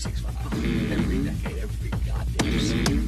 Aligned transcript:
365. 0.00 0.32
Mm. 0.56 0.92
Every 0.92 1.18
decade, 1.18 1.58
every 1.60 1.90
goddamn 1.90 2.24
mm-hmm. 2.40 2.58
second. 2.58 3.00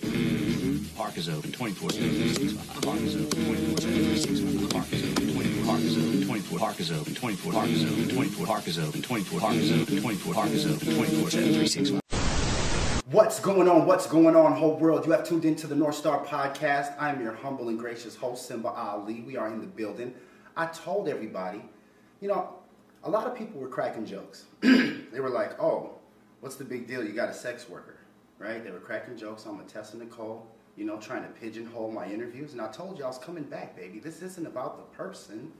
Mm-hmm. 0.00 0.96
Park 0.96 1.16
is 1.18 1.28
open 1.28 1.52
24 1.52 1.90
7 1.90 2.08
365. 2.08 2.82
Park 2.82 3.00
is 3.00 3.16
open 3.16 3.44
24 3.44 3.80
7 3.80 4.00
365. 4.00 4.70
Park 4.70 4.92
is 4.92 5.04
open 5.04 5.28
24 5.34 5.64
Park 5.66 5.80
is 5.84 5.96
open 5.98 6.24
24 6.24 6.58
Park 6.58 6.80
is 6.80 6.90
open 6.90 7.14
24 7.14 7.52
Park 7.52 7.68
is 7.68 7.84
open 7.84 8.08
24 8.08 8.46
Park 8.46 8.66
is 8.66 8.80
open 8.80 9.02
24 9.02 9.40
Park 9.40 9.56
is 9.60 9.72
open 9.76 10.00
24 10.00 10.34
Park 10.34 10.50
is 10.50 10.64
open 10.64 10.94
24 10.96 11.30
7 11.30 11.52
365. 11.52 12.00
What's 13.12 13.40
going 13.40 13.68
on? 13.68 13.84
What's 13.84 14.06
going 14.06 14.36
on, 14.36 14.52
whole 14.54 14.78
world? 14.78 15.04
You 15.04 15.12
have 15.12 15.24
tuned 15.24 15.44
into 15.44 15.66
the 15.66 15.74
North 15.74 15.96
Star 15.96 16.24
Podcast. 16.24 16.94
I'm 16.98 17.20
your 17.20 17.34
humble 17.34 17.68
and 17.68 17.78
gracious 17.78 18.16
host, 18.16 18.46
Simba 18.48 18.70
Ali. 18.70 19.20
We 19.20 19.36
are 19.36 19.48
in 19.48 19.60
the 19.60 19.66
building. 19.66 20.14
I 20.56 20.66
told 20.66 21.08
everybody, 21.08 21.62
you 22.20 22.28
know, 22.28 22.54
a 23.04 23.10
lot 23.10 23.26
of 23.26 23.34
people 23.34 23.60
were 23.60 23.68
cracking 23.68 24.04
jokes. 24.04 24.44
they 24.60 25.20
were 25.20 25.30
like, 25.30 25.60
oh, 25.60 25.92
what's 26.40 26.56
the 26.56 26.64
big 26.64 26.86
deal? 26.86 27.02
You 27.04 27.12
got 27.12 27.28
a 27.28 27.34
sex 27.34 27.68
worker, 27.68 27.96
right? 28.38 28.62
They 28.62 28.70
were 28.70 28.78
cracking 28.80 29.16
jokes 29.16 29.46
on 29.46 29.64
Tessa 29.66 29.96
Nicole, 29.96 30.46
you 30.76 30.84
know, 30.84 30.98
trying 30.98 31.22
to 31.22 31.28
pigeonhole 31.30 31.90
my 31.90 32.06
interviews. 32.06 32.52
And 32.52 32.60
I 32.60 32.68
told 32.70 32.98
you 32.98 33.04
I 33.04 33.08
was 33.08 33.18
coming 33.18 33.44
back, 33.44 33.76
baby. 33.76 33.98
This 34.00 34.22
isn't 34.22 34.46
about 34.46 34.76
the 34.76 34.96
person, 34.96 35.52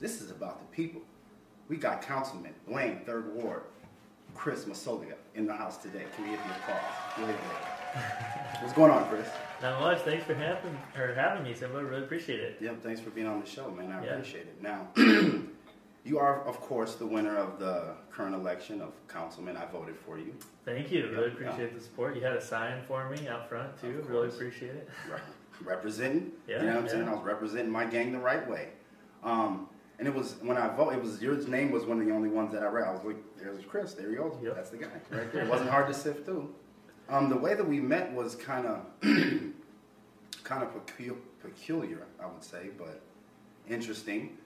this 0.00 0.20
is 0.20 0.30
about 0.30 0.60
the 0.60 0.76
people. 0.76 1.00
We 1.68 1.76
got 1.76 2.02
Councilman 2.02 2.52
Blaine, 2.68 3.00
Third 3.06 3.34
Ward, 3.34 3.62
Chris 4.34 4.64
Massoglia 4.66 5.14
in 5.34 5.46
the 5.46 5.54
house 5.54 5.78
today. 5.78 6.04
Can 6.14 6.24
we 6.24 6.30
give 6.30 6.40
you 6.44 6.52
a 6.52 6.70
call? 6.70 7.30
What's 8.60 8.74
going 8.74 8.90
on, 8.90 9.08
Chris? 9.08 9.28
Not 9.62 9.80
much. 9.80 10.00
Thanks 10.00 10.24
for 10.24 10.34
having 10.34 10.76
or 10.98 11.14
having 11.14 11.44
me, 11.44 11.54
Simba. 11.54 11.82
Really 11.84 12.02
appreciate 12.02 12.40
it. 12.40 12.58
Yep, 12.60 12.82
thanks 12.82 13.00
for 13.00 13.10
being 13.10 13.26
on 13.26 13.40
the 13.40 13.46
show, 13.46 13.70
man. 13.70 13.90
I 13.92 14.04
Yeah. 14.04 14.10
appreciate 14.12 14.46
it. 14.46 14.62
Now, 14.62 14.88
you 16.04 16.18
are, 16.18 16.44
of 16.46 16.60
course, 16.60 16.96
the 16.96 17.06
winner 17.06 17.36
of 17.36 17.58
the 17.58 17.94
current 18.10 18.34
election 18.34 18.80
of 18.82 18.92
councilman. 19.08 19.56
I 19.56 19.64
voted 19.66 19.96
for 19.96 20.18
you. 20.18 20.34
Thank 20.64 20.90
you. 20.92 21.08
Really 21.10 21.28
Yeah. 21.28 21.32
appreciate 21.32 21.74
the 21.74 21.80
support. 21.80 22.14
You 22.14 22.22
had 22.22 22.34
a 22.34 22.40
sign 22.42 22.82
for 22.86 23.08
me 23.08 23.26
out 23.26 23.48
front 23.48 23.78
too. 23.80 24.04
Really 24.08 24.28
appreciate 24.28 24.74
it. 24.74 24.88
Re- 25.10 25.18
representing. 25.64 26.32
Yeah, 26.46 26.60
you 26.60 26.66
know 26.68 26.74
what 26.74 26.82
I'm 26.84 26.88
saying? 26.90 27.08
I 27.08 27.14
was 27.14 27.24
representing 27.24 27.70
my 27.70 27.86
gang 27.86 28.12
the 28.12 28.18
right 28.18 28.48
way. 28.48 28.68
Um, 29.22 29.68
and 29.98 30.06
it 30.06 30.14
was 30.14 30.34
when 30.42 30.58
I 30.58 30.68
vote. 30.74 30.92
It 30.92 31.00
was 31.00 31.22
your 31.22 31.36
name 31.48 31.70
was 31.70 31.86
one 31.86 32.00
of 32.00 32.06
the 32.06 32.12
only 32.12 32.28
ones 32.28 32.52
that 32.52 32.62
I 32.62 32.66
read. 32.66 32.86
I 32.86 32.92
was 32.92 33.02
like, 33.04 33.16
"There's 33.38 33.64
Chris. 33.64 33.94
There 33.94 34.10
he 34.10 34.16
goes. 34.16 34.36
Yep. 34.42 34.54
That's 34.56 34.70
the 34.70 34.76
guy 34.76 34.88
right 35.10 35.32
there." 35.32 35.44
It 35.44 35.48
wasn't 35.48 35.70
hard 35.70 35.86
to 35.86 35.94
sift 35.94 36.26
through. 36.26 36.52
Um, 37.08 37.28
the 37.30 37.36
way 37.36 37.54
that 37.54 37.66
we 37.66 37.80
met 37.80 38.12
was 38.12 38.34
kind 38.34 38.66
of, 38.66 38.84
kind 40.42 40.62
of 40.62 40.70
peculiar, 41.40 42.06
I 42.20 42.26
would 42.26 42.42
say, 42.42 42.70
but 42.76 43.00
interesting. 43.68 44.36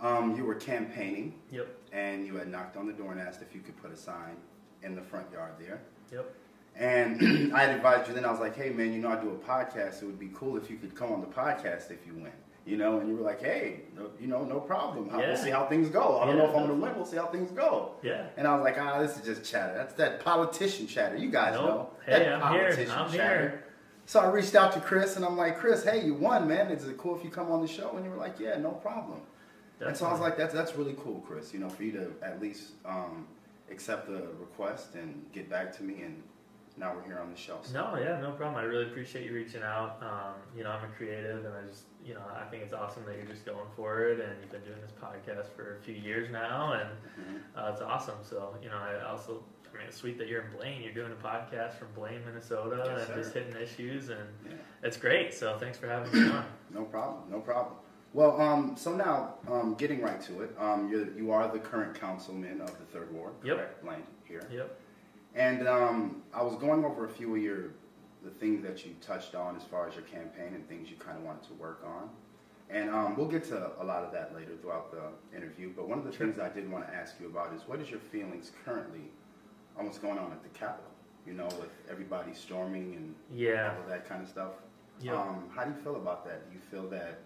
Um, 0.00 0.36
you 0.36 0.44
were 0.44 0.54
campaigning, 0.54 1.34
Yep. 1.50 1.68
and 1.92 2.26
you 2.26 2.36
had 2.36 2.48
knocked 2.48 2.76
on 2.76 2.86
the 2.86 2.92
door 2.92 3.12
and 3.12 3.20
asked 3.20 3.40
if 3.42 3.54
you 3.54 3.60
could 3.62 3.76
put 3.82 3.90
a 3.92 3.96
sign 3.96 4.36
in 4.82 4.94
the 4.94 5.00
front 5.02 5.30
yard 5.32 5.52
there. 5.58 5.80
Yep. 6.12 6.34
And 6.76 7.52
I 7.54 7.62
had 7.64 7.74
advised 7.76 8.08
you 8.08 8.14
then, 8.14 8.24
I 8.26 8.30
was 8.30 8.40
like, 8.40 8.54
hey 8.56 8.70
man, 8.70 8.92
you 8.92 8.98
know, 9.00 9.08
I 9.08 9.16
do 9.20 9.30
a 9.30 9.34
podcast. 9.34 10.02
It 10.02 10.06
would 10.06 10.18
be 10.18 10.30
cool 10.34 10.56
if 10.58 10.70
you 10.70 10.76
could 10.76 10.94
come 10.94 11.12
on 11.12 11.20
the 11.22 11.26
podcast 11.26 11.90
if 11.90 12.06
you 12.06 12.12
win. 12.14 12.32
You 12.66 12.76
know, 12.76 12.98
and 12.98 13.08
you 13.08 13.14
were 13.14 13.22
like, 13.22 13.40
hey, 13.40 13.82
no, 13.96 14.10
you 14.20 14.26
know, 14.26 14.42
no 14.42 14.58
problem. 14.58 15.06
Yeah. 15.08 15.28
We'll 15.28 15.36
see 15.36 15.50
how 15.50 15.66
things 15.66 15.88
go. 15.88 16.18
I 16.20 16.26
don't 16.26 16.36
know 16.36 16.46
if 16.46 16.50
I'm 16.50 16.66
going 16.66 16.80
to 16.80 16.84
win. 16.84 16.96
We'll 16.96 17.06
see 17.06 17.16
how 17.16 17.26
things 17.26 17.52
go. 17.52 17.92
Yeah. 18.02 18.26
And 18.36 18.44
I 18.46 18.56
was 18.56 18.64
like, 18.64 18.76
ah, 18.76 19.00
this 19.00 19.16
is 19.16 19.24
just 19.24 19.48
chatter. 19.48 19.72
That's 19.72 19.94
that 19.94 20.18
politician 20.24 20.88
chatter. 20.88 21.16
You 21.16 21.30
guys 21.30 21.54
Nope. 21.54 21.64
know. 21.64 21.90
Hey, 22.04 22.24
that 22.24 22.42
I'm 22.42 22.52
here. 22.54 22.62
politician 22.64 22.90
I'm 22.90 23.10
chatter. 23.12 23.38
here. 23.40 23.64
So 24.04 24.18
I 24.18 24.26
reached 24.32 24.56
out 24.56 24.72
to 24.72 24.80
Chris 24.80 25.14
and 25.14 25.24
I'm 25.24 25.36
like, 25.36 25.58
Chris, 25.58 25.84
hey, 25.84 26.04
you 26.04 26.14
won, 26.14 26.48
man. 26.48 26.66
Is 26.72 26.84
it 26.88 26.98
cool 26.98 27.16
if 27.16 27.22
you 27.24 27.30
come 27.30 27.52
on 27.52 27.62
the 27.62 27.68
show? 27.68 27.92
And 27.96 28.04
you 28.04 28.10
were 28.10 28.16
like, 28.16 28.40
yeah, 28.40 28.58
no 28.58 28.72
problem. 28.72 29.20
And 29.80 29.96
so 29.96 30.06
I 30.06 30.12
was 30.12 30.20
like, 30.20 30.36
that's 30.36 30.54
that's 30.54 30.74
really 30.74 30.94
cool, 30.98 31.20
Chris. 31.26 31.52
You 31.52 31.60
know, 31.60 31.68
for 31.68 31.82
you 31.82 31.92
to 31.92 32.10
at 32.22 32.40
least 32.40 32.72
um, 32.84 33.26
accept 33.70 34.06
the 34.06 34.22
request 34.40 34.94
and 34.94 35.24
get 35.32 35.50
back 35.50 35.76
to 35.76 35.82
me, 35.82 36.02
and 36.02 36.22
now 36.78 36.94
we're 36.94 37.04
here 37.04 37.18
on 37.18 37.30
the 37.30 37.36
show. 37.36 37.58
So, 37.62 37.72
No, 37.72 37.98
yeah, 37.98 38.20
no 38.20 38.32
problem. 38.32 38.56
I 38.56 38.62
really 38.66 38.84
appreciate 38.86 39.24
you 39.26 39.34
reaching 39.34 39.62
out. 39.62 39.98
Um, 40.02 40.34
you 40.56 40.62
know, 40.64 40.70
I'm 40.70 40.84
a 40.84 40.92
creative, 40.94 41.44
and 41.44 41.54
I 41.54 41.62
just, 41.68 41.84
you 42.04 42.14
know, 42.14 42.22
I 42.38 42.44
think 42.50 42.62
it's 42.62 42.72
awesome 42.74 43.04
that 43.06 43.16
you're 43.16 43.24
just 43.26 43.44
going 43.46 43.66
for 43.74 44.04
it, 44.08 44.20
and 44.20 44.30
you've 44.40 44.50
been 44.52 44.62
doing 44.62 44.80
this 44.82 44.92
podcast 44.92 45.48
for 45.56 45.76
a 45.76 45.80
few 45.82 45.94
years 45.94 46.30
now, 46.30 46.72
and 46.74 46.90
Mhm. 46.90 47.40
uh, 47.56 47.72
it's 47.72 47.80
awesome. 47.80 48.18
So, 48.22 48.56
you 48.62 48.68
know, 48.68 48.76
I 48.76 49.08
also, 49.10 49.42
I 49.72 49.78
mean, 49.78 49.86
it's 49.88 49.96
sweet 49.96 50.16
that 50.18 50.28
you're 50.28 50.42
in 50.42 50.52
Blaine. 50.56 50.82
You're 50.82 50.92
doing 50.94 51.12
a 51.12 51.16
podcast 51.26 51.74
from 51.78 51.88
Blaine, 51.94 52.22
Minnesota, 52.26 52.82
Yes, 52.86 52.98
and 52.98 53.06
sir. 53.08 53.14
just 53.22 53.32
hitting 53.34 53.56
issues, 53.56 54.10
and 54.10 54.20
yeah, 54.46 54.52
it's 54.82 54.96
great. 54.98 55.32
So, 55.34 55.56
thanks 55.58 55.78
for 55.78 55.86
having 55.88 56.12
me 56.12 56.30
on. 56.30 56.44
no 56.70 56.84
problem, 56.84 57.30
no 57.30 57.40
problem. 57.40 57.76
Well, 58.16 58.40
um, 58.40 58.76
so 58.78 58.96
now 58.96 59.34
um, 59.46 59.74
getting 59.74 60.00
right 60.00 60.18
to 60.22 60.40
it, 60.40 60.56
um, 60.58 60.88
you're, 60.90 61.06
you 61.18 61.32
are 61.32 61.52
the 61.52 61.58
current 61.58 62.00
councilman 62.00 62.62
of 62.62 62.68
the 62.78 62.84
third 62.86 63.12
ward, 63.12 63.34
Yep. 63.44 63.56
correct? 63.58 63.84
Blaine 63.84 64.02
here. 64.24 64.48
Yep. 64.50 64.80
And 65.34 65.68
um, 65.68 66.22
I 66.32 66.42
was 66.42 66.54
going 66.56 66.82
over 66.82 67.04
a 67.04 67.08
few 67.10 67.36
of 67.36 67.42
your 67.42 67.72
the 68.24 68.30
things 68.30 68.62
that 68.62 68.86
you 68.86 68.94
touched 69.02 69.34
on 69.34 69.54
as 69.54 69.64
far 69.64 69.86
as 69.86 69.94
your 69.94 70.04
campaign 70.04 70.54
and 70.54 70.66
things 70.66 70.88
you 70.90 70.96
kind 70.96 71.18
of 71.18 71.24
wanted 71.24 71.42
to 71.48 71.52
work 71.54 71.82
on. 71.86 72.08
And 72.70 72.88
um, 72.88 73.16
we'll 73.18 73.28
get 73.28 73.44
to 73.48 73.70
a 73.78 73.84
lot 73.84 74.02
of 74.02 74.12
that 74.12 74.34
later 74.34 74.52
throughout 74.62 74.90
the 74.90 75.36
interview. 75.36 75.70
But 75.76 75.86
one 75.86 75.98
of 75.98 76.04
the 76.06 76.10
Sure. 76.10 76.26
things 76.26 76.38
I 76.40 76.48
did 76.48 76.72
want 76.72 76.88
to 76.88 76.94
ask 76.94 77.16
you 77.20 77.26
about 77.26 77.52
is 77.52 77.60
what 77.66 77.80
is 77.80 77.90
your 77.90 78.00
feelings 78.00 78.50
currently 78.64 79.10
on 79.78 79.84
what's 79.84 79.98
going 79.98 80.18
on 80.18 80.32
at 80.32 80.42
the 80.42 80.48
Capitol? 80.58 80.90
You 81.26 81.34
know, 81.34 81.44
with 81.60 81.68
everybody 81.90 82.32
storming 82.32 82.94
and 82.96 83.14
Yeah. 83.30 83.74
all 83.74 83.82
of 83.82 83.88
that 83.90 84.08
kind 84.08 84.22
of 84.22 84.28
stuff. 84.30 84.52
Yep. 85.02 85.14
Um, 85.14 85.50
how 85.54 85.64
do 85.64 85.70
you 85.72 85.76
feel 85.84 85.96
about 85.96 86.24
that? 86.24 86.48
Do 86.48 86.54
you 86.56 86.62
feel 86.70 86.88
that, 86.88 87.18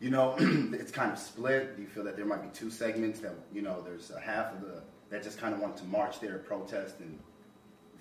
you 0.00 0.10
know, 0.10 0.34
it's 0.38 0.90
kind 0.92 1.12
of 1.12 1.18
split? 1.18 1.76
Do 1.76 1.82
you 1.82 1.88
feel 1.88 2.04
that 2.04 2.16
there 2.16 2.26
might 2.26 2.42
be 2.42 2.48
two 2.56 2.70
segments 2.70 3.20
that, 3.20 3.34
you 3.52 3.62
know, 3.62 3.82
there's 3.82 4.10
a 4.10 4.20
half 4.20 4.52
of 4.52 4.60
the 4.60 4.82
that 5.10 5.22
just 5.22 5.38
kind 5.38 5.54
of 5.54 5.60
want 5.60 5.76
to 5.78 5.84
march 5.84 6.20
there, 6.20 6.38
protest, 6.38 7.00
and 7.00 7.18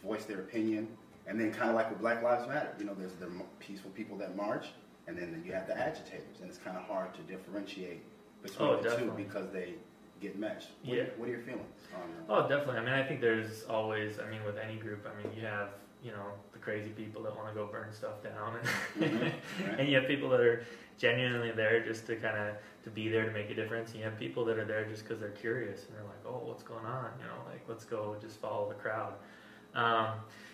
voice 0.03 0.25
their 0.25 0.39
opinion, 0.41 0.87
and 1.25 1.39
then 1.39 1.53
kind 1.53 1.69
of 1.69 1.75
like 1.75 1.89
with 1.89 1.99
Black 1.99 2.21
Lives 2.21 2.45
Matter, 2.47 2.73
you 2.77 2.85
know, 2.85 2.93
there's 2.93 3.13
the 3.13 3.29
peaceful 3.59 3.91
people 3.91 4.17
that 4.17 4.35
march, 4.35 4.65
and 5.07 5.17
then 5.17 5.41
you 5.45 5.53
have 5.53 5.67
the 5.67 5.77
agitators, 5.77 6.41
and 6.41 6.49
it's 6.49 6.57
kind 6.57 6.75
of 6.75 6.83
hard 6.83 7.13
to 7.15 7.21
differentiate 7.21 8.01
between 8.43 8.67
Oh, 8.69 8.75
the 8.77 8.83
definitely. 8.89 9.23
two 9.23 9.29
because 9.29 9.49
they 9.51 9.75
get 10.19 10.37
meshed. 10.37 10.69
What, 10.83 10.97
Yeah. 10.97 11.03
are, 11.03 11.07
what 11.15 11.29
are 11.29 11.31
your 11.31 11.41
feelings? 11.41 11.65
Oh, 12.27 12.41
definitely. 12.47 12.77
I 12.77 12.79
mean, 12.81 12.93
I 12.93 13.03
think 13.03 13.21
there's 13.21 13.63
always, 13.69 14.19
I 14.19 14.29
mean, 14.29 14.43
with 14.45 14.57
any 14.57 14.75
group, 14.75 15.07
I 15.07 15.23
mean, 15.23 15.33
you 15.33 15.43
have, 15.47 15.69
you 16.03 16.11
know, 16.11 16.25
the 16.53 16.59
crazy 16.59 16.89
people 16.89 17.23
that 17.23 17.35
want 17.35 17.47
to 17.49 17.53
go 17.53 17.65
burn 17.67 17.91
stuff 17.93 18.21
down, 18.23 18.55
and, 18.59 19.11
Mhm, 19.11 19.21
right. 19.67 19.79
and 19.79 19.89
you 19.89 19.95
have 19.95 20.07
people 20.07 20.29
that 20.29 20.39
are 20.39 20.63
genuinely 20.97 21.51
there 21.51 21.83
just 21.83 22.05
to 22.07 22.15
kind 22.15 22.37
of 22.37 22.55
to 22.83 22.89
be 22.89 23.07
there 23.09 23.25
to 23.25 23.31
make 23.31 23.49
a 23.49 23.53
difference. 23.53 23.89
And 23.91 23.99
you 23.99 24.05
have 24.05 24.17
people 24.17 24.45
that 24.45 24.57
are 24.57 24.65
there 24.65 24.85
just 24.85 25.03
because 25.03 25.19
they're 25.19 25.29
curious 25.31 25.85
and 25.87 25.95
they're 25.97 26.03
like, 26.05 26.23
oh, 26.25 26.41
what's 26.47 26.63
going 26.63 26.85
on? 26.85 27.09
You 27.19 27.25
know, 27.25 27.41
like 27.51 27.61
let's 27.67 27.85
go 27.85 28.15
just 28.21 28.37
follow 28.39 28.67
the 28.69 28.75
crowd. 28.75 29.13
Um, 29.75 30.07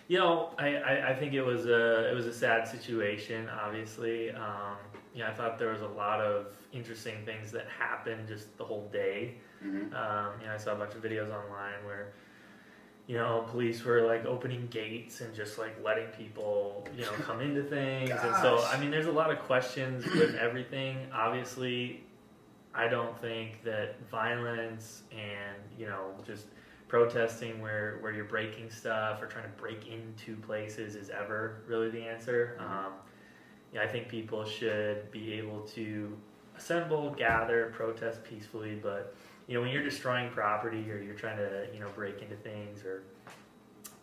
you 0.08 0.18
know, 0.18 0.50
I, 0.58 0.76
I, 0.76 1.10
I 1.10 1.14
think 1.14 1.32
it 1.32 1.42
was 1.42 1.66
a 1.66 2.10
it 2.10 2.14
was 2.14 2.26
a 2.26 2.32
sad 2.34 2.66
situation. 2.68 3.48
Obviously, 3.48 4.30
um, 4.32 4.76
you 5.14 5.20
know, 5.20 5.28
I 5.28 5.32
thought 5.34 5.58
there 5.58 5.70
was 5.72 5.80
a 5.82 5.88
lot 5.88 6.20
of 6.20 6.48
interesting 6.72 7.24
things 7.24 7.50
that 7.52 7.66
happened 7.68 8.28
just 8.28 8.56
the 8.58 8.64
whole 8.64 8.88
day. 8.92 9.34
Mhm. 9.64 9.94
Um, 9.94 10.32
you 10.40 10.46
know, 10.46 10.52
I 10.54 10.58
saw 10.58 10.72
a 10.72 10.76
bunch 10.76 10.94
of 10.94 11.02
videos 11.02 11.28
online 11.30 11.80
where, 11.86 12.08
you 13.06 13.16
know, 13.16 13.44
police 13.50 13.84
were 13.84 14.02
like 14.02 14.24
opening 14.24 14.66
gates 14.70 15.20
and 15.20 15.34
just 15.34 15.58
like 15.58 15.76
letting 15.84 16.06
people, 16.08 16.86
you 16.96 17.02
know, 17.02 17.12
come 17.12 17.40
into 17.40 17.62
things. 17.76 18.10
And 18.10 18.36
so, 18.36 18.64
I 18.72 18.78
mean, 18.80 18.90
there's 18.90 19.06
a 19.06 19.12
lot 19.12 19.30
of 19.30 19.38
questions 19.40 20.06
with 20.06 20.34
everything. 20.36 20.96
Obviously, 21.12 22.02
I 22.74 22.88
don't 22.88 23.16
think 23.20 23.62
that 23.64 23.96
violence 24.10 25.02
and, 25.12 25.56
you 25.78 25.86
know, 25.86 26.12
just 26.26 26.46
protesting 26.88 27.60
where, 27.60 27.98
where 28.00 28.12
you're 28.12 28.24
breaking 28.24 28.70
stuff 28.70 29.22
or 29.22 29.26
trying 29.26 29.44
to 29.44 29.56
break 29.60 29.86
into 29.86 30.36
places 30.36 30.94
is 30.94 31.10
ever 31.10 31.62
really 31.66 31.90
the 31.90 32.02
answer. 32.02 32.58
Mhm. 32.60 32.64
Um, 32.64 32.92
yeah, 33.72 33.82
I 33.82 33.88
think 33.88 34.08
people 34.08 34.44
should 34.44 35.10
be 35.10 35.34
able 35.34 35.60
to 35.74 36.16
assemble, 36.56 37.10
gather, 37.10 37.72
protest 37.74 38.22
peacefully, 38.24 38.78
but 38.80 39.14
you 39.46 39.54
know, 39.54 39.60
when 39.60 39.70
you're 39.70 39.82
destroying 39.82 40.30
property 40.30 40.90
or 40.90 40.98
you're 40.98 41.14
trying 41.14 41.36
to, 41.36 41.66
you 41.72 41.80
know, 41.80 41.88
break 41.94 42.22
into 42.22 42.36
things 42.36 42.84
or 42.84 43.02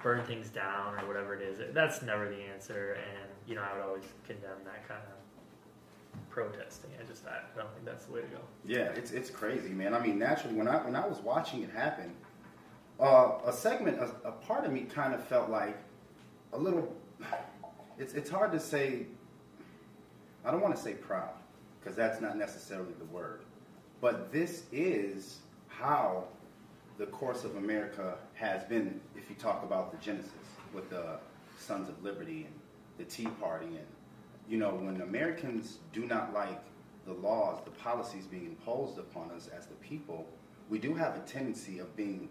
burn 0.04 0.24
things 0.26 0.50
down 0.50 1.00
or 1.00 1.08
whatever 1.08 1.34
it 1.36 1.42
is, 1.42 1.60
that's 1.74 2.02
never 2.02 2.30
the 2.30 2.42
answer. 2.54 2.94
And 2.94 3.30
you 3.48 3.56
know, 3.56 3.62
I 3.62 3.76
would 3.76 3.86
always 3.86 4.04
condemn 4.26 4.64
that 4.66 4.88
kind 4.88 5.02
of 5.02 6.30
protesting. 6.30 6.92
I 7.00 7.06
just, 7.06 7.26
I 7.26 7.40
don't 7.58 7.72
think 7.74 7.86
that's 7.86 8.06
the 8.06 8.14
way 8.14 8.22
to 8.22 8.28
go. 8.28 8.40
Yeah, 8.66 8.90
it's 8.96 9.12
it's 9.12 9.30
crazy, 9.30 9.70
man. 9.70 9.94
I 9.94 10.00
mean, 10.00 10.20
naturally, 10.20 10.56
when 10.56 10.68
I 10.68 10.78
when 10.84 10.96
I 10.96 11.08
was 11.08 11.20
watching 11.20 11.64
it 11.64 11.72
happen, 11.72 12.14
uh, 13.00 13.34
a 13.46 13.54
segment, 13.54 14.00
a, 14.00 14.28
a 14.28 14.32
part 14.32 14.66
of 14.66 14.72
me 14.72 14.82
kind 14.82 15.14
of 15.14 15.24
felt 15.26 15.50
like 15.50 15.78
a 16.54 16.58
little. 16.58 16.96
It's 17.98 18.14
it's 18.14 18.30
hard 18.30 18.52
to 18.54 18.60
say. 18.60 19.06
I 20.44 20.50
don't 20.50 20.62
want 20.62 20.76
to 20.76 20.82
say 20.82 20.94
proud 20.94 21.30
because 21.80 21.96
that's 21.96 22.20
not 22.20 22.36
necessarily 22.36 22.94
the 22.98 23.06
word, 23.06 23.42
but 24.02 24.32
this 24.32 24.64
is 24.72 25.38
how 25.68 26.26
the 26.98 27.06
course 27.08 27.44
of 27.44 27.56
America 27.56 28.16
has 28.34 28.64
been. 28.66 29.00
If 29.16 29.30
you 29.30 29.36
talk 29.36 29.64
about 29.64 29.92
the 29.92 29.98
genesis 30.04 30.32
with 30.74 30.90
the 30.90 31.20
Sons 31.60 31.88
of 31.90 32.04
Liberty 32.04 32.46
and 32.48 32.54
the 32.98 33.04
Tea 33.06 33.28
Party, 33.40 33.68
and 33.68 33.86
you 34.50 34.58
know 34.58 34.72
when 34.72 35.02
Americans 35.02 35.78
do 35.94 36.06
not 36.06 36.34
like 36.34 36.62
the 37.06 37.14
laws, 37.14 37.60
the 37.66 37.72
policies 37.72 38.26
being 38.26 38.46
imposed 38.46 38.98
upon 39.00 39.32
us 39.32 39.50
as 39.58 39.66
the 39.68 39.76
people, 39.76 40.28
we 40.70 40.78
do 40.80 40.94
have 40.94 41.16
a 41.16 41.20
tendency 41.22 41.80
of 41.80 41.96
being 41.96 42.30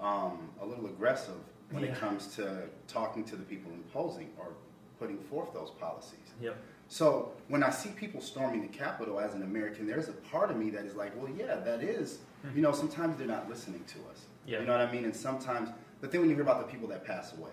um, 0.00 0.50
a 0.60 0.66
little 0.66 0.86
aggressive 0.86 1.34
when 1.70 1.84
Yeah. 1.84 1.90
it 1.92 1.98
comes 1.98 2.26
to 2.36 2.64
talking 2.86 3.24
to 3.24 3.36
the 3.36 3.42
people 3.44 3.72
imposing 3.72 4.30
or 4.38 4.48
putting 4.98 5.18
forth 5.18 5.52
those 5.52 5.70
policies. 5.70 6.18
Yep. 6.40 6.56
So 6.92 7.32
when 7.48 7.62
I 7.62 7.70
see 7.70 7.88
people 7.88 8.20
storming 8.20 8.60
the 8.60 8.68
Capitol 8.68 9.18
as 9.18 9.32
an 9.32 9.42
American, 9.44 9.86
there's 9.86 10.10
a 10.10 10.12
part 10.12 10.50
of 10.50 10.58
me 10.58 10.68
that 10.68 10.84
is 10.84 10.94
like, 10.94 11.10
well, 11.16 11.32
yeah, 11.34 11.56
that 11.56 11.82
is. 11.82 12.18
You 12.54 12.60
know, 12.60 12.72
sometimes 12.72 13.16
they're 13.16 13.26
not 13.26 13.48
listening 13.48 13.82
to 13.86 13.98
us. 14.10 14.26
Yeah. 14.46 14.60
You 14.60 14.66
know 14.66 14.72
what 14.72 14.86
I 14.86 14.92
mean? 14.92 15.06
And 15.06 15.16
sometimes, 15.16 15.70
but 16.02 16.12
then 16.12 16.20
when 16.20 16.28
you 16.28 16.36
hear 16.36 16.44
about 16.44 16.60
the 16.60 16.70
people 16.70 16.86
that 16.88 17.02
pass 17.02 17.32
away, 17.32 17.52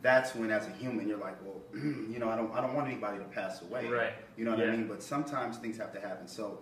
that's 0.00 0.34
when, 0.34 0.50
as 0.50 0.68
a 0.68 0.70
human, 0.70 1.06
you're 1.06 1.18
like, 1.18 1.36
well, 1.44 1.60
you 1.74 2.18
know, 2.18 2.30
I 2.30 2.36
don't, 2.36 2.50
I 2.54 2.62
don't 2.62 2.72
want 2.72 2.88
anybody 2.88 3.18
to 3.18 3.24
pass 3.24 3.60
away. 3.60 3.88
Right. 3.88 4.14
You 4.38 4.46
know 4.46 4.52
what 4.52 4.66
I 4.66 4.70
mean? 4.70 4.86
But 4.86 5.02
sometimes 5.02 5.58
things 5.58 5.76
have 5.76 5.92
to 5.92 6.00
happen. 6.00 6.26
So, 6.26 6.60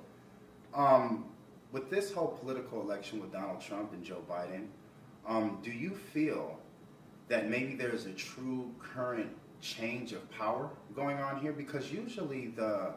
um, 0.75 1.27
with 1.71 1.91
this 1.91 2.13
whole 2.13 2.37
political 2.43 2.81
election 2.81 3.21
with 3.21 3.31
Donald 3.31 3.61
Trump 3.61 3.93
and 3.93 4.03
Joe 4.03 4.25
Biden, 4.29 4.67
um, 5.29 5.61
do 5.63 5.71
you 5.71 5.91
feel 5.91 6.59
that 7.29 7.49
maybe 7.49 7.77
there's 7.77 8.07
a 8.07 8.13
true 8.15 8.75
current 8.81 9.31
change 9.61 10.13
of 10.13 10.29
power 10.31 10.71
going 10.95 11.19
on 11.19 11.41
here? 11.41 11.53
Because 11.53 11.93
usually 11.93 12.49
the, 12.49 12.93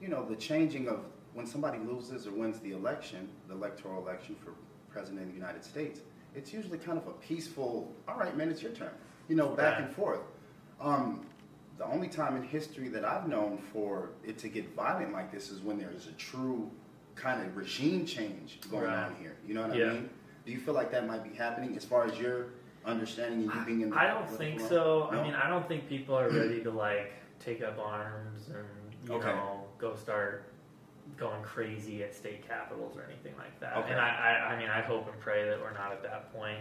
you 0.00 0.08
know, 0.08 0.24
the 0.24 0.36
changing 0.36 0.88
of 0.88 1.00
when 1.34 1.46
somebody 1.46 1.78
loses 1.78 2.26
or 2.26 2.32
wins 2.32 2.60
the 2.60 2.72
election, 2.72 3.28
the 3.48 3.54
electoral 3.54 4.02
election 4.02 4.36
for 4.44 4.52
president 4.90 5.22
of 5.22 5.28
the 5.28 5.34
United 5.34 5.64
States, 5.64 6.00
it's 6.34 6.52
usually 6.52 6.78
kind 6.78 6.98
of 6.98 7.06
a 7.06 7.12
peaceful, 7.12 7.92
all 8.08 8.16
right, 8.16 8.36
man, 8.36 8.48
it's 8.48 8.62
your 8.62 8.72
turn, 8.72 8.90
you 9.28 9.36
know, 9.36 9.48
back 9.48 9.78
Right. 9.78 9.86
and 9.86 9.94
forth. 9.94 10.20
Um, 10.80 11.26
the 11.78 11.84
only 11.86 12.08
time 12.08 12.36
in 12.36 12.42
history 12.44 12.88
that 12.88 13.04
I've 13.04 13.26
known 13.28 13.58
for 13.72 14.10
it 14.24 14.38
to 14.38 14.48
get 14.48 14.74
violent 14.74 15.12
like 15.12 15.32
this 15.32 15.50
is 15.50 15.60
when 15.60 15.78
there 15.78 15.90
is 15.90 16.06
a 16.06 16.12
true 16.12 16.70
kind 17.16 17.40
of 17.44 17.56
regime 17.56 18.06
change 18.06 18.60
going 18.70 18.84
Right. 18.84 19.06
on 19.06 19.14
here. 19.16 19.36
You 19.46 19.54
know 19.54 19.66
what 19.68 19.76
Yeah. 19.76 19.90
I 19.90 19.94
mean? 19.94 20.10
Do 20.46 20.52
you 20.52 20.58
feel 20.60 20.74
like 20.74 20.90
that 20.92 21.06
might 21.06 21.24
be 21.24 21.34
happening 21.36 21.76
as 21.76 21.84
far 21.84 22.04
as 22.04 22.18
your 22.18 22.46
understanding 22.86 23.42
and 23.42 23.54
you 23.54 23.64
being 23.66 23.80
in 23.82 23.90
the 23.90 23.96
I 23.96 24.06
don't 24.06 24.28
think 24.30 24.60
so. 24.60 25.08
No? 25.10 25.18
I 25.18 25.22
mean, 25.22 25.34
I 25.34 25.48
don't 25.48 25.66
think 25.66 25.88
people 25.88 26.14
are 26.18 26.30
ready 26.30 26.62
to 26.62 26.70
like 26.70 27.12
take 27.40 27.62
up 27.62 27.78
arms 27.78 28.48
and 28.48 29.08
you 29.08 29.16
Okay. 29.16 29.28
know 29.28 29.64
go 29.78 29.94
start 29.94 30.44
going 31.16 31.42
crazy 31.42 32.02
at 32.02 32.14
state 32.14 32.46
capitals 32.48 32.96
or 32.96 33.04
anything 33.04 33.34
like 33.36 33.58
that. 33.60 33.76
Okay. 33.76 33.90
And 33.90 34.00
I, 34.00 34.08
I, 34.08 34.54
I 34.54 34.58
mean, 34.58 34.68
I 34.68 34.80
hope 34.80 35.06
and 35.08 35.18
pray 35.20 35.48
that 35.48 35.60
we're 35.60 35.72
not 35.74 35.92
at 35.92 36.02
that 36.02 36.32
point. 36.32 36.60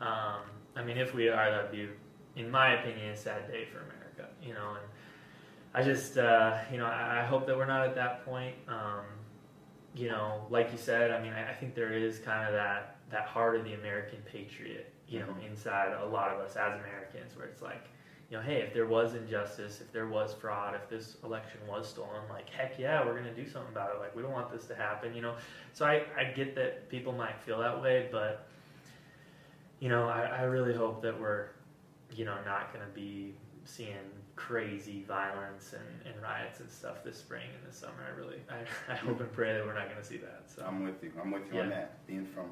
Um, 0.00 0.42
I 0.76 0.82
mean, 0.84 0.98
if 0.98 1.14
we 1.14 1.28
are, 1.28 1.50
that'd 1.50 1.72
be, 1.72 1.88
in 2.36 2.50
my 2.50 2.74
opinion, 2.80 3.10
a 3.10 3.16
sad 3.16 3.50
day 3.50 3.66
for 3.72 3.78
America. 3.78 4.28
You 4.42 4.52
know, 4.54 4.76
and 4.76 4.86
I 5.74 5.82
just, 5.82 6.18
uh, 6.18 6.58
you 6.70 6.78
know, 6.78 6.84
I, 6.86 7.20
I 7.20 7.24
hope 7.24 7.46
that 7.46 7.56
we're 7.56 7.66
not 7.66 7.86
at 7.86 7.94
that 7.94 8.24
point. 8.26 8.54
Um, 8.68 9.04
you 9.94 10.08
know, 10.08 10.46
like 10.50 10.72
you 10.72 10.78
said, 10.78 11.10
I 11.10 11.20
mean, 11.22 11.32
I, 11.32 11.50
I 11.50 11.54
think 11.54 11.74
there 11.74 11.92
is 11.92 12.18
kind 12.18 12.46
of 12.46 12.52
that 12.54 12.96
that 13.10 13.26
heart 13.26 13.56
of 13.56 13.64
the 13.64 13.74
American 13.74 14.18
patriot, 14.24 14.90
you 15.06 15.20
know, 15.20 15.26
Mhm. 15.26 15.50
inside 15.50 15.92
a 15.92 16.06
lot 16.06 16.30
of 16.32 16.40
us 16.40 16.56
as 16.56 16.80
Americans, 16.80 17.36
where 17.36 17.46
it's 17.46 17.60
like, 17.60 17.84
you 18.30 18.38
know, 18.38 18.42
hey, 18.42 18.62
if 18.62 18.72
there 18.72 18.86
was 18.86 19.14
injustice, 19.14 19.82
if 19.82 19.92
there 19.92 20.06
was 20.06 20.32
fraud, 20.32 20.74
if 20.74 20.88
this 20.88 21.18
election 21.22 21.60
was 21.68 21.86
stolen, 21.86 22.22
like, 22.30 22.48
heck 22.48 22.78
yeah, 22.78 23.04
we're 23.04 23.14
gonna 23.14 23.34
do 23.34 23.46
something 23.46 23.70
about 23.70 23.94
it. 23.94 23.98
Like, 24.00 24.16
we 24.16 24.22
don't 24.22 24.32
want 24.32 24.50
this 24.50 24.66
to 24.68 24.74
happen, 24.74 25.14
you 25.14 25.20
know. 25.20 25.34
So 25.74 25.84
I, 25.84 26.04
I 26.16 26.24
get 26.24 26.54
that 26.54 26.88
people 26.88 27.12
might 27.12 27.38
feel 27.42 27.58
that 27.58 27.82
way, 27.82 28.08
but 28.10 28.46
you 29.78 29.88
know, 29.90 30.08
I, 30.08 30.22
I 30.22 30.42
really 30.44 30.72
hope 30.74 31.02
that 31.02 31.18
we're, 31.20 31.48
you 32.14 32.24
know, 32.24 32.36
not 32.46 32.72
gonna 32.72 32.86
be 32.94 33.34
seeing 33.64 33.96
crazy 34.36 35.04
violence 35.06 35.72
and, 35.74 36.12
and 36.12 36.22
riots 36.22 36.60
and 36.60 36.70
stuff 36.70 37.04
this 37.04 37.18
spring 37.18 37.44
and 37.58 37.68
this 37.70 37.78
summer. 37.78 37.94
I 38.06 38.16
really, 38.18 38.38
I, 38.50 38.92
I 38.92 38.96
hope 38.96 39.20
and 39.20 39.32
pray 39.32 39.52
that 39.52 39.64
we're 39.64 39.74
not 39.74 39.88
gonna 39.88 40.04
see 40.04 40.16
that. 40.18 40.44
So 40.46 40.64
I'm 40.66 40.84
with 40.84 41.02
you. 41.02 41.12
I'm 41.20 41.30
with 41.30 41.42
you 41.52 41.60
on 41.60 41.68
Yeah. 41.68 41.74
that. 41.76 42.06
Being 42.06 42.24
from 42.26 42.46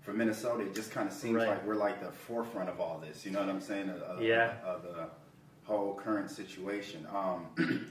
from 0.00 0.18
Minnesota, 0.18 0.64
it 0.64 0.74
just 0.74 0.90
kind 0.90 1.08
of 1.08 1.14
seems 1.14 1.36
Right. 1.36 1.48
like 1.48 1.66
we're 1.66 1.76
like 1.76 2.00
the 2.02 2.12
forefront 2.12 2.68
of 2.68 2.78
all 2.78 2.98
this. 2.98 3.24
You 3.24 3.32
know 3.32 3.40
what 3.40 3.48
I'm 3.48 3.60
saying? 3.60 3.88
Of- 3.90 4.20
Yeah. 4.22 4.54
Of 4.64 4.82
the 4.82 5.08
whole 5.64 5.94
current 5.94 6.30
situation. 6.30 7.06
Um, 7.14 7.46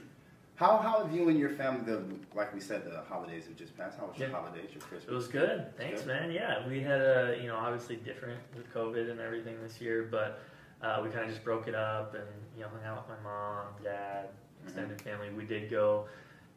how 0.54 0.76
how 0.78 1.04
have 1.04 1.12
you 1.14 1.28
and 1.28 1.38
your 1.38 1.50
family, 1.50 1.82
the 1.84 2.02
like 2.34 2.54
we 2.54 2.60
said, 2.60 2.84
the 2.84 3.02
holidays 3.08 3.46
have 3.46 3.56
just 3.56 3.76
passed. 3.76 3.98
How 3.98 4.06
was 4.06 4.18
your 4.18 4.28
Yeah. 4.28 4.34
holidays? 4.36 4.70
Your 4.72 4.80
Christmas? 4.82 5.12
It 5.12 5.14
was 5.14 5.28
good. 5.28 5.76
Thanks, 5.76 6.00
Good. 6.02 6.08
man. 6.08 6.30
Yeah, 6.30 6.66
we 6.68 6.80
had 6.80 7.00
a 7.00 7.36
you 7.40 7.48
know 7.48 7.56
obviously 7.56 7.96
different 7.96 8.40
with 8.56 8.72
COVID 8.72 9.10
and 9.10 9.20
everything 9.20 9.60
this 9.62 9.80
year, 9.80 10.06
but 10.10 10.38
uh, 10.84 11.00
we 11.02 11.08
kind 11.08 11.24
of 11.24 11.30
just 11.30 11.42
broke 11.42 11.66
it 11.66 11.74
up 11.74 12.14
and 12.14 12.24
you 12.56 12.62
know 12.62 12.68
hung 12.68 12.84
out 12.84 13.08
with 13.08 13.16
my 13.16 13.22
mom, 13.22 13.66
dad, 13.82 14.28
extended 14.64 15.00
family. 15.00 15.30
We 15.30 15.44
did 15.44 15.70
go 15.70 16.06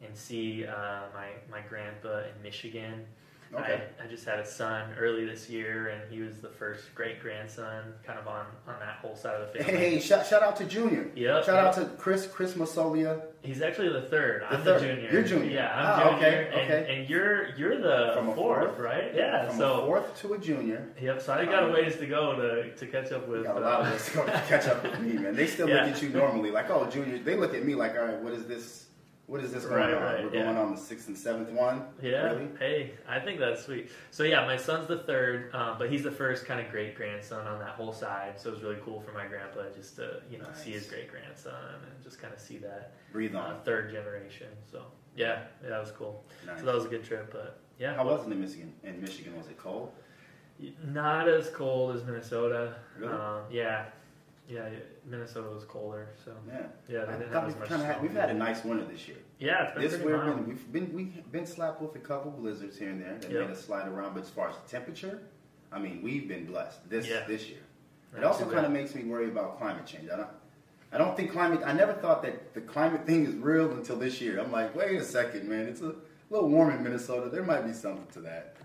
and 0.04 0.14
see 0.16 0.66
uh, 0.66 1.02
my 1.14 1.30
my 1.50 1.60
grandpa 1.66 2.20
in 2.20 2.42
Michigan. 2.42 3.06
Okay. 3.54 3.82
I, 3.98 4.04
I 4.04 4.06
just 4.06 4.26
had 4.26 4.38
a 4.38 4.46
son 4.46 4.90
early 4.98 5.24
this 5.24 5.48
year, 5.48 5.88
and 5.88 6.12
he 6.12 6.20
was 6.20 6.38
the 6.38 6.50
first 6.50 6.94
great 6.94 7.20
grandson, 7.20 7.94
kind 8.04 8.18
of 8.18 8.28
on 8.28 8.46
on 8.66 8.78
that 8.80 8.97
side 9.18 9.40
of 9.40 9.52
the 9.52 9.62
Hey, 9.62 9.72
family. 9.72 9.80
hey, 9.90 10.00
shout, 10.00 10.26
shout 10.26 10.42
out 10.42 10.56
to 10.56 10.64
Junior. 10.64 11.10
Yeah. 11.14 11.42
Shout 11.42 11.54
yep. 11.56 11.64
out 11.66 11.74
to 11.74 11.84
Chris 11.96 12.26
Chris 12.26 12.54
Massoglia 12.54 13.20
He's 13.40 13.62
actually 13.62 13.90
the 13.90 14.02
third. 14.02 14.42
The 14.42 14.56
I'm 14.56 14.62
third. 14.64 14.80
the 14.82 14.86
junior. 14.88 15.10
You're 15.12 15.22
junior. 15.22 15.50
Yeah, 15.50 15.72
I'm 15.72 15.86
Ah, 15.86 15.96
junior. 16.10 16.16
okay, 16.16 16.50
and, 16.52 16.72
okay. 16.72 16.94
and 16.98 17.08
you're 17.10 17.54
you're 17.56 17.80
the 17.80 18.20
fourth, 18.24 18.36
fourth? 18.36 18.78
right? 18.78 19.14
Yeah. 19.14 19.48
from 19.48 19.58
so 19.58 19.72
a 19.82 19.86
fourth 19.86 20.20
to 20.22 20.32
a 20.34 20.38
junior. 20.38 20.88
Yep. 21.00 21.22
So 21.22 21.32
I 21.34 21.44
got 21.44 21.68
a 21.68 21.72
ways 21.72 21.96
to 21.96 22.06
go 22.06 22.34
to, 22.36 22.74
to 22.74 22.86
catch 22.86 23.12
up 23.12 23.28
with. 23.28 23.44
Got 23.44 23.56
a 23.56 23.60
lot 23.60 23.80
of 23.82 23.86
uh, 23.86 23.90
ways 23.92 24.04
to 24.06 24.12
go 24.14 24.26
to 24.26 24.32
catch 24.48 24.66
up 24.66 24.82
with 24.82 24.98
me, 25.00 25.12
man. 25.14 25.36
They 25.36 25.46
still 25.46 25.68
Yeah. 25.70 25.84
look 25.84 25.94
at 25.94 26.02
you 26.02 26.08
normally 26.10 26.50
like, 26.50 26.68
oh, 26.70 26.90
junior. 26.90 27.18
They 27.18 27.36
look 27.36 27.54
at 27.54 27.64
me 27.64 27.74
like, 27.76 27.92
all 27.96 28.04
right, 28.04 28.18
what 28.20 28.32
is 28.32 28.44
this? 28.46 28.86
What 29.28 29.44
is 29.44 29.52
this 29.52 29.66
going 29.66 29.76
Right, 29.76 29.92
on? 29.92 30.02
right, 30.02 30.24
We're 30.24 30.34
yeah. 30.34 30.44
going 30.44 30.56
on 30.56 30.74
the 30.74 30.80
sixth 30.80 31.06
and 31.08 31.16
seventh 31.16 31.50
one. 31.50 31.82
Yeah. 32.00 32.32
Really? 32.32 32.48
Hey, 32.58 32.92
I 33.06 33.20
think 33.20 33.38
that's 33.38 33.62
sweet. 33.62 33.90
So 34.10 34.22
yeah, 34.22 34.46
my 34.46 34.56
son's 34.56 34.88
the 34.88 35.00
third, 35.00 35.54
um, 35.54 35.76
but 35.78 35.90
he's 35.92 36.02
the 36.02 36.10
first 36.10 36.46
kind 36.46 36.58
of 36.64 36.70
great 36.72 36.94
grandson 36.94 37.46
on 37.46 37.58
that 37.58 37.72
whole 37.72 37.92
side. 37.92 38.40
So 38.40 38.48
it 38.48 38.52
was 38.54 38.62
really 38.62 38.78
cool 38.82 39.02
for 39.02 39.12
my 39.12 39.26
grandpa 39.26 39.64
just 39.76 39.96
to 39.96 40.22
you 40.30 40.38
know 40.38 40.46
see 40.54 40.70
his 40.70 40.86
great 40.86 41.10
grandson 41.10 41.52
and 41.92 42.02
just 42.02 42.18
kind 42.22 42.32
of 42.32 42.40
see 42.40 42.56
that 42.58 42.94
Breathe 43.12 43.34
uh, 43.36 43.40
on. 43.40 43.60
third 43.66 43.92
generation. 43.92 44.48
So 44.72 44.84
yeah, 45.14 45.40
yeah, 45.62 45.68
that 45.68 45.80
was 45.80 45.90
cool. 45.92 46.24
Nice. 46.46 46.60
So 46.60 46.64
that 46.64 46.74
was 46.74 46.86
a 46.86 46.88
good 46.88 47.04
trip, 47.04 47.30
but 47.30 47.60
yeah, 47.78 47.94
How 47.96 48.06
was 48.06 48.26
it 48.26 48.32
in 48.32 48.40
Michigan? 48.40 48.72
In 48.82 48.98
Michigan, 48.98 49.36
was 49.36 49.48
it 49.48 49.58
cold? 49.58 49.92
not 50.84 51.28
as 51.28 51.50
cold 51.50 51.94
as 51.94 52.02
Minnesota. 52.02 52.74
Really? 52.98 53.12
Um, 53.12 53.42
yeah, 53.50 53.84
yeah, 54.48 54.68
Minnesota 55.06 55.48
was 55.48 55.64
colder. 55.64 56.08
So 56.24 56.32
Yeah. 56.48 56.62
yeah, 56.88 57.04
they 57.04 57.12
didn't 57.18 57.32
have 57.32 57.44
as 57.48 57.54
we've, 57.54 57.70
much. 57.70 57.80
had, 57.80 58.02
we've 58.02 58.12
had 58.12 58.30
a 58.30 58.34
nice 58.34 58.64
winter 58.64 58.84
this 58.84 59.06
year. 59.06 59.18
yeah, 59.38 59.64
it's 59.64 59.72
been 59.74 59.82
This 59.82 59.96
pretty 60.00 60.16
mild. 60.16 60.46
we've 60.46 60.72
been 60.72 60.92
we've 60.92 61.32
been 61.32 61.46
slapped 61.46 61.80
with 61.82 61.94
a 61.96 61.98
couple 62.00 62.30
blizzards 62.32 62.78
here 62.78 62.90
and 62.90 63.00
there 63.02 63.18
that 63.18 63.30
Yep. 63.30 63.40
made 63.42 63.50
us 63.50 63.64
slide 63.64 63.86
around. 63.88 64.14
But 64.14 64.22
as 64.24 64.30
far 64.30 64.48
as 64.48 64.54
the 64.56 64.68
temperature, 64.68 65.20
I 65.70 65.78
mean, 65.78 66.00
we've 66.02 66.26
been 66.26 66.46
blessed 66.46 66.88
this 66.88 67.06
Yeah. 67.08 67.24
this 67.26 67.48
year. 67.48 67.60
It 68.16 68.24
also 68.24 68.50
kind 68.50 68.64
of 68.64 68.72
makes 68.72 68.94
me 68.94 69.04
worry 69.04 69.26
about 69.28 69.58
climate 69.58 69.84
change. 69.86 70.08
I 70.10 70.16
don't. 70.16 70.30
I 70.90 70.96
don't 70.96 71.14
think 71.14 71.30
climate. 71.32 71.60
I 71.66 71.74
never 71.74 71.92
thought 71.92 72.22
that 72.22 72.54
the 72.54 72.62
climate 72.62 73.04
thing 73.04 73.26
is 73.26 73.34
real 73.34 73.70
until 73.72 73.96
this 73.96 74.22
year. 74.22 74.40
I'm 74.40 74.50
like, 74.50 74.74
wait 74.74 74.96
a 74.98 75.04
second, 75.04 75.46
man. 75.46 75.66
It's 75.66 75.82
a 75.82 75.94
little 76.30 76.48
warm 76.48 76.70
in 76.70 76.82
Minnesota. 76.82 77.28
There 77.28 77.42
might 77.42 77.66
be 77.66 77.74
something 77.74 78.06
to 78.14 78.20
that. 78.22 78.56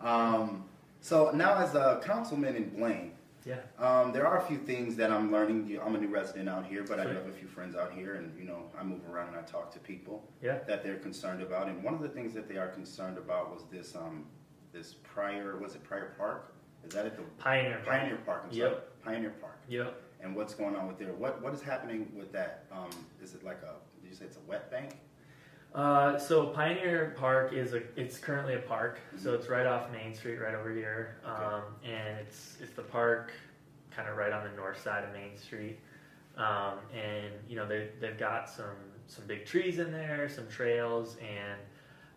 Um, 0.00 0.64
so 1.00 1.30
now, 1.30 1.56
as 1.56 1.74
a 1.74 2.00
councilman 2.04 2.54
in 2.56 2.68
Blaine, 2.68 3.12
Yeah. 3.44 3.56
um, 3.78 4.12
there 4.12 4.26
are 4.26 4.38
a 4.38 4.42
few 4.42 4.58
things 4.58 4.96
that 4.96 5.10
I'm 5.10 5.30
learning. 5.32 5.78
I'm 5.84 5.94
a 5.94 5.98
new 5.98 6.08
resident 6.08 6.48
out 6.48 6.66
here, 6.66 6.84
but 6.86 7.00
I 7.00 7.04
do 7.04 7.10
have 7.14 7.26
a 7.26 7.32
few 7.32 7.48
friends 7.48 7.74
out 7.74 7.92
here, 7.92 8.14
and 8.16 8.38
you 8.38 8.44
know, 8.44 8.64
I 8.78 8.82
move 8.84 9.00
around 9.10 9.28
and 9.28 9.36
I 9.38 9.42
talk 9.42 9.72
to 9.72 9.78
people 9.78 10.28
Yeah. 10.42 10.58
that 10.66 10.82
they're 10.82 10.98
concerned 10.98 11.42
about. 11.42 11.68
And 11.68 11.82
one 11.82 11.94
of 11.94 12.00
the 12.00 12.08
things 12.08 12.34
that 12.34 12.48
they 12.48 12.56
are 12.56 12.68
concerned 12.68 13.18
about 13.18 13.52
was 13.52 13.64
this 13.70 13.94
um, 13.96 14.26
this 14.72 14.94
prior 14.94 15.58
was 15.58 15.74
it 15.74 15.82
Prior 15.84 16.14
Park? 16.18 16.52
Is 16.86 16.94
that 16.94 17.04
at 17.06 17.16
the 17.16 17.22
Pioneer. 17.38 17.80
Park. 17.84 17.86
Pioneer 17.86 18.16
Park? 18.24 18.42
I'm 18.50 18.56
sorry, 18.56 18.74
Pioneer 19.04 19.30
Park. 19.40 19.58
Yep. 19.68 20.02
And 20.22 20.36
what's 20.36 20.54
going 20.54 20.76
on 20.76 20.86
with 20.86 20.98
there? 20.98 21.12
What 21.14 21.42
what 21.42 21.52
is 21.54 21.62
happening 21.62 22.10
with 22.16 22.32
that? 22.32 22.64
Um, 22.72 22.90
is 23.22 23.34
it 23.34 23.42
like 23.44 23.62
a? 23.62 23.74
Did 24.02 24.10
you 24.10 24.14
say 24.14 24.24
it's 24.26 24.36
a 24.36 24.46
wet 24.48 24.70
bank? 24.70 24.96
Uh, 25.74 26.18
so 26.18 26.46
Pioneer 26.46 27.14
Park 27.16 27.52
is 27.52 27.74
a 27.74 27.82
it's 27.96 28.18
currently 28.18 28.54
a 28.54 28.58
park, 28.58 28.98
so 29.16 29.34
it's 29.34 29.48
right 29.48 29.66
off 29.66 29.90
Main 29.92 30.14
Street, 30.14 30.40
right 30.40 30.54
over 30.54 30.72
here, 30.72 31.18
um, 31.24 31.62
and 31.84 32.18
it's 32.18 32.56
it's 32.60 32.72
the 32.72 32.82
park, 32.82 33.32
kind 33.90 34.08
of 34.08 34.16
right 34.16 34.32
on 34.32 34.42
the 34.42 34.50
north 34.56 34.82
side 34.82 35.04
of 35.04 35.12
Main 35.12 35.36
Street, 35.36 35.78
um, 36.36 36.78
and 36.92 37.32
you 37.48 37.54
know 37.54 37.68
they 37.68 37.88
they've 38.00 38.18
got 38.18 38.48
some 38.48 38.74
some 39.06 39.24
big 39.26 39.46
trees 39.46 39.78
in 39.78 39.92
there, 39.92 40.28
some 40.28 40.48
trails, 40.48 41.16
and 41.20 41.60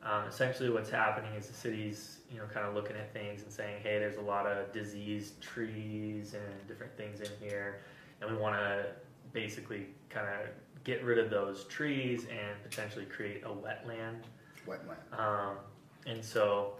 um, 0.01 0.27
essentially 0.27 0.71
what's 0.71 0.89
happening 0.89 1.31
is 1.35 1.45
the 1.45 1.53
city's 1.53 2.21
you 2.31 2.39
know 2.39 2.45
kind 2.51 2.65
of 2.65 2.73
looking 2.73 2.95
at 2.95 3.13
things 3.13 3.43
and 3.43 3.51
saying, 3.51 3.75
hey, 3.83 3.99
there's 3.99 4.17
a 4.17 4.21
lot 4.21 4.47
of 4.47 4.73
diseased 4.73 5.39
trees 5.41 6.33
and 6.33 6.67
different 6.67 6.97
things 6.97 7.19
in 7.19 7.29
here, 7.39 7.81
and 8.19 8.31
we 8.31 8.35
want 8.35 8.55
to 8.55 8.87
basically 9.31 9.85
kind 10.09 10.25
of 10.27 10.49
get 10.83 11.03
rid 11.03 11.17
of 11.17 11.29
those 11.29 11.65
trees 11.65 12.25
and 12.25 12.61
potentially 12.63 13.05
create 13.05 13.43
a 13.43 13.49
wetland. 13.49 14.23
Wetland. 14.67 15.19
Um, 15.19 15.57
and 16.05 16.23
so, 16.23 16.73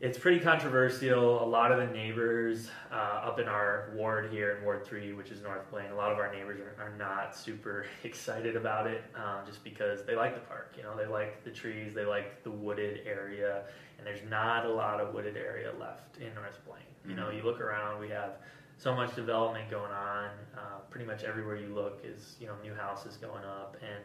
it's 0.00 0.16
pretty 0.16 0.38
controversial. 0.38 1.42
A 1.42 1.44
lot 1.44 1.72
of 1.72 1.78
the 1.78 1.92
neighbors 1.92 2.70
uh, 2.92 2.94
up 2.94 3.40
in 3.40 3.48
our 3.48 3.90
ward 3.96 4.30
here 4.30 4.56
in 4.56 4.64
Ward 4.64 4.86
3, 4.86 5.12
which 5.14 5.30
is 5.30 5.42
North 5.42 5.68
Blaine, 5.72 5.90
a 5.90 5.96
lot 5.96 6.12
of 6.12 6.18
our 6.18 6.32
neighbors 6.32 6.60
are, 6.60 6.84
are 6.84 6.96
not 6.96 7.34
super 7.34 7.86
excited 8.04 8.54
about 8.54 8.86
it 8.86 9.02
um, 9.16 9.44
just 9.44 9.64
because 9.64 10.04
they 10.04 10.14
like 10.14 10.34
the 10.34 10.40
park. 10.40 10.74
You 10.76 10.84
know, 10.84 10.96
they 10.96 11.06
like 11.06 11.42
the 11.42 11.50
trees, 11.50 11.94
they 11.94 12.04
like 12.04 12.44
the 12.44 12.50
wooded 12.50 13.00
area, 13.06 13.64
and 13.98 14.06
there's 14.06 14.22
not 14.30 14.66
a 14.66 14.72
lot 14.72 15.00
of 15.00 15.14
wooded 15.14 15.36
area 15.36 15.72
left 15.80 16.18
in 16.18 16.32
North 16.34 16.60
Blaine. 16.64 16.78
You 17.08 17.14
know, 17.14 17.30
you 17.30 17.42
look 17.42 17.60
around, 17.60 18.00
we 18.00 18.10
have 18.10 18.32
so 18.78 18.94
much 18.94 19.14
development 19.14 19.70
going 19.70 19.92
on. 19.92 20.30
Uh, 20.56 20.78
pretty 20.90 21.04
much 21.04 21.22
everywhere 21.24 21.56
you 21.56 21.68
look 21.74 22.00
is, 22.04 22.36
you 22.40 22.46
know, 22.46 22.54
new 22.62 22.74
houses 22.74 23.16
going 23.16 23.44
up, 23.44 23.76
and 23.82 24.02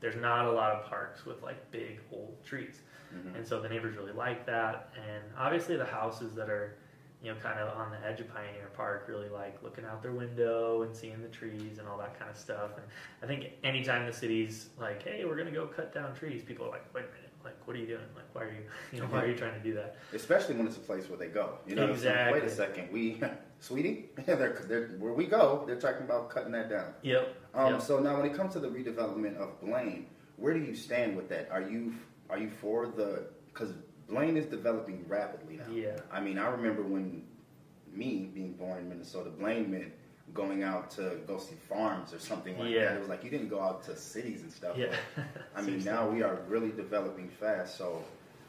there's 0.00 0.16
not 0.16 0.46
a 0.46 0.52
lot 0.52 0.72
of 0.72 0.84
parks 0.84 1.24
with 1.24 1.42
like 1.42 1.70
big 1.70 2.00
old 2.12 2.36
trees. 2.44 2.82
Mhm. 3.14 3.36
And 3.36 3.46
so 3.46 3.60
the 3.60 3.68
neighbors 3.68 3.96
really 3.96 4.12
like 4.12 4.44
that. 4.46 4.90
And 4.96 5.22
obviously, 5.38 5.76
the 5.76 5.86
houses 5.86 6.34
that 6.34 6.50
are, 6.50 6.76
you 7.22 7.32
know, 7.32 7.40
kind 7.40 7.58
of 7.58 7.76
on 7.78 7.90
the 7.90 8.06
edge 8.06 8.20
of 8.20 8.28
Pioneer 8.28 8.68
Park 8.76 9.06
really 9.08 9.28
like 9.28 9.62
looking 9.62 9.84
out 9.84 10.02
their 10.02 10.12
window 10.12 10.82
and 10.82 10.94
seeing 10.94 11.22
the 11.22 11.28
trees 11.28 11.78
and 11.78 11.88
all 11.88 11.96
that 11.98 12.18
kind 12.18 12.30
of 12.30 12.36
stuff. 12.36 12.72
And 12.76 12.84
I 13.22 13.26
think 13.26 13.52
anytime 13.64 14.06
the 14.06 14.12
city's 14.12 14.68
like, 14.78 15.02
hey, 15.02 15.24
we're 15.24 15.36
going 15.36 15.46
to 15.48 15.54
go 15.54 15.66
cut 15.66 15.94
down 15.94 16.14
trees, 16.14 16.42
people 16.42 16.66
are 16.66 16.70
like, 16.70 16.92
wait 16.92 17.04
a 17.04 17.14
minute, 17.16 17.25
like, 17.46 17.66
what 17.66 17.76
are 17.76 17.78
you 17.78 17.86
doing? 17.86 18.00
Like, 18.14 18.24
why 18.34 18.42
are 18.42 18.50
you, 18.50 18.64
you 18.92 19.00
know, 19.00 19.06
why 19.06 19.22
are 19.22 19.26
you 19.26 19.36
trying 19.36 19.54
to 19.54 19.60
do 19.60 19.74
that? 19.74 19.96
Especially 20.12 20.56
when 20.56 20.66
it's 20.66 20.76
a 20.76 20.80
place 20.80 21.08
where 21.08 21.18
they 21.18 21.28
go. 21.28 21.58
You 21.66 21.76
know, 21.76 21.90
Exactly. 21.90 22.40
wait 22.40 22.48
a 22.48 22.54
second, 22.54 22.92
we, 22.92 23.20
sweetie, 23.60 24.10
they're, 24.26 24.64
they're, 24.68 24.88
where 24.98 25.12
we 25.12 25.26
go, 25.26 25.64
they're 25.66 25.80
talking 25.80 26.02
about 26.02 26.28
cutting 26.28 26.52
that 26.52 26.68
down. 26.68 26.92
Yep. 27.02 27.36
Um, 27.54 27.72
yep. 27.74 27.82
So 27.82 28.00
now, 28.00 28.16
when 28.16 28.26
it 28.26 28.34
comes 28.34 28.52
to 28.54 28.58
the 28.58 28.68
redevelopment 28.68 29.36
of 29.36 29.60
Blaine, 29.60 30.06
where 30.36 30.52
do 30.52 30.60
you 30.60 30.74
stand 30.74 31.16
with 31.16 31.28
that? 31.30 31.48
Are 31.50 31.62
you 31.62 31.94
are 32.28 32.38
you 32.38 32.50
for 32.50 32.86
the 32.88 33.28
because 33.46 33.72
Blaine 34.08 34.36
is 34.36 34.46
developing 34.46 35.04
rapidly 35.08 35.56
now. 35.56 35.72
Yeah. 35.72 35.96
I 36.12 36.20
mean, 36.20 36.38
I 36.38 36.48
remember 36.48 36.82
when 36.82 37.22
me 37.92 38.30
being 38.32 38.52
born 38.52 38.78
in 38.78 38.88
Minnesota, 38.88 39.30
Blaine 39.30 39.70
meant 39.70 39.92
going 40.36 40.62
out 40.62 40.90
to 40.92 41.18
go 41.26 41.38
see 41.38 41.56
farms 41.68 42.12
or 42.12 42.18
something 42.18 42.58
like 42.58 42.70
Yeah. 42.70 42.86
that. 42.86 42.96
It 42.96 43.00
was 43.00 43.08
like 43.08 43.24
you 43.24 43.30
didn't 43.30 43.48
go 43.48 43.60
out 43.60 43.82
to 43.84 43.96
cities 43.96 44.42
and 44.42 44.52
stuff. 44.52 44.76
Yeah. 44.76 44.94
I 45.56 45.62
mean, 45.66 45.82
now 45.84 46.08
we 46.08 46.22
are 46.22 46.38
really 46.48 46.70
developing 46.70 47.28
fast. 47.28 47.76
So, 47.78 48.04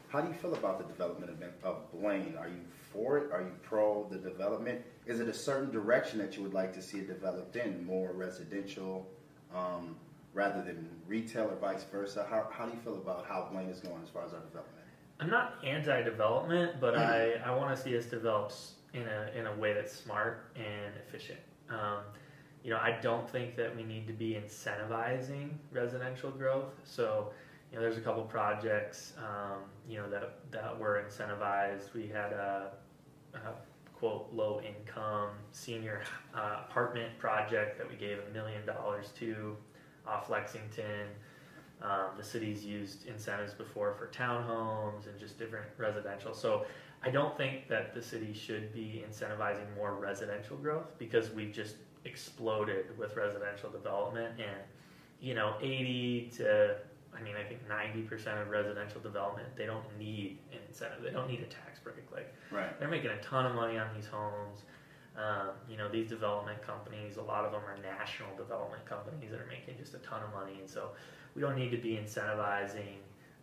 how 0.08 0.20
do 0.20 0.28
you 0.28 0.34
feel 0.34 0.54
about 0.54 0.78
the 0.78 0.84
development 0.84 1.30
of, 1.62 1.92
Blaine? 1.92 2.34
Are 2.38 2.48
you 2.48 2.60
for 2.92 3.18
it? 3.18 3.32
Are 3.32 3.40
you 3.42 3.52
pro 3.62 4.06
the 4.10 4.18
development? 4.18 4.80
Is 5.06 5.20
it 5.20 5.28
a 5.28 5.34
certain 5.34 5.70
direction 5.70 6.18
that 6.18 6.36
you 6.36 6.42
would 6.42 6.54
like 6.54 6.72
to 6.74 6.82
see 6.82 6.98
it 6.98 7.08
developed 7.08 7.56
in, 7.56 7.84
more 7.84 8.12
residential, 8.12 9.06
um, 9.54 9.96
rather 10.34 10.62
than 10.62 10.88
retail, 11.06 11.50
or 11.50 11.56
vice 11.56 11.84
versa? 11.84 12.26
How, 12.30 12.46
how 12.50 12.66
do 12.66 12.72
you 12.74 12.80
feel 12.82 12.94
about 12.96 13.26
how 13.26 13.48
Blaine 13.52 13.68
is 13.68 13.80
going 13.80 14.02
as 14.02 14.08
far 14.08 14.24
as 14.24 14.32
our 14.32 14.40
development? 14.40 14.74
I'm 15.20 15.30
not 15.30 15.56
anti-development, 15.64 16.80
but 16.80 16.96
I, 16.96 17.32
I 17.44 17.50
want 17.54 17.76
to 17.76 17.82
see 17.82 17.96
us 17.98 18.04
develop 18.06 18.52
in 18.94 19.02
a 19.02 19.30
in 19.38 19.46
a 19.46 19.54
way 19.56 19.74
that's 19.74 19.92
smart 19.92 20.52
and 20.56 20.94
efficient. 21.06 21.40
Um, 21.70 22.00
you 22.64 22.70
know, 22.70 22.78
I 22.78 22.98
don't 23.00 23.28
think 23.28 23.56
that 23.56 23.74
we 23.74 23.82
need 23.82 24.06
to 24.08 24.12
be 24.12 24.32
incentivizing 24.32 25.50
residential 25.72 26.30
growth. 26.30 26.72
So, 26.84 27.32
you 27.70 27.76
know, 27.76 27.82
there's 27.82 27.96
a 27.98 28.00
couple 28.00 28.22
projects, 28.24 29.12
um, 29.18 29.60
you 29.88 29.98
know, 29.98 30.08
that 30.10 30.38
that 30.50 30.78
were 30.78 31.02
incentivized. 31.06 31.94
We 31.94 32.08
had 32.08 32.32
a, 32.32 32.72
a 33.34 33.38
quote 33.94 34.28
low 34.32 34.60
income 34.60 35.30
senior 35.52 36.02
uh, 36.34 36.62
apartment 36.68 37.18
project 37.18 37.78
that 37.78 37.88
we 37.88 37.96
gave 37.96 38.18
a 38.28 38.32
million 38.32 38.64
dollars 38.66 39.12
to 39.18 39.56
off 40.06 40.30
Lexington. 40.30 41.08
Um, 41.80 42.10
the 42.16 42.24
city's 42.24 42.64
used 42.64 43.06
incentives 43.06 43.52
before 43.52 43.94
for 43.94 44.08
townhomes 44.08 45.06
and 45.06 45.18
just 45.18 45.38
different 45.38 45.66
residential. 45.76 46.34
So 46.34 46.66
I 47.02 47.10
don't 47.10 47.36
think 47.36 47.68
that 47.68 47.94
the 47.94 48.02
city 48.02 48.34
should 48.34 48.72
be 48.74 49.04
incentivizing 49.08 49.74
more 49.76 49.94
residential 49.94 50.56
growth 50.56 50.98
because 50.98 51.30
we've 51.30 51.52
just 51.52 51.76
exploded 52.04 52.86
with 52.98 53.14
residential 53.16 53.70
development 53.70 54.34
and 54.38 54.62
you 55.20 55.34
know 55.34 55.54
80 55.60 56.30
to 56.38 56.76
I 57.16 57.22
mean 57.22 57.34
I 57.36 57.44
think 57.44 57.60
90% 57.68 58.42
of 58.42 58.48
residential 58.50 59.00
development 59.00 59.48
they 59.56 59.66
don't 59.66 59.84
need 59.98 60.38
an 60.52 60.58
incentive 60.68 61.02
they 61.02 61.10
don't 61.10 61.28
need 61.28 61.40
a 61.40 61.46
tax 61.46 61.78
break 61.80 61.96
like 62.12 62.32
Right. 62.50 62.78
they're 62.78 62.88
making 62.88 63.10
a 63.10 63.20
ton 63.20 63.46
of 63.46 63.54
money 63.54 63.78
on 63.78 63.88
these 63.94 64.06
homes. 64.06 64.62
Um, 65.16 65.48
you 65.68 65.76
know, 65.76 65.88
these 65.88 66.08
development 66.08 66.62
companies, 66.62 67.16
a 67.16 67.22
lot 67.22 67.44
of 67.44 67.50
them 67.50 67.62
are 67.66 67.76
national 67.82 68.36
development 68.36 68.84
companies 68.86 69.32
that 69.32 69.40
are 69.40 69.46
making 69.48 69.76
just 69.76 69.94
a 69.94 69.98
ton 69.98 70.22
of 70.22 70.32
money. 70.32 70.58
And 70.60 70.70
so 70.70 70.90
we 71.34 71.42
don't 71.42 71.56
need 71.56 71.72
to 71.72 71.76
be 71.76 71.96
incentivizing 71.96 72.98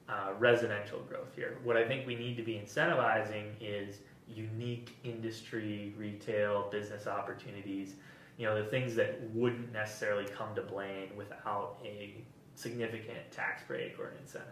uh, 0.10 0.32
residential 0.40 1.00
growth 1.10 1.34
here. 1.36 1.58
What 1.64 1.78
I 1.78 1.88
think 1.88 2.06
we 2.06 2.16
need 2.16 2.38
to 2.38 2.44
be 2.44 2.54
incentivizing 2.54 3.52
is 3.60 3.98
unique 4.28 4.96
industry, 5.04 5.94
retail, 5.98 6.70
business 6.72 7.08
opportunities. 7.08 7.96
You 8.38 8.46
know, 8.48 8.62
the 8.62 8.70
things 8.70 8.96
that 8.96 9.20
wouldn't 9.34 9.72
necessarily 9.72 10.26
come 10.26 10.54
to 10.56 10.62
Blaine 10.62 11.16
without 11.16 11.78
a 11.84 12.24
significant 12.56 13.32
tax 13.32 13.64
break 13.68 13.98
or 14.00 14.10
an 14.10 14.18
incentive. 14.22 14.50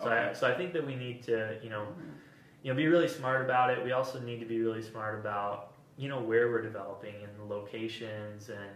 So, 0.00 0.08
I, 0.08 0.24
Okay. 0.24 0.34
so 0.34 0.46
I 0.48 0.54
think 0.54 0.72
that 0.72 0.84
we 0.86 0.94
need 0.94 1.22
to, 1.24 1.58
you 1.62 1.70
know, 1.70 1.86
you 2.62 2.70
know, 2.72 2.76
be 2.76 2.86
really 2.86 3.08
smart 3.08 3.44
about 3.44 3.70
it. 3.70 3.82
We 3.82 3.92
also 3.92 4.20
need 4.20 4.38
to 4.40 4.46
be 4.46 4.60
really 4.60 4.82
smart 4.82 5.18
about, 5.18 5.72
you 5.96 6.08
know, 6.08 6.20
where 6.20 6.48
we're 6.50 6.62
developing 6.62 7.14
and 7.22 7.38
the 7.38 7.44
locations 7.52 8.48
and, 8.50 8.70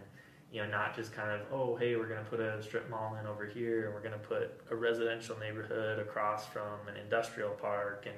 you 0.51 0.61
know, 0.61 0.69
not 0.69 0.95
just 0.95 1.11
kind 1.13 1.29
of, 1.29 1.41
oh, 1.51 1.75
hey, 1.75 1.95
we're 1.95 2.07
going 2.07 2.23
to 2.23 2.29
put 2.29 2.39
a 2.39 2.61
strip 2.63 2.89
mall 2.89 3.17
in 3.19 3.27
over 3.27 3.45
here 3.45 3.85
and 3.85 3.93
we're 3.93 4.01
going 4.01 4.13
to 4.13 4.17
put 4.19 4.61
a 4.71 4.75
residential 4.75 5.37
neighborhood 5.39 5.99
across 5.99 6.47
from 6.47 6.87
an 6.87 6.95
industrial 6.95 7.51
park. 7.51 8.05
And, 8.05 8.15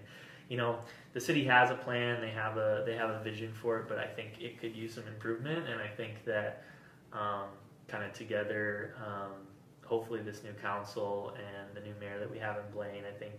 you 0.48 0.58
know, 0.58 0.80
the 1.14 1.20
city 1.20 1.44
has 1.46 1.72
a 1.72 1.76
plan, 1.76 2.22
they 2.22 2.30
have 2.30 2.58
a, 2.58 2.84
they 2.86 2.96
have 2.96 3.10
a 3.10 3.24
vision 3.24 3.52
for 3.54 3.80
it, 3.80 3.88
but 3.88 3.98
I 3.98 4.06
think 4.06 4.40
it 4.40 4.60
could 4.60 4.76
use 4.76 4.94
some 4.94 5.08
improvement. 5.08 5.68
And 5.68 5.82
I 5.82 5.88
think 5.88 6.24
that, 6.26 6.64
um, 7.14 7.48
kind 7.88 8.04
of 8.04 8.14
together, 8.14 8.94
um, 9.04 9.32
hopefully 9.84 10.22
this 10.22 10.44
new 10.44 10.54
council 10.62 11.34
and 11.36 11.76
the 11.76 11.82
new 11.82 11.96
mayor 12.00 12.20
that 12.20 12.30
we 12.30 12.38
have 12.38 12.58
in 12.58 12.72
Blaine, 12.72 13.04
I 13.08 13.18
think, 13.18 13.34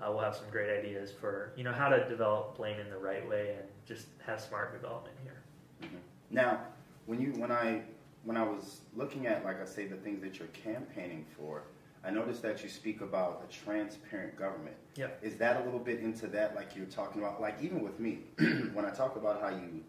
uh, 0.00 0.10
we'll 0.10 0.22
have 0.22 0.34
some 0.34 0.48
great 0.50 0.70
ideas 0.70 1.12
for 1.12 1.52
you 1.56 1.62
know 1.62 1.72
how 1.72 1.88
to 1.88 2.08
develop 2.08 2.56
Blaine 2.56 2.80
in 2.80 2.90
the 2.90 2.96
right 2.96 3.28
way 3.28 3.54
and 3.58 3.68
just 3.86 4.06
have 4.26 4.40
smart 4.40 4.72
development 4.72 5.16
here. 5.22 5.42
Mhm. 5.82 6.00
Now, 6.30 6.60
when 7.06 7.20
you 7.20 7.32
when 7.32 7.52
I 7.52 7.82
when 8.24 8.36
I 8.36 8.42
was 8.44 8.80
looking 8.94 9.26
at 9.26 9.44
like 9.44 9.60
I 9.60 9.64
say 9.64 9.86
the 9.86 9.96
things 9.96 10.22
that 10.22 10.38
you're 10.38 10.48
campaigning 10.48 11.24
for, 11.36 11.64
I 12.04 12.10
noticed 12.10 12.42
that 12.42 12.62
you 12.62 12.68
speak 12.68 13.00
about 13.00 13.44
a 13.48 13.52
transparent 13.52 14.36
government. 14.36 14.76
Yeah. 14.96 15.08
Is 15.22 15.36
that 15.36 15.60
a 15.60 15.64
little 15.64 15.80
bit 15.80 16.00
into 16.00 16.26
that 16.28 16.54
like 16.54 16.74
you're 16.76 16.86
talking 16.86 17.22
about 17.22 17.40
like 17.40 17.56
even 17.62 17.82
with 17.82 17.98
me 18.00 18.20
when 18.72 18.84
I 18.84 18.90
talk 18.90 19.16
about 19.16 19.40
how 19.40 19.48
you 19.48 19.82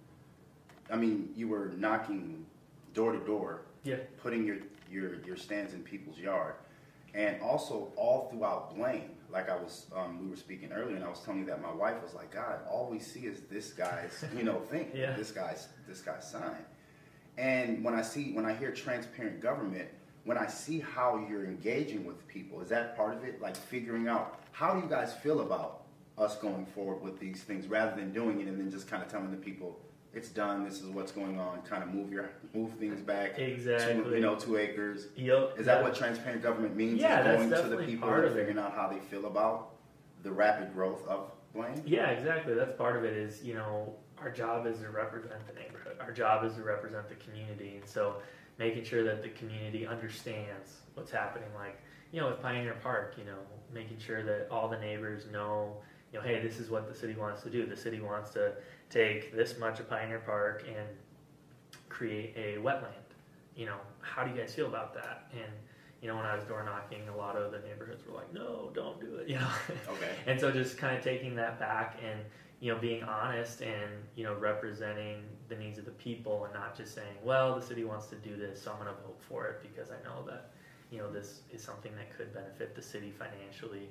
I 0.92 0.98
mean, 0.98 1.30
you 1.36 1.48
were 1.48 1.72
knocking 1.78 2.46
door 2.94 3.14
to 3.14 3.20
door, 3.20 3.62
Yeah. 3.84 3.98
putting 4.22 4.46
your 4.46 4.58
your 4.92 5.16
your 5.26 5.38
stands 5.38 5.74
in 5.74 5.82
people's 5.82 6.18
yard. 6.20 6.56
And 7.16 7.40
also 7.42 7.92
all 7.96 8.28
throughout 8.32 8.76
Blaine, 8.76 9.12
like 9.32 9.48
I 9.50 9.56
was, 9.56 9.86
um, 9.96 10.20
we 10.24 10.28
were 10.30 10.36
speaking 10.36 10.72
earlier, 10.72 10.96
and 10.96 11.06
I 11.06 11.10
was 11.10 11.20
telling 11.20 11.42
you 11.42 11.46
that 11.46 11.62
my 11.62 11.72
wife 11.72 12.02
was 12.02 12.16
like, 12.16 12.32
"God, 12.32 12.60
all 12.68 12.88
we 12.90 12.98
see 13.00 13.22
is 13.22 13.42
this 13.52 13.72
guy's, 13.72 14.26
you 14.36 14.44
know, 14.44 14.60
thing, 14.62 14.90
Yeah. 14.96 15.16
this 15.16 15.30
guy's, 15.32 15.68
this 15.88 16.02
guy's 16.02 16.28
sign." 16.30 16.66
And 17.38 17.84
when 17.84 17.94
I 17.96 18.02
see, 18.02 18.32
when 18.34 18.46
I 18.46 18.54
hear 18.54 18.72
transparent 18.72 19.42
government, 19.42 19.90
when 20.26 20.38
I 20.38 20.48
see 20.48 20.80
how 20.80 21.26
you're 21.30 21.46
engaging 21.46 22.06
with 22.06 22.28
people, 22.28 22.62
is 22.62 22.70
that 22.70 22.96
part 22.96 23.16
of 23.16 23.24
it? 23.24 23.42
Like 23.42 23.56
figuring 23.56 24.08
out 24.08 24.40
how 24.52 24.74
do 24.74 24.80
you 24.82 24.88
guys 24.90 25.14
feel 25.14 25.42
about 25.42 25.82
us 26.18 26.38
going 26.38 26.66
forward 26.68 27.02
with 27.02 27.20
these 27.20 27.42
things, 27.42 27.68
rather 27.68 27.96
than 27.96 28.14
doing 28.14 28.40
it 28.42 28.48
and 28.48 28.60
then 28.60 28.70
just 28.70 28.88
kind 28.88 29.02
of 29.02 29.10
telling 29.10 29.32
the 29.32 29.38
people 29.38 29.80
it's 30.14 30.30
done, 30.30 30.64
this 30.64 30.80
is 30.80 30.86
what's 30.90 31.12
going 31.12 31.40
on, 31.40 31.64
kind 31.64 31.82
of 31.82 31.90
move 31.90 32.12
your 32.12 32.30
move 32.54 32.72
things 32.74 33.02
back, 33.02 33.36
to, 33.36 33.42
Exactly. 33.44 34.16
you 34.16 34.22
know, 34.22 34.36
two 34.36 34.58
acres. 34.58 35.08
Yep. 35.16 35.56
Is 35.58 35.66
that 35.66 35.82
what 35.82 35.96
transparent 35.96 36.44
government 36.44 36.76
means? 36.76 37.02
Yeah, 37.02 37.20
is 37.22 37.26
that's 37.50 37.62
going 37.62 37.72
to 37.72 37.78
the 37.78 37.84
people 37.84 38.08
part 38.08 38.26
and 38.26 38.36
figuring 38.36 38.60
out 38.60 38.76
how 38.76 38.88
they 38.88 39.00
feel 39.00 39.26
about 39.26 39.72
the 40.22 40.32
rapid 40.32 40.72
growth 40.72 41.06
of 41.08 41.32
Blaine? 41.56 41.82
Yeah, 41.86 42.10
exactly. 42.12 42.54
That's 42.54 42.78
part 42.78 42.96
of 42.96 43.04
it. 43.04 43.18
Is 43.18 43.44
you 43.44 43.56
know 43.56 43.96
our 44.24 44.32
job 44.32 44.66
is 44.66 44.80
to 44.80 44.90
represent 44.90 45.46
the 45.48 45.54
neighborhood. 45.54 45.98
Our 46.00 46.12
job 46.12 46.46
is 46.46 46.56
to 46.56 46.64
represent 46.64 47.10
the 47.10 47.16
community, 47.16 47.76
and 47.76 47.88
so 47.88 48.16
making 48.58 48.86
sure 48.86 49.04
that 49.04 49.22
the 49.22 49.30
community 49.30 49.86
understands 49.86 50.78
what's 50.94 51.12
happening. 51.12 51.50
Like 51.56 51.78
you 52.12 52.22
know 52.22 52.30
with 52.30 52.42
Pioneer 52.42 52.78
Park, 52.82 53.16
you 53.18 53.26
know 53.26 53.40
making 53.74 53.98
sure 54.00 54.24
that 54.24 54.48
all 54.50 54.68
the 54.68 54.80
neighbors 54.80 55.26
know. 55.32 55.76
You 56.12 56.20
know, 56.20 56.26
hey, 56.26 56.40
this 56.42 56.60
is 56.60 56.70
what 56.70 56.88
the 56.88 56.98
city 56.98 57.16
wants 57.16 57.42
to 57.42 57.50
do. 57.50 57.66
The 57.66 57.76
city 57.76 58.00
wants 58.00 58.30
to 58.32 58.54
take 58.92 59.36
this 59.36 59.58
much 59.58 59.80
of 59.80 59.90
Pioneer 59.90 60.20
Park 60.20 60.64
and 60.68 60.88
create 61.90 62.36
a 62.38 62.62
wetland. 62.62 62.94
You 63.56 63.66
know, 63.66 63.78
how 64.02 64.24
do 64.24 64.32
you 64.32 64.38
guys 64.40 64.54
feel 64.54 64.68
about 64.68 64.94
that? 64.94 65.32
And 65.34 65.52
you 66.04 66.08
know, 66.08 66.16
when 66.16 66.26
I 66.26 66.36
was 66.36 66.44
door 66.46 66.64
knocking, 66.64 67.08
a 67.10 67.18
lot 67.18 67.36
of 67.36 67.52
the 67.52 67.60
neighborhoods 67.68 68.06
were 68.06 68.14
like, 68.14 68.32
"No, 68.34 68.72
don't 68.76 69.00
do 69.02 69.16
it." 69.16 69.28
You 69.28 69.36
know, 69.36 69.50
Okay. 69.90 70.12
and 70.28 70.40
so 70.40 70.52
just 70.52 70.78
kind 70.78 70.96
of 70.96 71.04
taking 71.04 71.36
that 71.36 71.60
back 71.60 71.98
and 72.08 72.20
you 72.64 72.74
know 72.74 72.80
being 72.80 73.04
honest 73.04 73.62
and 73.62 73.92
you 74.16 74.24
know 74.24 74.36
representing 74.36 75.18
the 75.50 75.56
needs 75.56 75.78
of 75.78 75.86
the 75.86 75.92
people 75.92 76.46
and 76.46 76.54
not 76.54 76.78
just 76.78 76.96
saying 76.96 77.18
well 77.24 77.56
the 77.56 77.62
city 77.62 77.84
wants 77.84 78.08
to 78.08 78.16
do 78.16 78.38
this 78.38 78.62
so 78.64 78.72
i'm 78.72 78.78
going 78.78 78.88
to 78.88 79.02
vote 79.04 79.20
for 79.28 79.48
it 79.48 79.62
because 79.62 79.92
i 79.92 80.02
know 80.08 80.24
that 80.26 80.52
you 80.90 80.98
know 80.98 81.12
this 81.12 81.42
is 81.52 81.62
something 81.62 81.92
that 81.98 82.16
could 82.16 82.34
benefit 82.34 82.74
the 82.76 82.82
city 82.82 83.12
financially 83.12 83.90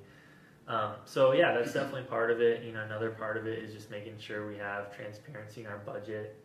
Um, 0.67 0.93
so 1.05 1.33
yeah, 1.33 1.53
that's 1.53 1.73
definitely 1.73 2.03
part 2.03 2.31
of 2.31 2.39
it. 2.41 2.63
You 2.63 2.71
know, 2.73 2.83
another 2.83 3.11
part 3.11 3.37
of 3.37 3.47
it 3.47 3.59
is 3.63 3.73
just 3.73 3.91
making 3.91 4.17
sure 4.17 4.47
we 4.47 4.57
have 4.57 4.95
transparency 4.95 5.61
in 5.61 5.67
our 5.67 5.79
budget. 5.79 6.37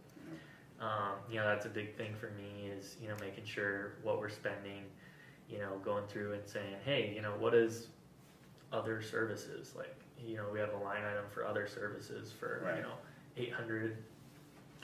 Um, 0.80 1.14
you 1.30 1.36
know, 1.38 1.46
that's 1.46 1.66
a 1.66 1.68
big 1.70 1.96
thing 1.96 2.14
for 2.14 2.30
me 2.32 2.70
is 2.76 2.96
you 3.00 3.08
know 3.08 3.16
making 3.20 3.44
sure 3.44 3.94
what 4.02 4.18
we're 4.20 4.28
spending. 4.42 4.84
You 5.48 5.58
know, 5.58 5.78
going 5.84 6.06
through 6.08 6.34
and 6.34 6.46
saying, 6.46 6.76
hey, 6.84 7.12
you 7.14 7.22
know, 7.22 7.34
what 7.38 7.54
is 7.54 7.88
other 8.72 9.00
services 9.02 9.74
like? 9.76 9.96
You 10.24 10.36
know, 10.36 10.44
we 10.52 10.58
have 10.60 10.72
a 10.72 10.78
line 10.84 11.02
item 11.04 11.24
for 11.32 11.44
other 11.46 11.66
services 11.66 12.32
for 12.32 12.62
Right. 12.64 12.76
you 12.76 12.82
know 12.82 12.94
eight 13.36 13.52
hundred 13.52 13.96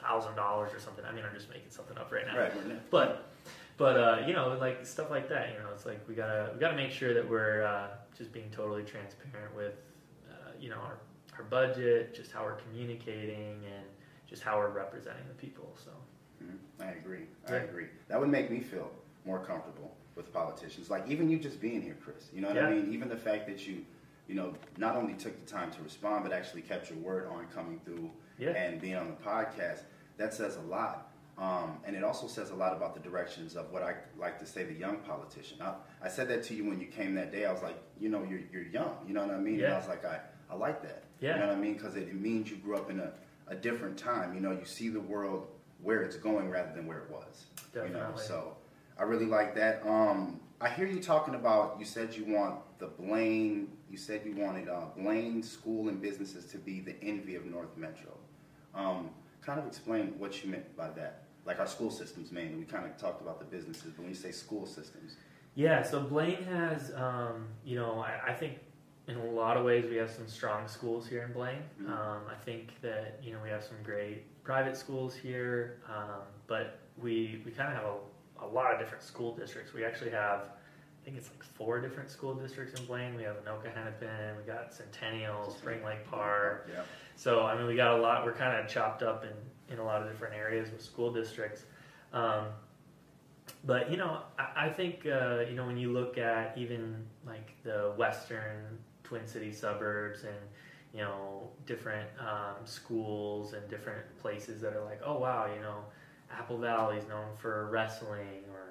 thousand 0.00 0.36
dollars 0.36 0.72
or 0.72 0.78
something. 0.80 1.04
I 1.04 1.12
mean, 1.12 1.24
I'm 1.28 1.34
just 1.34 1.48
making 1.48 1.70
something 1.70 1.96
up 1.98 2.12
right 2.12 2.26
now. 2.26 2.38
Right. 2.38 2.54
we're 2.56 2.64
not- 2.74 2.90
But 2.90 3.28
but 3.76 3.96
uh, 3.96 4.26
you 4.26 4.32
know, 4.32 4.56
like 4.60 4.86
stuff 4.86 5.10
like 5.10 5.28
that. 5.28 5.52
You 5.52 5.58
know, 5.58 5.70
it's 5.74 5.86
like 5.86 6.06
we 6.08 6.14
gotta 6.14 6.50
we 6.54 6.60
gotta 6.60 6.76
make 6.76 6.90
sure 6.90 7.14
that 7.14 7.28
we're 7.28 7.62
uh, 7.64 7.88
just 8.16 8.32
being 8.32 8.50
totally 8.50 8.82
transparent 8.84 9.54
with 9.56 9.74
uh, 10.30 10.50
you 10.60 10.70
know 10.70 10.76
our 10.78 10.98
our 11.36 11.44
budget, 11.44 12.14
just 12.14 12.30
how 12.30 12.44
we're 12.44 12.54
communicating, 12.56 13.60
and 13.64 13.84
just 14.28 14.42
how 14.42 14.56
we're 14.58 14.68
representing 14.70 15.26
the 15.28 15.34
people. 15.34 15.76
So 15.84 15.90
Mhm. 16.44 16.58
I 16.80 16.90
agree. 16.92 17.26
I 17.48 17.52
Yeah. 17.56 17.62
agree. 17.62 17.88
That 18.08 18.20
would 18.20 18.28
make 18.28 18.50
me 18.50 18.60
feel 18.60 18.90
more 19.24 19.44
comfortable 19.44 19.96
with 20.14 20.32
politicians. 20.32 20.90
Like 20.90 21.08
even 21.08 21.28
you 21.28 21.38
just 21.38 21.60
being 21.60 21.82
here, 21.82 21.96
Chris. 22.04 22.30
You 22.32 22.40
know 22.42 22.48
what 22.48 22.58
I 22.58 22.70
Yeah. 22.70 22.82
mean? 22.82 22.92
Even 22.92 23.08
the 23.08 23.16
fact 23.16 23.46
that 23.48 23.66
you, 23.66 23.84
you 24.28 24.34
know, 24.34 24.54
not 24.78 24.96
only 24.96 25.14
took 25.14 25.38
the 25.44 25.50
time 25.50 25.70
to 25.72 25.82
respond, 25.82 26.24
but 26.24 26.32
actually 26.32 26.62
kept 26.62 26.90
your 26.90 26.98
word 26.98 27.28
on 27.28 27.46
coming 27.54 27.80
through 27.84 28.10
Yeah. 28.38 28.50
and 28.50 28.80
being 28.80 28.96
on 28.96 29.08
the 29.08 29.16
podcast. 29.30 29.80
That 30.16 30.32
says 30.32 30.56
a 30.56 30.60
lot. 30.62 31.10
Um, 31.36 31.78
and 31.84 31.96
it 31.96 32.04
also 32.04 32.28
says 32.28 32.50
a 32.50 32.54
lot 32.54 32.72
about 32.76 32.94
the 32.94 33.00
directions 33.00 33.56
of 33.56 33.72
what 33.72 33.82
I 33.82 33.96
like 34.16 34.38
to 34.38 34.46
say 34.46 34.62
the 34.64 34.72
young 34.72 34.98
politician. 34.98 35.58
I, 35.60 35.74
I 36.00 36.08
said 36.08 36.28
that 36.28 36.44
to 36.44 36.54
you 36.54 36.64
when 36.64 36.80
you 36.80 36.86
came 36.86 37.14
that 37.16 37.32
day. 37.32 37.44
I 37.44 37.52
was 37.52 37.62
like, 37.62 37.76
you 37.98 38.08
know, 38.08 38.22
you're, 38.22 38.40
you're 38.52 38.62
young. 38.70 38.94
You 39.06 39.14
know 39.14 39.26
what 39.26 39.34
I 39.34 39.38
mean? 39.38 39.54
And 39.54 39.62
Yeah. 39.62 39.74
I 39.74 39.78
was 39.78 39.88
like, 39.88 40.04
I, 40.04 40.20
I 40.48 40.54
like 40.54 40.80
that. 40.82 41.02
Yeah. 41.20 41.34
You 41.34 41.40
know 41.40 41.46
what 41.48 41.56
I 41.56 41.60
mean? 41.60 41.74
Because 41.74 41.96
it, 41.96 42.08
it 42.08 42.14
means 42.20 42.50
you 42.50 42.56
grew 42.58 42.76
up 42.76 42.88
in 42.88 43.00
a, 43.00 43.12
a 43.48 43.54
different 43.56 43.98
time. 43.98 44.32
You 44.34 44.40
know, 44.40 44.52
you 44.52 44.64
see 44.64 44.88
the 44.90 45.00
world 45.00 45.48
where 45.82 46.02
it's 46.02 46.16
going 46.16 46.48
rather 46.50 46.72
than 46.72 46.86
where 46.86 46.98
it 46.98 47.10
was. 47.10 47.46
You 47.74 47.80
know, 47.80 47.86
Definitely. 47.88 48.22
so 48.22 48.56
I 48.96 49.02
really 49.02 49.26
like 49.26 49.56
that. 49.56 49.82
Um, 49.84 50.40
I 50.60 50.68
hear 50.68 50.86
you 50.86 51.00
talking 51.00 51.34
about. 51.34 51.76
You 51.80 51.84
said 51.84 52.14
you 52.14 52.26
want 52.32 52.60
the 52.78 52.86
Blaine. 52.86 53.68
You 53.94 53.98
said 54.00 54.22
you 54.24 54.34
wanted 54.34 54.68
uh, 54.68 54.86
Blaine 54.96 55.40
School 55.40 55.88
and 55.88 56.02
businesses 56.02 56.46
to 56.46 56.58
be 56.58 56.80
the 56.80 56.96
envy 57.00 57.36
of 57.36 57.46
North 57.46 57.76
Metro. 57.76 58.10
Um, 58.74 59.10
kind 59.40 59.60
of 59.60 59.68
explain 59.68 60.18
what 60.18 60.42
you 60.42 60.50
meant 60.50 60.76
by 60.76 60.90
that. 60.96 61.26
Like 61.46 61.60
our 61.60 61.66
school 61.68 61.92
systems 61.92 62.32
mainly. 62.32 62.56
We 62.56 62.64
kind 62.64 62.86
of 62.86 62.96
talked 62.96 63.22
about 63.22 63.38
the 63.38 63.44
businesses, 63.44 63.92
but 63.92 64.00
when 64.00 64.08
you 64.08 64.16
say 64.16 64.32
school 64.32 64.66
systems, 64.66 65.14
yeah, 65.54 65.80
so 65.84 66.00
Blaine 66.00 66.42
has 66.42 66.92
um, 66.96 67.46
you 67.64 67.76
know 67.76 68.00
I, 68.00 68.30
I 68.30 68.32
think 68.32 68.54
in 69.06 69.14
a 69.14 69.26
lot 69.26 69.56
of 69.56 69.64
ways 69.64 69.84
we 69.88 69.94
have 69.94 70.10
some 70.10 70.26
strong 70.26 70.66
schools 70.66 71.06
here 71.06 71.22
in 71.22 71.32
Blaine. 71.32 71.62
Mhm. 71.80 71.88
Um, 71.88 72.22
I 72.28 72.34
think 72.44 72.80
that 72.80 73.20
you 73.22 73.32
know 73.32 73.38
we 73.44 73.50
have 73.50 73.62
some 73.62 73.76
great 73.84 74.42
private 74.42 74.76
schools 74.76 75.14
here, 75.14 75.78
um, 75.88 76.22
but 76.48 76.80
we 77.00 77.42
we 77.44 77.52
kind 77.52 77.68
of 77.72 77.76
have 77.76 77.86
a, 78.42 78.46
a 78.46 78.48
lot 78.48 78.72
of 78.72 78.80
different 78.80 79.04
school 79.04 79.36
districts. 79.36 79.72
We 79.72 79.84
actually 79.84 80.10
have 80.10 80.48
I 81.04 81.06
think 81.06 81.18
it's 81.18 81.28
like 81.28 81.42
four 81.42 81.80
different 81.80 82.08
school 82.08 82.34
districts 82.34 82.80
in 82.80 82.86
Blaine. 82.86 83.14
We 83.14 83.24
have 83.24 83.36
Anoka 83.44 83.74
Hennepin, 83.74 84.38
we 84.38 84.50
got 84.50 84.72
Centennial, 84.72 85.50
Spring 85.50 85.84
Lake 85.84 86.08
Park. 86.10 86.70
Yeah. 86.72 86.80
So 87.14 87.42
I 87.42 87.54
mean 87.58 87.66
we 87.66 87.76
got 87.76 87.98
a 87.98 88.00
lot. 88.00 88.24
We're 88.24 88.32
kind 88.32 88.58
of 88.58 88.66
chopped 88.66 89.02
up 89.02 89.22
in 89.22 89.74
in 89.74 89.78
a 89.80 89.84
lot 89.84 90.00
of 90.00 90.08
different 90.08 90.34
areas 90.34 90.70
with 90.70 90.82
school 90.82 91.12
districts. 91.12 91.64
Um, 92.14 92.46
but 93.64 93.90
you 93.90 93.98
know, 93.98 94.20
I, 94.38 94.66
I 94.66 94.68
think 94.70 95.04
uh, 95.04 95.40
you 95.40 95.54
know 95.54 95.66
when 95.66 95.76
you 95.76 95.92
look 95.92 96.16
at 96.16 96.56
even 96.56 97.04
like 97.26 97.54
the 97.64 97.92
western 97.98 98.78
Twin 99.02 99.26
City 99.26 99.52
suburbs 99.52 100.22
and 100.22 100.34
you 100.94 101.00
know 101.02 101.50
different 101.66 102.08
um, 102.18 102.64
schools 102.64 103.52
and 103.52 103.68
different 103.68 104.04
places 104.20 104.62
that 104.62 104.72
are 104.72 104.84
like, 104.84 105.00
oh 105.04 105.18
wow, 105.18 105.50
you 105.54 105.60
know, 105.60 105.84
Apple 106.32 106.56
Valley 106.56 106.96
is 106.96 107.06
known 107.08 107.36
for 107.36 107.68
wrestling, 107.70 108.44
or 108.50 108.63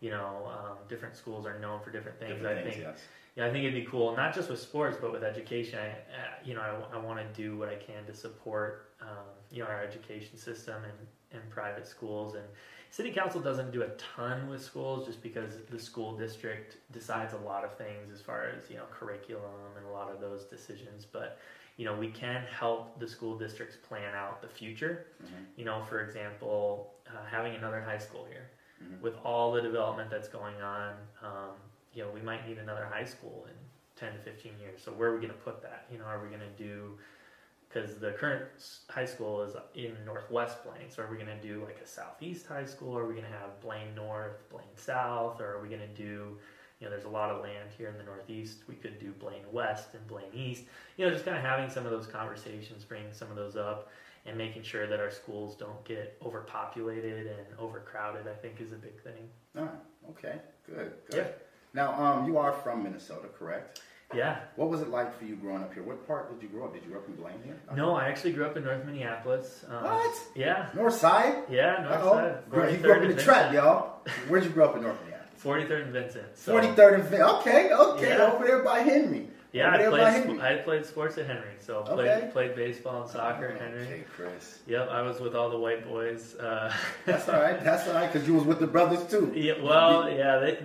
you 0.00 0.10
know, 0.10 0.50
um, 0.50 0.76
different 0.88 1.16
schools 1.16 1.46
are 1.46 1.58
known 1.58 1.80
for 1.80 1.90
different 1.90 2.18
things. 2.18 2.34
Different 2.34 2.58
I 2.58 2.62
things, 2.62 2.74
think 2.74 2.86
yes. 2.86 2.98
yeah, 3.36 3.46
I 3.46 3.50
think 3.50 3.64
it'd 3.64 3.74
be 3.74 3.88
cool, 3.90 4.14
not 4.16 4.34
just 4.34 4.50
with 4.50 4.60
sports, 4.60 4.98
but 5.00 5.12
with 5.12 5.24
education. 5.24 5.78
I, 5.78 5.88
uh, 5.88 5.94
you 6.44 6.54
know, 6.54 6.86
I, 6.92 6.98
want 6.98 7.18
to 7.18 7.42
do 7.42 7.56
what 7.56 7.68
I 7.68 7.76
can 7.76 8.04
to 8.06 8.14
support, 8.14 8.90
um, 9.00 9.26
you 9.50 9.62
know, 9.62 9.68
our 9.68 9.82
education 9.82 10.36
system 10.36 10.76
and, 10.84 11.40
and 11.40 11.50
private 11.50 11.86
schools. 11.86 12.34
And 12.34 12.44
city 12.90 13.10
council 13.10 13.40
doesn't 13.40 13.72
do 13.72 13.82
a 13.82 13.88
ton 13.90 14.48
with 14.48 14.62
schools, 14.62 15.06
just 15.06 15.22
because 15.22 15.54
the 15.70 15.78
school 15.78 16.16
district 16.16 16.76
decides 16.92 17.32
a 17.32 17.38
lot 17.38 17.64
of 17.64 17.76
things 17.76 18.10
as 18.12 18.20
far 18.20 18.44
as 18.56 18.70
you 18.70 18.76
know 18.76 18.84
curriculum 18.90 19.76
and 19.76 19.86
a 19.86 19.90
lot 19.90 20.10
of 20.10 20.20
those 20.20 20.44
decisions. 20.44 21.06
But 21.10 21.38
you 21.78 21.84
know, 21.84 21.94
we 21.94 22.08
can 22.08 22.42
help 22.50 22.98
the 23.00 23.08
school 23.08 23.36
districts 23.36 23.76
plan 23.76 24.14
out 24.14 24.40
the 24.40 24.48
future. 24.48 25.06
Mhm. 25.22 25.44
You 25.56 25.64
know, 25.64 25.82
for 25.82 26.00
example, 26.00 26.94
uh, 27.06 27.24
having 27.30 27.54
another 27.54 27.82
high 27.82 27.98
school 27.98 28.24
here 28.24 28.48
Mhm. 28.82 29.00
with 29.00 29.16
all 29.24 29.52
the 29.52 29.62
development 29.62 30.10
that's 30.10 30.28
going 30.28 30.60
on, 30.60 30.94
um, 31.22 31.54
you 31.94 32.02
know, 32.02 32.10
we 32.10 32.20
might 32.20 32.46
need 32.46 32.58
another 32.58 32.84
high 32.84 33.04
school 33.04 33.46
in 33.48 33.54
10 33.96 34.12
to 34.12 34.18
15 34.18 34.58
years. 34.60 34.82
So 34.82 34.92
where 34.92 35.08
are 35.10 35.14
we 35.14 35.20
going 35.20 35.32
to 35.32 35.38
put 35.44 35.62
that? 35.62 35.86
You 35.90 35.98
know, 35.98 36.04
are 36.04 36.20
we 36.20 36.28
going 36.28 36.40
to 36.40 36.62
do, 36.62 36.98
because 37.68 37.98
the 37.98 38.12
current 38.12 38.44
high 38.90 39.06
school 39.06 39.42
is 39.42 39.56
in 39.74 39.96
Northwest 40.04 40.62
Blaine, 40.62 40.90
so 40.90 41.02
are 41.02 41.10
we 41.10 41.16
going 41.16 41.28
to 41.28 41.40
do 41.40 41.64
like 41.64 41.80
a 41.82 41.86
Southeast 41.86 42.46
high 42.46 42.66
school? 42.66 42.96
Are 42.96 43.06
we 43.06 43.14
going 43.14 43.26
to 43.26 43.38
have 43.38 43.58
Blaine 43.60 43.94
North, 43.94 44.48
Blaine 44.50 44.76
South, 44.76 45.40
or 45.40 45.56
are 45.56 45.62
we 45.62 45.68
going 45.68 45.80
to 45.80 45.86
do, 45.88 46.38
you 46.78 46.86
know, 46.86 46.90
there's 46.90 47.04
a 47.04 47.08
lot 47.08 47.30
of 47.30 47.42
land 47.42 47.70
here 47.76 47.88
in 47.88 47.96
the 47.96 48.04
Northeast. 48.04 48.58
We 48.68 48.74
could 48.74 48.98
do 48.98 49.12
Blaine 49.12 49.50
West 49.50 49.94
and 49.94 50.06
Blaine 50.06 50.32
East. 50.34 50.64
You 50.98 51.06
know, 51.06 51.12
just 51.12 51.24
kind 51.24 51.36
of 51.36 51.42
having 51.42 51.70
some 51.70 51.86
of 51.86 51.92
those 51.92 52.06
conversations, 52.06 52.84
bringing 52.84 53.12
some 53.12 53.30
of 53.30 53.36
those 53.36 53.56
up, 53.56 53.88
and 54.26 54.36
making 54.36 54.62
sure 54.62 54.86
that 54.86 55.00
our 55.00 55.10
schools 55.10 55.56
don't 55.56 55.84
get 55.84 56.16
overpopulated 56.24 57.26
and 57.26 57.46
overcrowded, 57.58 58.26
I 58.26 58.34
think 58.34 58.60
is 58.60 58.72
a 58.72 58.76
big 58.76 59.00
thing. 59.02 59.28
Ah, 59.56 59.68
okay, 60.10 60.36
good, 60.66 60.92
good. 61.10 61.16
Yeah. 61.18 61.26
Now, 61.74 61.94
um, 62.02 62.26
you 62.26 62.38
are 62.38 62.52
from 62.52 62.82
Minnesota, 62.82 63.28
correct? 63.38 63.80
Yeah. 64.14 64.38
What 64.54 64.70
was 64.70 64.80
it 64.82 64.88
like 64.88 65.18
for 65.18 65.24
you 65.24 65.34
growing 65.34 65.62
up 65.62 65.74
here? 65.74 65.82
What 65.82 66.06
part 66.06 66.32
did 66.32 66.40
you 66.42 66.48
grow 66.48 66.66
up? 66.66 66.72
Did 66.74 66.84
you 66.84 66.90
grow 66.90 67.00
up 67.00 67.08
in 67.08 67.16
Blaine 67.16 67.40
here? 67.44 67.58
No, 67.74 67.96
I 67.96 68.06
actually 68.06 68.32
grew 68.32 68.46
up 68.46 68.56
in 68.56 68.62
North 68.64 68.84
Minneapolis. 68.84 69.64
Um, 69.68 69.82
What? 69.82 70.16
Yeah. 70.36 70.68
North 70.74 70.94
Side? 70.94 71.42
Yeah, 71.50 71.82
North 71.82 71.94
Uh-oh. 72.04 72.62
Side. 72.62 72.72
You 72.72 72.78
grew 72.78 72.92
up 72.94 73.02
in 73.02 73.16
the 73.16 73.20
trap, 73.22 73.52
y'all. 73.52 74.00
Where'd 74.28 74.44
you 74.44 74.50
grow 74.50 74.66
up 74.68 74.76
in 74.76 74.82
North 74.82 74.96
Minneapolis? 75.02 75.42
43rd 75.42 75.82
and 75.82 75.92
Vincent. 75.92 76.24
So, 76.38 76.52
43rd 76.54 76.94
and 76.94 77.04
Vin. 77.04 77.22
Okay, 77.22 77.72
okay, 77.72 78.08
Yeah. 78.16 78.32
over 78.32 78.46
there 78.46 78.62
by 78.62 78.78
Henry. 78.80 79.28
Yeah, 79.56 79.70
I 79.72 79.86
played, 79.88 80.40
I 80.40 80.56
played 80.56 80.84
sports 80.84 81.16
at 81.18 81.26
Henry. 81.26 81.54
So 81.60 81.82
played, 81.82 82.08
Okay. 82.08 82.28
played 82.32 82.54
baseball 82.54 83.02
and 83.02 83.10
soccer 83.10 83.46
at 83.48 83.60
Henry. 83.60 83.82
Okay, 83.82 84.04
Chris. 84.14 84.58
Yep, 84.66 84.90
I 84.90 85.00
was 85.02 85.18
with 85.20 85.34
all 85.34 85.48
the 85.48 85.58
white 85.58 85.88
boys. 85.88 86.34
Uh, 86.36 86.72
That's 87.06 87.28
all 87.28 87.40
right. 87.40 87.62
That's 87.64 87.88
all 87.88 87.94
right, 87.94 88.12
because 88.12 88.28
you 88.28 88.34
was 88.34 88.44
with 88.44 88.60
the 88.60 88.66
brothers 88.66 89.04
too. 89.10 89.32
yeah, 89.34 89.54
well, 89.62 90.10
yeah, 90.10 90.38
they 90.38 90.58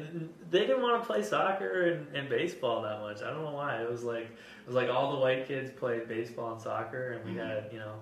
they 0.50 0.60
didn't 0.68 0.82
want 0.82 1.02
to 1.02 1.08
play 1.08 1.24
soccer 1.24 1.84
and, 1.92 2.16
and 2.16 2.28
baseball 2.30 2.82
that 2.82 3.00
much. 3.00 3.22
I 3.22 3.30
don't 3.30 3.44
know 3.46 3.52
why. 3.52 3.82
It 3.82 3.90
was 3.90 4.04
like 4.04 4.26
it 4.26 4.68
was 4.68 4.76
like 4.76 4.90
all 4.90 5.14
the 5.14 5.20
white 5.20 5.48
kids 5.48 5.72
played 5.72 6.08
baseball 6.08 6.52
and 6.54 6.62
soccer, 6.62 7.12
and 7.14 7.24
we 7.26 7.32
Mhm. 7.40 7.48
had 7.48 7.70
you 7.72 7.80
know 7.80 7.94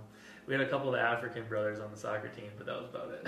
we 0.50 0.56
had 0.56 0.62
a 0.62 0.68
couple 0.70 0.88
of 0.90 0.96
the 0.96 1.00
African 1.00 1.46
brothers 1.48 1.80
on 1.80 1.92
the 1.92 1.98
soccer 1.98 2.28
team, 2.30 2.50
but 2.58 2.66
that 2.66 2.76
was 2.82 2.90
about 2.90 3.12
it. 3.12 3.22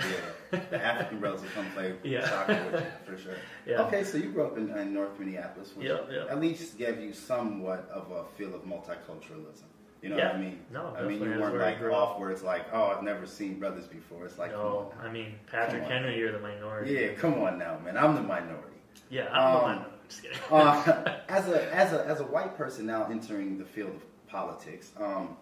Yeah, 0.52 0.60
the 0.70 0.84
African 0.84 1.20
brothers 1.20 1.40
will 1.40 1.48
come 1.50 1.70
play 1.70 1.94
Yeah. 2.02 2.28
soccer 2.28 2.60
with 2.72 2.80
you, 2.82 3.14
for 3.14 3.16
sure. 3.22 3.36
Yeah. 3.64 3.82
Okay, 3.82 4.02
so 4.02 4.18
you 4.18 4.30
grew 4.32 4.44
up 4.44 4.58
in, 4.58 4.68
in 4.76 4.92
North 4.92 5.16
Minneapolis, 5.20 5.70
which 5.76 5.86
Yep, 5.86 6.08
yep. 6.10 6.26
at 6.30 6.40
least 6.40 6.76
gave 6.76 7.00
you 7.00 7.12
somewhat 7.12 7.88
of 7.92 8.10
a 8.10 8.24
feel 8.36 8.52
of 8.56 8.62
multiculturalism. 8.62 9.62
You 10.02 10.08
know 10.08 10.16
Yeah. 10.16 10.26
what 10.32 10.34
I 10.34 10.40
mean? 10.40 10.58
No, 10.72 10.94
I 10.98 11.02
mean, 11.04 11.22
you 11.22 11.38
weren't 11.40 11.56
like 11.58 11.78
grew 11.78 11.94
off 11.94 12.18
where 12.18 12.30
it's 12.32 12.42
like, 12.42 12.66
oh, 12.72 12.86
I've 12.86 13.04
never 13.04 13.24
seen 13.24 13.60
brothers 13.60 13.86
before. 13.86 14.26
It's 14.26 14.36
like, 14.36 14.50
no, 14.50 14.90
come 14.92 15.00
on. 15.02 15.06
I 15.06 15.12
mean 15.12 15.34
Patrick 15.48 15.82
Come 15.84 15.92
on. 15.92 15.98
Henry, 16.02 16.18
you're 16.18 16.32
the 16.32 16.40
minority. 16.40 16.92
Yeah, 16.94 17.12
come 17.14 17.34
on 17.34 17.56
now, 17.56 17.78
man. 17.84 17.96
I'm 17.96 18.16
the 18.16 18.22
minority. 18.22 18.78
Yeah, 19.10 19.28
I'm 19.30 19.52
the 19.54 19.58
Um, 19.60 19.64
minority. 19.76 19.88
Just 20.08 20.22
kidding. 20.22 20.38
uh, 20.50 21.18
as 21.28 21.48
a 21.48 21.72
as 21.74 21.92
a 21.92 22.04
as 22.04 22.18
a 22.20 22.24
white 22.24 22.56
person 22.56 22.84
now 22.84 23.06
entering 23.08 23.58
the 23.58 23.64
field 23.64 23.94
of 23.94 24.26
politics, 24.28 24.90
um, 24.98 25.36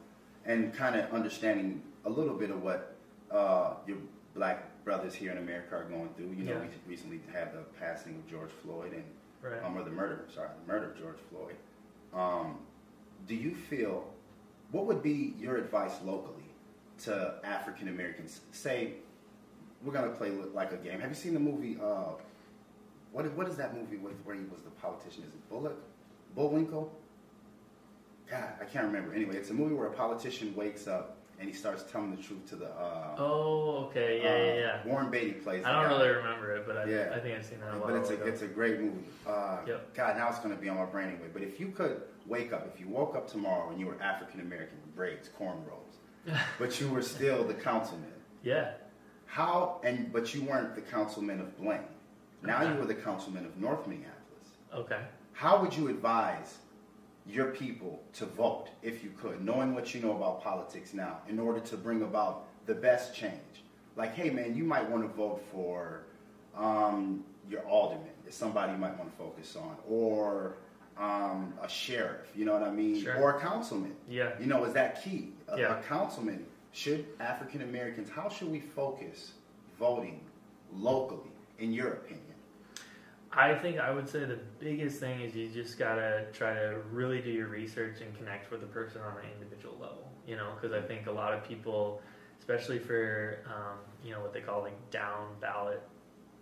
and 0.47 0.73
kind 0.75 0.97
of 0.97 1.11
understanding 1.13 1.83
a 2.05 2.11
little 2.11 2.35
bit 2.35 2.51
of 2.51 2.63
what 2.63 2.97
uh, 3.31 3.75
your 3.87 3.99
black 4.35 4.67
brothers 4.85 5.15
here 5.15 5.31
in 5.31 5.39
America 5.39 5.77
are 5.77 5.85
going 5.85 6.09
through. 6.17 6.31
You 6.33 6.45
know, 6.45 6.53
Yeah. 6.53 6.61
we 6.87 6.91
recently 6.91 7.21
had 7.33 7.53
the 7.53 7.63
passing 7.79 8.17
of 8.17 8.27
George 8.31 8.51
Floyd 8.63 8.93
and 8.93 9.05
right. 9.43 9.63
um, 9.63 9.77
or 9.77 9.83
the 9.85 9.91
murder, 9.91 10.25
sorry, 10.35 10.49
the 10.67 10.73
murder 10.73 10.91
of 10.91 10.99
George 10.99 11.19
Floyd. 11.31 11.55
Um, 12.15 12.59
do 13.29 13.35
you 13.35 13.55
feel 13.55 14.09
what 14.73 14.87
would 14.87 15.03
be 15.03 15.35
your 15.39 15.57
advice 15.57 15.93
locally 16.05 16.45
to 17.05 17.35
African 17.45 17.89
Americans? 17.89 18.41
Say 18.53 18.95
we're 19.85 19.93
gonna 19.93 20.11
play 20.11 20.31
like 20.31 20.73
a 20.73 20.77
game. 20.77 21.01
Have 21.01 21.11
you 21.11 21.15
seen 21.17 21.35
the 21.35 21.41
movie? 21.41 21.77
Uh, 21.83 22.13
what 23.13 23.27
is- 23.27 23.33
what 23.33 23.49
is 23.49 23.57
that 23.57 23.75
movie 23.77 23.97
with 23.97 24.15
where 24.25 24.37
he 24.37 24.45
was 24.45 24.63
the 24.63 24.71
politician? 24.71 25.25
Is 25.25 25.35
it 25.35 25.49
Bullock, 25.49 25.77
Bullwinkle? 26.35 26.93
God, 28.31 28.49
I 28.61 28.65
can't 28.65 28.87
remember. 28.87 29.13
Anyway, 29.15 29.37
it's 29.37 29.51
a 29.51 29.55
movie 29.55 29.75
where 29.75 29.89
a 29.89 29.93
politician 29.93 30.55
wakes 30.55 30.87
up 30.87 31.17
and 31.41 31.49
he 31.49 31.55
starts 31.55 31.83
telling 31.91 32.11
the 32.15 32.23
truth 32.23 32.47
to 32.51 32.57
the. 32.57 32.67
Uh, 32.67 33.17
Oh, 33.19 33.87
okay, 33.89 34.21
yeah, 34.23 34.31
uh, 34.31 34.37
yeah, 34.37 34.55
yeah. 34.85 34.87
Warren 34.93 35.11
Beatty 35.11 35.33
plays. 35.33 35.65
I 35.65 35.73
don't 35.73 35.91
guy. 35.91 35.97
really 35.97 36.09
remember 36.17 36.55
it, 36.55 36.67
but 36.67 36.77
I, 36.77 36.85
Yeah. 36.85 37.13
I 37.15 37.19
think 37.19 37.37
I've 37.39 37.45
seen 37.45 37.61
that 37.61 37.75
a 37.75 37.79
But 37.81 37.95
it's 37.97 38.11
a 38.11 38.15
ago. 38.15 38.25
it's 38.27 38.43
a 38.43 38.47
great 38.47 38.79
movie. 38.81 39.05
Uh, 39.27 39.59
Yep. 39.67 39.95
God, 39.95 40.17
now 40.17 40.29
it's 40.29 40.39
going 40.39 40.55
to 40.55 40.61
be 40.61 40.69
on 40.69 40.77
my 40.77 40.85
brain 40.85 41.09
anyway. 41.09 41.29
But 41.33 41.43
if 41.43 41.59
you 41.59 41.69
could 41.69 42.03
wake 42.27 42.53
up, 42.53 42.71
if 42.73 42.79
you 42.81 42.89
woke 42.89 43.17
up 43.17 43.27
tomorrow 43.29 43.71
and 43.71 43.81
you 43.81 43.87
were 43.87 44.01
African 44.03 44.41
American 44.41 44.77
with 44.85 44.95
braids, 44.95 45.29
cornrows, 45.39 46.37
but 46.59 46.81
you 46.81 46.89
were 46.89 47.03
still 47.03 47.43
the 47.45 47.55
councilman, 47.55 48.13
yeah. 48.45 48.73
how 49.27 49.81
and 49.83 50.13
but 50.13 50.35
you 50.35 50.43
weren't 50.43 50.75
the 50.75 50.83
councilman 50.83 51.41
of 51.41 51.57
Blaine. 51.59 51.81
Now 52.43 52.63
you 52.63 52.79
were 52.79 52.87
the 52.87 52.95
councilman 52.95 53.45
of 53.47 53.57
North 53.57 53.87
Minneapolis. 53.87 54.49
Okay. 54.75 55.01
How 55.33 55.61
would 55.61 55.75
you 55.75 55.89
advise 55.89 56.59
your 57.27 57.47
people 57.53 58.03
to 58.15 58.27
vote 58.27 58.69
if 58.83 59.05
you 59.05 59.11
could, 59.21 59.45
knowing 59.45 59.75
what 59.75 59.95
you 59.95 60.01
know 60.01 60.17
about 60.17 60.43
politics 60.43 60.95
now, 60.95 61.19
in 61.29 61.39
order 61.39 61.61
to 61.61 61.77
bring 61.77 62.03
about 62.03 62.47
the 62.67 62.75
best 62.75 63.15
change? 63.15 63.35
Like, 63.97 64.15
hey 64.15 64.31
man, 64.31 64.57
you 64.57 64.65
might 64.65 64.89
want 64.89 65.03
to 65.03 65.09
vote 65.17 65.43
for 65.53 66.03
um, 66.57 67.25
your 67.49 67.61
alderman, 67.63 68.09
is 68.27 68.35
somebody 68.35 68.73
you 68.73 68.79
might 68.79 68.97
want 68.99 69.11
to 69.11 69.17
focus 69.17 69.57
on, 69.57 69.77
or 69.89 70.57
um, 70.99 71.55
a 71.63 71.69
sheriff, 71.69 72.27
you 72.35 72.45
know 72.45 72.53
what 72.53 72.63
I 72.63 72.71
mean, 72.71 73.03
Sure. 73.03 73.17
or 73.17 73.37
a 73.37 73.41
councilman. 73.41 73.95
Yeah. 74.09 74.31
You 74.39 74.47
know, 74.47 74.65
is 74.65 74.73
that 74.75 75.03
key? 75.03 75.33
A, 75.49 75.59
Yeah. 75.59 75.79
a 75.79 75.83
councilman 75.83 76.45
should 76.73 77.07
African 77.21 77.63
Americans. 77.63 78.09
How 78.11 78.29
should 78.29 78.51
we 78.51 78.61
focus 78.61 79.33
voting 79.79 80.21
locally, 80.73 81.31
in 81.59 81.73
your 81.73 81.89
opinion? 81.95 82.30
I 83.33 83.55
think 83.55 83.79
I 83.79 83.91
would 83.93 84.09
say 84.09 84.25
the 84.25 84.39
biggest 84.59 84.99
thing 84.99 85.21
is 85.21 85.37
you 85.37 85.49
just 85.49 85.79
gotta 85.79 86.25
try 86.33 86.53
to 86.55 86.79
really 86.91 87.21
do 87.21 87.31
your 87.31 87.47
research 87.47 88.01
and 88.01 88.15
connect 88.17 88.51
with 88.51 88.61
the 88.61 88.67
person 88.67 89.01
on 89.03 89.17
an 89.19 89.31
individual 89.41 89.77
level. 89.81 90.11
You 90.27 90.37
know, 90.37 90.53
because 90.55 90.73
I 90.77 90.81
think 90.85 91.07
a 91.07 91.13
lot 91.13 91.33
of 91.33 91.45
people, 91.45 92.01
especially 92.41 92.79
for 92.79 93.39
um, 93.47 93.79
you 94.05 94.11
know 94.13 94.21
what 94.21 94.33
they 94.33 94.41
call 94.41 94.63
like 94.63 94.91
down 94.91 95.29
ballot, 95.41 95.81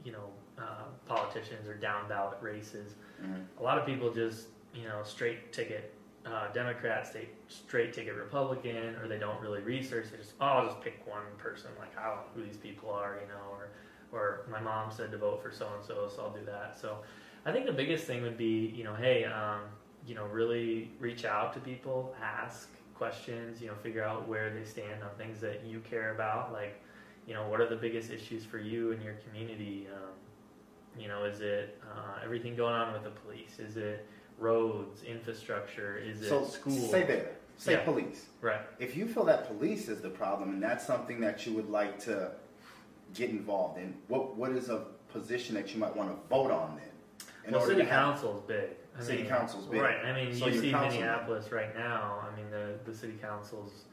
you 0.04 0.12
know, 0.12 0.30
uh, 0.58 0.84
politicians 1.06 1.68
or 1.68 1.74
down 1.74 2.08
ballot 2.08 2.38
races, 2.40 2.94
Mhm. 3.22 3.44
a 3.58 3.62
lot 3.62 3.78
of 3.78 3.84
people 3.84 4.10
just 4.10 4.48
you 4.74 4.84
know 4.84 5.02
straight 5.04 5.52
ticket 5.52 5.92
uh, 6.26 6.50
Democrat, 6.52 7.06
straight 7.06 7.34
straight 7.48 7.92
ticket 7.92 8.14
Republican, 8.14 8.96
or 8.96 9.08
they 9.08 9.18
don't 9.18 9.40
really 9.42 9.60
research. 9.60 10.10
They 10.10 10.16
just 10.16 10.34
oh, 10.40 10.46
I'll 10.46 10.66
just 10.66 10.80
pick 10.80 11.06
one 11.06 11.24
person. 11.36 11.70
Like 11.78 11.96
I 11.98 12.06
don't 12.06 12.16
know 12.16 12.30
who 12.34 12.42
these 12.44 12.56
people 12.56 12.90
are, 12.90 13.18
you 13.20 13.28
know, 13.28 13.50
or 13.52 13.68
or 14.12 14.46
my 14.50 14.60
mom 14.60 14.90
said 14.90 15.10
to 15.12 15.18
vote 15.18 15.42
for 15.42 15.50
so 15.50 15.68
and 15.76 15.84
so, 15.84 16.10
so 16.14 16.22
I'll 16.22 16.30
do 16.30 16.44
that. 16.46 16.78
So 16.80 16.98
I 17.44 17.52
think 17.52 17.66
the 17.66 17.72
biggest 17.72 18.04
thing 18.04 18.22
would 18.22 18.38
be, 18.38 18.72
you 18.76 18.84
know, 18.84 18.94
hey, 18.94 19.24
um, 19.24 19.60
you 20.06 20.14
know, 20.14 20.26
really 20.26 20.90
reach 20.98 21.24
out 21.24 21.52
to 21.54 21.60
people, 21.60 22.14
ask 22.22 22.68
questions, 22.94 23.60
you 23.60 23.68
know, 23.68 23.74
figure 23.82 24.02
out 24.02 24.26
where 24.26 24.50
they 24.50 24.64
stand 24.64 25.02
on 25.02 25.10
things 25.16 25.40
that 25.40 25.64
you 25.64 25.80
care 25.80 26.14
about. 26.14 26.52
Like, 26.52 26.80
you 27.26 27.34
know, 27.34 27.48
what 27.48 27.60
are 27.60 27.68
the 27.68 27.76
biggest 27.76 28.10
issues 28.10 28.44
for 28.44 28.58
you 28.58 28.90
in 28.92 29.02
your 29.02 29.14
community? 29.26 29.86
Um, 29.92 30.10
you 31.00 31.08
know, 31.08 31.24
is 31.24 31.40
it 31.40 31.78
uh, 31.94 32.24
everything 32.24 32.56
going 32.56 32.74
on 32.74 32.92
with 32.92 33.04
the 33.04 33.10
police? 33.10 33.58
Is 33.58 33.76
it 33.76 34.06
roads, 34.38 35.02
infrastructure? 35.02 35.98
Is 35.98 36.22
it 36.22 36.28
so 36.28 36.44
schools? 36.44 36.90
say 36.90 37.04
there, 37.04 37.32
say 37.56 37.72
Yeah. 37.72 37.84
police. 37.84 38.26
Right. 38.40 38.60
If 38.78 38.96
you 38.96 39.06
feel 39.06 39.24
that 39.24 39.46
police 39.46 39.88
is 39.88 40.00
the 40.00 40.10
problem 40.10 40.50
and 40.50 40.62
that's 40.62 40.86
something 40.86 41.20
that 41.20 41.46
you 41.46 41.52
would 41.52 41.68
like 41.70 41.98
to 42.00 42.32
get 43.14 43.30
involved 43.30 43.78
in, 43.78 43.94
what 44.08 44.36
what 44.36 44.50
is 44.52 44.68
a 44.68 44.84
position 45.12 45.54
that 45.54 45.72
you 45.72 45.80
might 45.80 45.94
want 45.96 46.10
to 46.10 46.28
vote 46.28 46.50
on 46.50 46.76
then? 46.76 47.28
In 47.46 47.52
well, 47.54 47.66
city 47.66 47.84
council 47.86 48.36
is 48.36 48.42
big. 48.42 48.70
I 48.98 49.02
City 49.02 49.22
mean, 49.22 49.30
council's 49.30 49.66
big. 49.66 49.80
Right. 49.80 50.04
I 50.04 50.12
mean, 50.12 50.34
So 50.34 50.46
you 50.48 50.60
see. 50.60 50.72
Minneapolis 50.72 51.50
right 51.52 51.74
now. 51.76 52.26
I 52.30 52.36
mean, 52.36 52.50
the 52.50 52.78
the 52.90 52.96
city 52.96 53.14
council's 53.20 53.84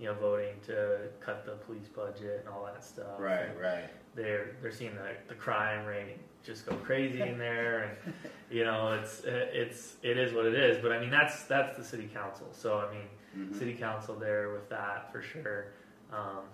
you 0.00 0.06
know 0.06 0.14
voting 0.14 0.54
to 0.66 0.98
cut 1.20 1.44
the 1.46 1.52
police 1.52 1.86
budget 1.88 2.40
and 2.44 2.48
all 2.52 2.64
that 2.64 2.82
stuff. 2.84 3.18
Right, 3.18 3.50
And 3.50 3.60
right. 3.60 3.84
They're 4.16 4.56
they're 4.62 4.72
seeing 4.72 4.94
the 4.94 5.10
the 5.28 5.34
crime 5.34 5.84
rate 5.86 6.18
just 6.44 6.66
go 6.66 6.74
crazy 6.76 7.20
in 7.22 7.38
there, 7.38 7.96
and 8.04 8.14
you 8.50 8.64
know 8.64 8.92
it's 8.94 9.22
it's 9.24 9.96
it 10.02 10.18
is 10.18 10.32
what 10.32 10.46
it 10.46 10.54
is. 10.54 10.78
But 10.82 10.92
I 10.92 10.98
mean, 11.00 11.10
that's 11.10 11.44
that's 11.44 11.76
the 11.76 11.84
city 11.84 12.08
council. 12.12 12.48
So 12.52 12.78
I 12.78 12.92
mean, 12.92 13.06
Mhm. 13.36 13.58
city 13.58 13.74
council 13.74 14.14
there 14.14 14.50
with 14.52 14.68
that 14.70 15.10
for 15.12 15.20
sure. 15.20 15.72
Um, 16.12 16.44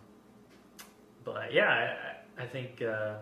but 1.24 1.52
yeah, 1.52 1.96
I, 2.38 2.42
I 2.42 2.46
think 2.46 2.83
uh, 2.83 3.14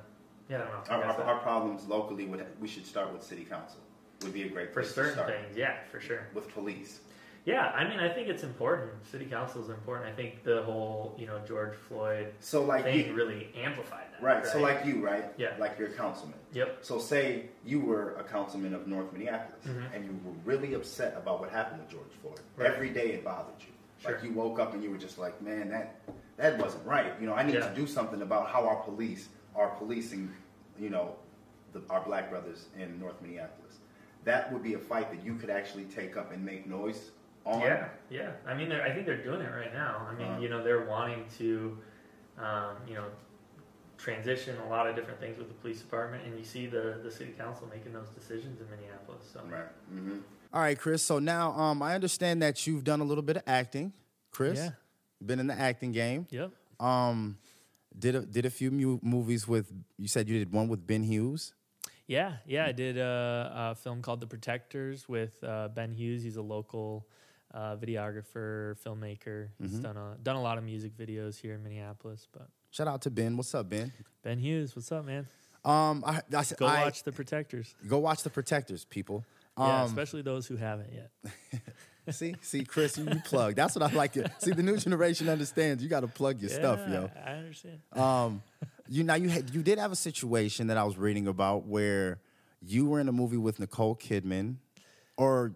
yeah, 0.49 0.57
I 0.57 0.59
don't 0.59 0.69
know. 0.69 0.83
Our, 0.95 1.05
our, 1.05 1.23
our 1.23 1.39
problems 1.41 1.87
locally 1.87 2.25
would 2.27 2.45
we 2.61 2.69
should 2.69 2.87
start 2.87 3.13
with 3.13 3.23
city 3.23 3.45
council. 3.45 3.81
Would 4.23 4.33
be 4.33 4.43
a 4.43 4.49
great 4.49 4.73
for 4.75 4.81
place 4.83 4.95
to 4.95 5.05
certain 5.15 5.27
things, 5.27 5.57
yeah, 5.57 5.77
for 5.93 6.01
sure. 6.01 6.27
with 6.35 6.53
police. 6.53 7.01
Yeah, 7.45 7.67
I 7.69 7.89
mean, 7.89 7.99
I 8.01 8.09
think 8.13 8.29
it's 8.29 8.43
important. 8.43 8.91
City 9.11 9.25
council 9.25 9.63
is 9.63 9.71
important. 9.71 10.09
I 10.09 10.13
think 10.13 10.43
the 10.43 10.63
whole, 10.65 11.15
you 11.17 11.27
know, 11.27 11.41
George 11.47 11.75
Floyd 11.77 12.33
So 12.41 12.63
like 12.65 12.85
thing 12.85 13.07
you, 13.07 13.15
really 13.15 13.49
amplified 13.57 14.05
that. 14.13 14.23
right? 14.23 14.45
So 14.45 14.59
like 14.61 14.85
you, 14.85 15.03
right? 15.03 15.33
Yeah. 15.39 15.55
Like 15.59 15.79
you're 15.79 15.89
a 15.89 15.93
councilman. 15.93 16.37
yep, 16.53 16.79
So 16.83 16.99
say 16.99 17.47
you 17.65 17.81
were 17.81 18.17
a 18.17 18.25
councilman 18.25 18.75
of 18.75 18.87
North 18.87 19.11
Minneapolis 19.13 19.65
Mhm. 19.67 19.95
and 19.95 20.05
you 20.05 20.11
were 20.25 20.35
really 20.45 20.75
upset 20.75 21.17
about 21.17 21.41
what 21.41 21.49
happened 21.49 21.81
with 21.81 21.89
George 21.89 22.13
Floyd. 22.21 22.41
Right. 22.57 22.71
Every 22.71 22.91
day 22.91 23.13
it 23.13 23.25
bothered 23.25 23.55
you. 23.61 23.73
Sure. 24.03 24.13
Like 24.13 24.25
you 24.25 24.33
woke 24.33 24.59
up 24.59 24.75
and 24.75 24.83
you 24.83 24.91
were 24.91 24.99
just 24.99 25.17
like, 25.17 25.41
man, 25.41 25.71
that 25.71 26.01
that 26.39 26.59
wasn't 26.59 26.85
right. 26.87 27.13
You 27.21 27.27
know, 27.27 27.35
I 27.35 27.43
need 27.43 27.55
Yeah. 27.55 27.69
to 27.69 27.75
do 27.75 27.87
something 27.87 28.23
about 28.23 28.49
how 28.49 28.67
our 28.67 28.77
police 28.83 29.29
are 29.55 29.69
policing, 29.77 30.33
you 30.79 30.89
know, 30.91 31.17
the, 31.73 31.83
our 31.91 32.01
black 32.01 32.31
brothers 32.31 32.67
in 32.79 32.99
North 32.99 33.21
Minneapolis. 33.21 33.79
That 34.25 34.51
would 34.53 34.63
be 34.63 34.75
a 34.75 34.79
fight 34.79 35.11
that 35.13 35.23
you 35.25 35.35
could 35.35 35.51
actually 35.51 35.85
take 35.85 36.17
up 36.17 36.33
and 36.33 36.45
make 36.45 36.67
noise 36.67 37.11
on. 37.45 37.61
yeah, 37.61 37.89
yeah. 38.11 38.31
I 38.47 38.55
mean, 38.55 38.73
I 38.73 38.91
think 38.93 39.05
they're 39.07 39.23
doing 39.23 39.41
it 39.41 39.51
right 39.55 39.73
now. 39.73 40.07
I 40.11 40.15
mean, 40.15 40.27
Uh-huh. 40.29 40.41
you 40.41 40.49
know, 40.49 40.63
they're 40.63 40.85
wanting 40.87 41.25
to, 41.39 41.79
um, 42.39 42.77
you 42.87 42.95
know, 42.95 43.07
transition 43.97 44.57
a 44.61 44.69
lot 44.69 44.87
of 44.87 44.95
different 44.95 45.19
things 45.19 45.39
with 45.39 45.49
the 45.49 45.55
police 45.55 45.81
department, 45.81 46.25
and 46.25 46.39
you 46.39 46.45
see 46.45 46.67
the 46.67 47.01
the 47.03 47.11
city 47.11 47.33
council 47.33 47.69
making 47.73 47.93
those 47.93 48.09
decisions 48.11 48.61
in 48.61 48.71
Minneapolis. 48.71 49.25
So 49.33 49.41
Right. 49.51 49.67
hmm 49.89 50.19
All 50.53 50.61
right, 50.61 50.79
Chris. 50.79 51.03
So 51.03 51.19
now 51.19 51.53
um, 51.53 51.83
I 51.83 51.95
understand 51.95 52.41
that 52.43 52.67
you've 52.67 52.85
done 52.85 53.01
a 53.01 53.05
little 53.05 53.23
bit 53.25 53.37
of 53.39 53.43
acting, 53.47 53.93
Chris. 54.31 54.59
Yeah. 54.59 54.71
Been 55.25 55.41
in 55.41 55.47
the 55.49 55.55
acting 55.59 55.93
game. 55.93 56.27
Yep. 56.31 56.51
Um, 56.81 57.39
did 57.99 58.15
a, 58.15 58.21
did 58.21 58.47
a 58.47 58.51
few 58.51 58.71
mu- 58.71 59.01
movies 59.03 59.49
with. 59.49 59.73
You 59.99 60.09
said 60.09 60.29
you 60.29 60.39
did 60.39 60.53
one 60.53 60.69
with 60.69 60.87
Ben 60.87 61.03
Hughes. 61.03 61.55
Yeah, 62.07 62.35
yeah. 62.47 62.67
I 62.67 62.73
did 62.73 62.97
a, 62.97 63.53
a 63.73 63.75
film 63.75 64.01
called 64.01 64.21
The 64.21 64.27
Protectors 64.27 65.09
with 65.09 65.43
uh, 65.45 65.69
Ben 65.69 65.93
Hughes. 65.93 66.23
He's 66.23 66.37
a 66.37 66.43
local 66.43 67.07
uh, 67.53 67.77
videographer, 67.77 68.77
filmmaker. 68.85 69.49
He's 69.61 69.73
Mm-hmm. 69.73 69.83
done 69.83 69.97
a 69.97 70.17
done 70.23 70.37
a 70.37 70.43
lot 70.43 70.57
of 70.59 70.65
music 70.65 70.97
videos 70.97 71.39
here 71.41 71.55
in 71.55 71.63
Minneapolis. 71.63 72.27
But 72.33 72.49
Shout 72.71 72.87
out 72.89 73.03
to 73.03 73.11
Ben. 73.11 73.37
What's 73.37 73.55
up, 73.55 73.69
Ben? 73.69 73.93
Ben 74.23 74.39
Hughes, 74.39 74.77
what's 74.77 74.93
up, 74.93 75.05
man? 75.05 75.27
Um, 75.65 76.05
I, 76.07 76.23
I, 76.35 76.45
Go 76.57 76.67
I- 76.67 76.85
watch 76.85 77.03
The 77.03 77.13
Protectors. 77.13 77.75
Go 77.89 77.99
watch 77.99 78.23
the 78.23 78.31
Protectors, 78.31 78.85
people. 78.85 79.25
yeah, 79.59 79.83
Um, 79.83 79.87
especially 79.89 80.23
those 80.23 80.47
who 80.47 80.57
haven't 80.57 80.93
yet. 80.93 81.11
see, 82.11 82.35
see, 82.41 82.65
Chris, 82.65 82.97
you, 82.99 83.05
you 83.05 83.21
plug. 83.25 83.55
That's 83.55 83.75
what 83.75 83.91
I 83.91 83.95
like. 83.95 84.13
To, 84.13 84.31
see, 84.39 84.53
the 84.53 84.63
new 84.63 84.77
generation 84.77 85.29
understands. 85.29 85.83
You 85.83 85.89
got 85.89 86.01
to 86.01 86.09
plug 86.09 86.41
your 86.41 86.51
stuff, 86.51 86.81
yo. 86.89 87.11
I 87.25 87.31
understand. 87.33 87.81
Um, 87.93 88.43
you 88.89 89.05
now 89.05 89.15
you 89.15 89.29
had 89.29 89.51
you 89.55 89.63
did 89.63 89.79
have 89.79 89.93
a 89.93 89.97
situation 89.97 90.69
that 90.69 90.77
I 90.79 90.85
was 90.85 90.97
reading 90.97 91.27
about 91.29 91.67
where 91.67 92.21
you 92.63 92.87
were 92.87 93.01
in 93.01 93.09
a 93.09 93.13
movie 93.13 93.37
with 93.37 93.61
Nicole 93.61 93.95
Kidman, 93.97 94.57
or 95.17 95.55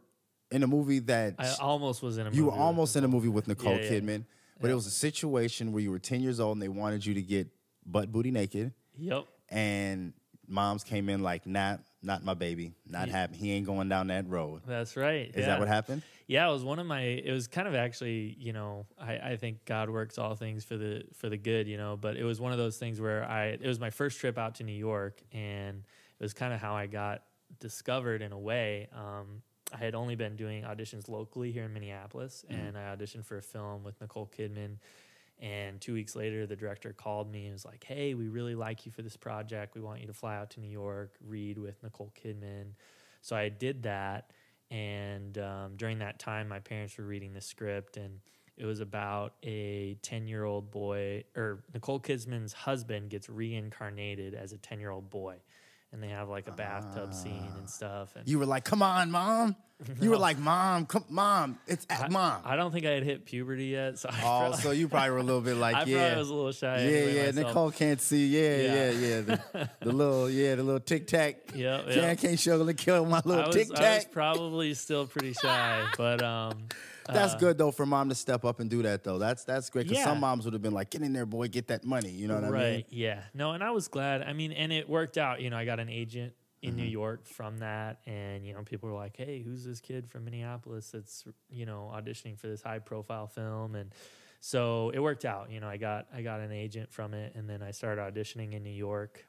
in 0.50 0.62
a 0.62 0.66
movie 0.66 0.98
that 1.00 1.34
I 1.38 1.54
almost 1.60 2.02
was 2.02 2.18
in 2.18 2.22
a 2.22 2.24
movie. 2.26 2.36
you 2.36 2.44
were 2.46 2.52
almost 2.52 2.94
in 2.96 3.04
a 3.04 3.08
movie 3.08 3.28
with 3.28 3.48
Nicole 3.48 3.76
Yeah, 3.76 3.82
yeah. 3.84 3.90
Kidman, 3.90 4.24
but 4.60 4.66
Yeah. 4.68 4.72
it 4.72 4.76
was 4.76 4.86
a 4.86 4.90
situation 4.90 5.72
where 5.72 5.82
you 5.82 5.90
were 5.90 5.98
ten 5.98 6.20
years 6.20 6.40
old 6.40 6.56
and 6.56 6.62
they 6.62 6.68
wanted 6.68 7.04
you 7.06 7.14
to 7.14 7.22
get 7.22 7.48
butt 7.86 8.12
booty 8.12 8.30
naked, 8.30 8.72
Yep. 8.98 9.24
and 9.48 10.12
moms 10.46 10.84
came 10.84 11.08
in 11.08 11.22
like, 11.22 11.46
"Not, 11.46 11.80
not 12.02 12.22
my 12.24 12.34
baby, 12.34 12.74
not 12.86 13.08
Yeah. 13.08 13.28
He 13.32 13.52
ain't 13.52 13.64
going 13.66 13.88
down 13.88 14.08
that 14.08 14.28
road." 14.28 14.60
That's 14.66 14.94
right. 14.96 15.28
Is 15.30 15.36
yeah. 15.36 15.46
that 15.46 15.58
what 15.58 15.68
happened? 15.68 16.02
Yeah, 16.32 16.48
it 16.48 16.52
was 16.54 16.64
one 16.64 16.78
of 16.78 16.86
my. 16.86 17.02
It 17.02 17.30
was 17.30 17.46
kind 17.46 17.68
of 17.68 17.74
actually, 17.74 18.34
you 18.40 18.54
know, 18.54 18.86
I, 18.98 19.16
I 19.32 19.36
think 19.36 19.66
God 19.66 19.90
works 19.90 20.16
all 20.16 20.34
things 20.34 20.64
for 20.64 20.78
the 20.78 21.04
for 21.12 21.28
the 21.28 21.36
good, 21.36 21.68
you 21.68 21.76
know. 21.76 21.98
But 22.00 22.16
it 22.16 22.24
was 22.24 22.40
one 22.40 22.52
of 22.52 22.58
those 22.58 22.78
things 22.78 23.02
where 23.02 23.22
I. 23.22 23.48
It 23.48 23.66
was 23.66 23.78
my 23.78 23.90
first 23.90 24.18
trip 24.18 24.38
out 24.38 24.54
to 24.54 24.64
New 24.64 24.72
York, 24.72 25.20
and 25.30 25.82
it 26.18 26.22
was 26.22 26.32
kind 26.32 26.54
of 26.54 26.58
how 26.58 26.74
I 26.74 26.86
got 26.86 27.24
discovered 27.60 28.22
in 28.22 28.32
a 28.32 28.38
way. 28.38 28.88
Um, 28.96 29.42
I 29.74 29.76
had 29.76 29.94
only 29.94 30.14
been 30.14 30.34
doing 30.36 30.62
auditions 30.62 31.06
locally 31.06 31.52
here 31.52 31.64
in 31.64 31.74
Minneapolis, 31.74 32.46
and 32.48 32.78
I 32.78 32.96
auditioned 32.96 33.26
for 33.26 33.36
a 33.36 33.42
film 33.42 33.84
with 33.84 34.00
Nicole 34.00 34.30
Kidman. 34.34 34.78
And 35.38 35.82
two 35.82 35.92
weeks 35.92 36.16
later, 36.16 36.46
the 36.46 36.56
director 36.56 36.94
called 36.94 37.30
me 37.30 37.44
and 37.44 37.52
was 37.52 37.66
like, 37.66 37.84
"Hey, 37.84 38.14
we 38.14 38.28
really 38.28 38.54
like 38.54 38.86
you 38.86 38.92
for 38.92 39.02
this 39.02 39.18
project. 39.18 39.74
We 39.74 39.82
want 39.82 40.00
you 40.00 40.06
to 40.06 40.14
fly 40.14 40.36
out 40.36 40.48
to 40.52 40.60
New 40.60 40.70
York, 40.70 41.14
read 41.20 41.58
with 41.58 41.82
Nicole 41.82 42.10
Kidman." 42.24 42.68
So 43.20 43.36
I 43.36 43.50
did 43.50 43.82
that, 43.82 44.30
and 44.72 45.36
um, 45.36 45.76
during 45.76 45.98
that 45.98 46.18
time, 46.18 46.48
my 46.48 46.58
parents 46.58 46.96
were 46.96 47.04
reading 47.04 47.34
the 47.34 47.42
script, 47.42 47.98
and 47.98 48.20
it 48.56 48.64
was 48.64 48.80
about 48.80 49.34
a 49.42 49.98
ten-year-old 50.00 50.70
boy, 50.70 51.24
or 51.36 51.62
Nicole 51.74 52.00
Kidman's 52.00 52.54
husband 52.54 53.10
gets 53.10 53.28
reincarnated 53.28 54.34
as 54.34 54.52
a 54.52 54.56
ten-year-old 54.56 55.10
boy, 55.10 55.36
and 55.92 56.02
they 56.02 56.08
have 56.08 56.28
like 56.28 56.48
a 56.48 56.52
bathtub 56.52 57.14
scene 57.14 57.50
and 57.58 57.68
stuff. 57.68 58.14
And 58.16 58.26
You 58.28 58.38
were 58.38 58.46
like, 58.46 58.64
"Come 58.64 58.82
on, 58.82 59.10
mom." 59.10 59.56
You 60.00 60.10
were 60.10 60.16
like, 60.16 60.38
"Mom, 60.38 60.86
come, 60.86 61.04
mom, 61.10 61.58
it's 61.66 61.84
I, 61.90 62.06
mom." 62.08 62.40
I 62.44 62.54
don't 62.54 62.70
think 62.70 62.86
I 62.86 62.90
had 62.90 63.02
hit 63.02 63.24
puberty 63.26 63.64
yet, 63.66 63.98
so 63.98 64.10
I 64.12 64.20
oh, 64.22 64.52
so 64.52 64.70
you 64.70 64.86
probably 64.86 65.10
were 65.10 65.18
a 65.18 65.22
little 65.24 65.40
bit 65.40 65.56
like, 65.66 65.74
I 65.74 65.82
"Yeah, 65.84 65.96
probably 65.98 66.18
was 66.20 66.28
a 66.30 66.34
little 66.34 66.52
shy. 66.52 66.84
yeah, 66.84 67.04
yeah." 67.04 67.26
myself. 67.26 67.46
Nicole 67.48 67.70
can't 67.72 68.00
see. 68.00 68.26
Yeah, 68.28 68.56
yeah, 68.56 68.90
Yeah. 68.90 68.90
yeah. 68.92 69.20
The, 69.20 69.70
the 69.80 69.92
little, 69.92 70.30
yeah, 70.30 70.54
the 70.54 70.62
little 70.62 70.78
tic 70.80 71.08
tac. 71.08 71.36
Yeah, 71.56 71.82
I 71.84 71.90
yep. 71.90 72.18
can't 72.18 72.38
show 72.38 72.62
the 72.62 72.74
kill 72.74 73.04
my 73.06 73.22
little 73.24 73.52
tic 73.52 73.68
I 73.68 73.70
was 73.70 73.80
tac. 74.04 74.12
probably 74.12 74.72
still 74.74 75.06
pretty 75.08 75.32
shy, 75.32 75.84
but 75.96 76.22
um, 76.22 76.68
That's 77.06 77.34
uh, 77.34 77.38
good 77.38 77.58
though 77.58 77.70
for 77.70 77.86
mom 77.86 78.08
to 78.08 78.14
step 78.14 78.44
up 78.44 78.60
and 78.60 78.68
do 78.70 78.82
that 78.82 79.04
though. 79.04 79.18
That's 79.18 79.44
that's 79.44 79.70
great 79.70 79.86
because 79.86 79.98
Yeah. 79.98 80.04
some 80.04 80.20
moms 80.20 80.44
would 80.44 80.54
have 80.54 80.62
been 80.62 80.72
like, 80.74 80.90
"Get 80.90 81.02
in 81.02 81.12
there, 81.12 81.26
boy, 81.26 81.48
get 81.48 81.68
that 81.68 81.84
money." 81.84 82.10
You 82.10 82.28
know 82.28 82.34
what 82.34 82.44
right? 82.44 82.48
I 82.48 82.52
mean? 82.52 82.74
Right. 82.74 82.86
Yeah, 82.90 83.22
no, 83.34 83.52
and 83.52 83.62
I 83.62 83.70
was 83.70 83.88
glad. 83.88 84.22
I 84.22 84.32
mean, 84.32 84.52
and 84.52 84.72
it 84.72 84.88
worked 84.88 85.18
out. 85.18 85.40
You 85.40 85.50
know, 85.50 85.56
I 85.56 85.64
got 85.64 85.80
an 85.80 85.88
agent 85.88 86.34
in 86.62 86.76
New 86.76 86.84
York 86.84 87.26
from 87.26 87.58
that, 87.58 88.00
and 88.06 88.46
you 88.46 88.54
know, 88.54 88.62
people 88.62 88.88
were 88.88 88.94
like, 88.96 89.16
"Hey, 89.16 89.42
who's 89.42 89.64
this 89.64 89.80
kid 89.80 90.08
from 90.08 90.24
Minneapolis 90.24 90.90
that's 90.90 91.24
you 91.50 91.66
know 91.66 91.90
auditioning 91.94 92.38
for 92.38 92.46
this 92.46 92.62
high 92.62 92.78
profile 92.78 93.26
film?" 93.26 93.74
And 93.74 93.92
so 94.40 94.90
it 94.90 95.00
worked 95.00 95.24
out. 95.24 95.50
You 95.50 95.60
know, 95.60 95.68
I 95.68 95.76
got 95.76 96.06
I 96.14 96.22
got 96.22 96.40
an 96.40 96.52
agent 96.52 96.92
from 96.92 97.14
it, 97.14 97.34
and 97.34 97.48
then 97.48 97.62
I 97.62 97.72
started 97.72 98.00
auditioning 98.02 98.52
in 98.52 98.62
New 98.62 98.70
York 98.70 99.26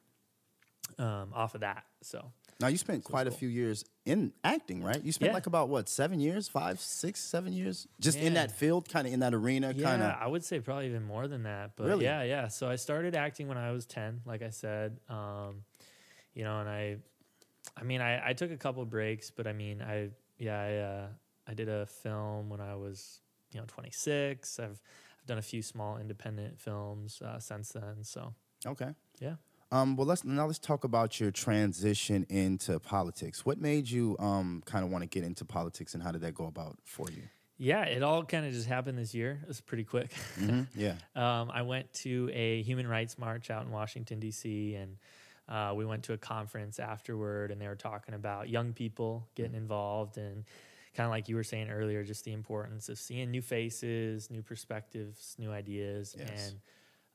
um, 1.00 1.32
off 1.34 1.56
of 1.56 1.62
that. 1.62 1.86
So 2.02 2.32
Now 2.60 2.68
you 2.68 2.78
spent 2.78 3.04
quite 3.04 3.28
a 3.28 3.32
few 3.32 3.48
years 3.50 3.84
in 4.06 4.34
acting, 4.44 4.84
right? 4.84 5.02
You 5.04 5.12
spent 5.12 5.30
Yeah. 5.30 5.34
like 5.34 5.48
about 5.48 5.70
what 5.70 5.90
seven 5.90 6.20
years, 6.20 6.48
five, 6.48 6.80
six, 6.80 7.20
seven 7.20 7.54
years, 7.54 7.88
just 8.00 8.18
in 8.18 8.34
that 8.36 8.52
field, 8.52 8.90
kind 8.90 9.08
of 9.08 9.14
in 9.14 9.20
that 9.22 9.34
arena, 9.34 9.74
Yeah, 9.76 9.84
kind 9.84 10.02
of. 10.04 10.16
I 10.20 10.28
would 10.28 10.44
say 10.44 10.60
probably 10.60 10.88
even 10.88 11.04
more 11.04 11.28
than 11.28 11.44
that. 11.44 11.72
But 11.76 11.88
Really? 11.88 12.06
yeah, 12.06 12.24
yeah. 12.24 12.48
So 12.50 12.70
I 12.70 12.76
started 12.76 13.16
acting 13.16 13.48
when 13.48 13.58
I 13.58 13.72
was 13.72 13.86
ten, 13.86 14.22
like 14.26 14.42
I 14.42 14.50
said. 14.50 15.00
Um, 15.10 15.64
you 16.34 16.44
know, 16.44 16.60
and 16.60 16.70
I, 16.70 16.98
I 17.78 17.84
mean, 17.84 18.02
I, 18.02 18.30
I 18.30 18.34
took 18.34 18.52
a 18.52 18.58
couple 18.58 18.84
breaks, 18.86 19.30
but 19.32 19.48
I 19.48 19.54
mean, 19.54 19.82
I 19.82 20.10
yeah, 20.38 20.60
I 20.60 20.76
uh, 20.78 21.08
I 21.48 21.54
did 21.54 21.70
a 21.70 21.86
film 21.86 22.50
when 22.50 22.60
I 22.62 22.76
was 22.76 23.20
you 23.52 23.60
know 23.60 23.66
26. 23.68 24.60
I've 24.60 24.66
I've 25.20 25.26
done 25.28 25.38
a 25.38 25.42
few 25.44 25.62
small 25.62 25.98
independent 25.98 26.60
films 26.60 27.22
uh, 27.22 27.40
since 27.40 27.70
then. 27.70 28.04
So 28.04 28.34
Okay. 28.66 28.90
yeah. 29.20 29.36
Um, 29.74 29.96
well, 29.96 30.06
let's 30.06 30.24
now 30.24 30.46
let's 30.46 30.60
talk 30.60 30.84
about 30.84 31.20
your 31.20 31.32
transition 31.32 32.26
into 32.30 32.80
politics. 32.80 33.44
What 33.44 33.60
made 33.60 33.90
you 33.90 34.16
um, 34.20 34.62
kind 34.66 34.86
of 34.86 34.92
want 34.92 35.02
to 35.02 35.08
get 35.08 35.24
into 35.24 35.46
politics, 35.46 35.96
and 35.96 36.04
how 36.04 36.12
did 36.12 36.22
that 36.22 36.36
go 36.36 36.46
about 36.46 36.78
for 36.84 37.10
you? 37.10 37.24
Yeah, 37.58 37.84
it 37.86 38.04
all 38.04 38.24
kind 38.24 38.46
of 38.46 38.54
just 38.54 38.68
happened 38.68 39.00
this 39.00 39.16
year. 39.16 39.40
It 39.42 39.48
was 39.48 39.62
pretty 39.62 39.84
quick. 39.84 40.12
Mhm, 40.40 40.68
Yeah. 40.76 40.96
Um, 41.16 41.50
I 41.52 41.64
went 41.64 41.92
to 42.06 42.30
a 42.34 42.62
human 42.62 42.88
rights 42.88 43.18
march 43.18 43.50
out 43.50 43.66
in 43.66 43.72
Washington 43.72 44.20
D.C. 44.20 44.76
and 44.76 44.98
uh, 45.50 45.74
we 45.76 45.86
went 45.86 46.04
to 46.04 46.14
a 46.14 46.18
conference 46.18 46.78
afterward, 46.80 47.50
and 47.52 47.60
they 47.60 47.68
were 47.68 47.76
talking 47.76 48.14
about 48.14 48.50
young 48.50 48.74
people 48.74 49.28
getting 49.34 49.56
involved 49.56 50.18
and 50.18 50.46
kind 50.96 51.06
of 51.06 51.12
like 51.12 51.28
you 51.28 51.36
were 51.36 51.44
saying 51.44 51.72
earlier, 51.72 52.04
just 52.04 52.26
the 52.26 52.34
importance 52.34 52.90
of 52.90 53.00
seeing 53.00 53.32
new 53.32 53.42
faces, 53.42 54.30
new 54.30 54.44
perspectives, 54.44 55.36
new 55.40 55.52
ideas, 55.52 56.16
Yes. 56.18 56.54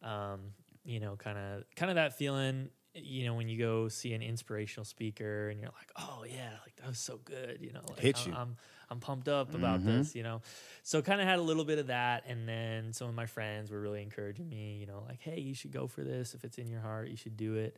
and 0.03 0.11
um, 0.11 0.41
you 0.89 1.01
know, 1.01 1.17
kind 1.17 1.39
of 1.39 1.65
kind 1.77 1.91
of 1.91 1.97
that 1.97 2.17
feeling. 2.19 2.71
You 2.95 3.27
know, 3.27 3.35
when 3.35 3.49
you 3.49 3.59
go 3.59 3.89
see 3.89 4.15
an 4.15 4.23
inspirational 4.23 4.85
speaker 4.85 5.51
and 5.51 5.61
you're 5.61 5.71
like, 5.71 5.93
"Oh 5.97 6.25
yeah, 6.29 6.53
like 6.65 6.77
that 6.77 6.89
was 6.89 6.99
so 6.99 7.19
good," 7.19 7.59
you 7.61 7.73
know, 7.73 7.95
like 7.97 8.07
Hit 8.07 8.17
I'm, 8.17 8.27
you. 8.27 8.35
I'm 8.35 8.57
I'm 8.91 9.01
pumped 9.01 9.29
up 9.29 9.55
about 9.55 9.85
Mhm. 9.85 9.85
this, 9.85 10.15
you 10.17 10.23
know. 10.25 10.41
So 10.83 11.03
kind 11.03 11.21
of 11.21 11.29
had 11.29 11.39
a 11.39 11.43
little 11.43 11.65
bit 11.65 11.79
of 11.79 11.89
that, 11.89 12.25
and 12.27 12.49
then 12.49 12.93
some 12.93 13.09
of 13.09 13.15
my 13.15 13.27
friends 13.27 13.71
were 13.71 13.81
really 13.81 14.03
encouraging 14.03 14.49
me, 14.49 14.79
you 14.81 14.87
know, 14.87 15.05
like, 15.07 15.21
"Hey, 15.21 15.41
you 15.41 15.55
should 15.55 15.71
go 15.73 15.87
for 15.87 16.03
this. 16.03 16.35
If 16.35 16.45
it's 16.45 16.59
in 16.59 16.69
your 16.69 16.81
heart, 16.81 17.09
you 17.09 17.17
should 17.17 17.37
do 17.37 17.57
it." 17.57 17.77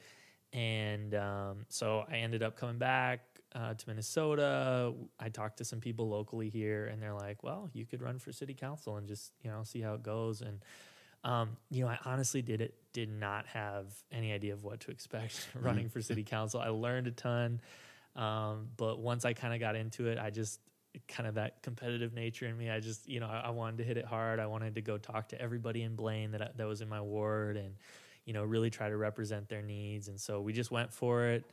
And 0.53 1.15
um, 1.15 1.67
so 1.69 2.05
I 2.09 2.19
ended 2.19 2.43
up 2.43 2.57
coming 2.57 2.79
back 2.79 3.41
uh, 3.55 3.75
to 3.75 3.89
Minnesota. 3.89 4.95
I 5.19 5.29
talked 5.29 5.59
to 5.59 5.65
some 5.65 5.81
people 5.81 6.09
locally 6.09 6.51
here, 6.51 6.87
and 6.87 7.03
they're 7.03 7.15
like, 7.15 7.43
"Well, 7.43 7.69
you 7.73 7.87
could 7.87 8.03
run 8.03 8.19
for 8.19 8.33
city 8.33 8.55
council 8.55 8.97
and 8.97 9.07
just 9.09 9.33
you 9.43 9.51
know 9.51 9.63
see 9.65 9.81
how 9.81 9.95
it 9.95 10.03
goes." 10.03 10.41
And 10.43 10.65
um, 11.25 11.57
you 11.71 11.85
know, 11.85 11.91
I 11.91 11.99
honestly 12.05 12.43
did 12.43 12.61
it 12.61 12.75
did 12.93 13.09
not 13.09 13.47
have 13.47 13.87
any 14.11 14.33
idea 14.33 14.53
of 14.53 14.65
what 14.65 14.81
to 14.81 14.91
expect 14.91 15.49
running 15.61 15.89
for 15.89 16.01
city 16.01 16.25
council. 16.25 16.61
I 16.61 16.69
learned 16.69 17.07
a 17.07 17.13
ton, 17.13 17.61
um, 18.17 18.69
but 18.77 18.99
once 18.99 19.25
I 19.25 19.33
kind 19.33 19.55
of 19.55 19.61
got 19.61 19.77
into 19.77 20.09
it, 20.09 20.19
I 20.19 20.31
just 20.31 20.61
kind 21.07 21.29
of 21.29 21.37
that 21.37 21.63
competitive 21.63 22.13
nature 22.13 22.47
in 22.47 22.57
me. 22.59 22.69
I 22.69 22.81
just 22.81 23.09
you 23.09 23.21
know 23.21 23.29
I, 23.29 23.43
I 23.47 23.51
wanted 23.51 23.79
to 23.79 23.85
hit 23.85 23.97
it 23.97 24.05
hard. 24.05 24.41
I 24.41 24.47
wanted 24.47 24.75
to 24.75 24.83
go 24.83 24.99
talk 24.99 25.29
to 25.29 25.41
everybody 25.41 25.83
in 25.83 25.95
Blaine 25.95 26.33
that 26.33 26.57
that 26.57 26.67
was 26.67 26.81
in 26.81 26.89
my 26.89 27.01
ward 27.01 27.57
and 27.57 27.75
you 28.25 28.33
know 28.33 28.45
really 28.45 28.71
try 28.71 28.89
to 28.89 28.97
represent 28.97 29.49
their 29.49 29.63
needs. 29.63 30.09
And 30.09 30.21
so 30.21 30.41
we 30.41 30.53
just 30.53 30.71
went 30.71 30.93
for 30.93 31.25
it. 31.27 31.45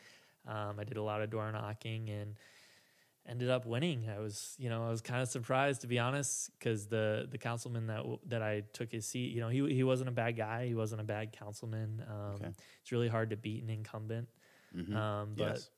Um, 0.48 0.80
I 0.80 0.84
did 0.86 0.98
a 0.98 1.04
lot 1.04 1.22
of 1.22 1.30
door 1.30 1.52
knocking 1.52 2.10
and 2.10 2.36
ended 3.28 3.50
up 3.50 3.66
winning. 3.66 4.08
I 4.10 4.20
was, 4.20 4.56
you 4.58 4.70
know, 4.70 4.86
I 4.86 4.90
was 4.90 5.02
kind 5.02 5.22
of 5.22 5.28
surprised 5.28 5.82
to 5.82 5.88
be 5.88 6.00
honest, 6.00 6.52
because 6.58 6.88
the 6.88 7.28
the 7.30 7.38
councilman 7.38 7.88
that 7.88 8.04
that 8.28 8.42
I 8.42 8.64
took 8.74 8.92
his 8.92 9.06
seat, 9.06 9.34
you 9.34 9.42
know, 9.42 9.50
he 9.50 9.74
he 9.74 9.84
wasn't 9.84 10.10
a 10.10 10.14
bad 10.14 10.38
guy. 10.38 10.68
He 10.68 10.76
wasn't 10.76 11.02
a 11.02 11.04
bad 11.04 11.32
councilman. 11.34 12.04
Um, 12.10 12.36
Okay. 12.36 12.50
It's 12.82 12.92
really 12.92 13.08
hard 13.10 13.30
to 13.32 13.38
beat 13.38 13.64
an 13.64 13.70
incumbent, 13.70 14.30
Mhm. 14.76 14.96
um, 14.96 15.34
but 15.36 15.56
yes. 15.56 15.70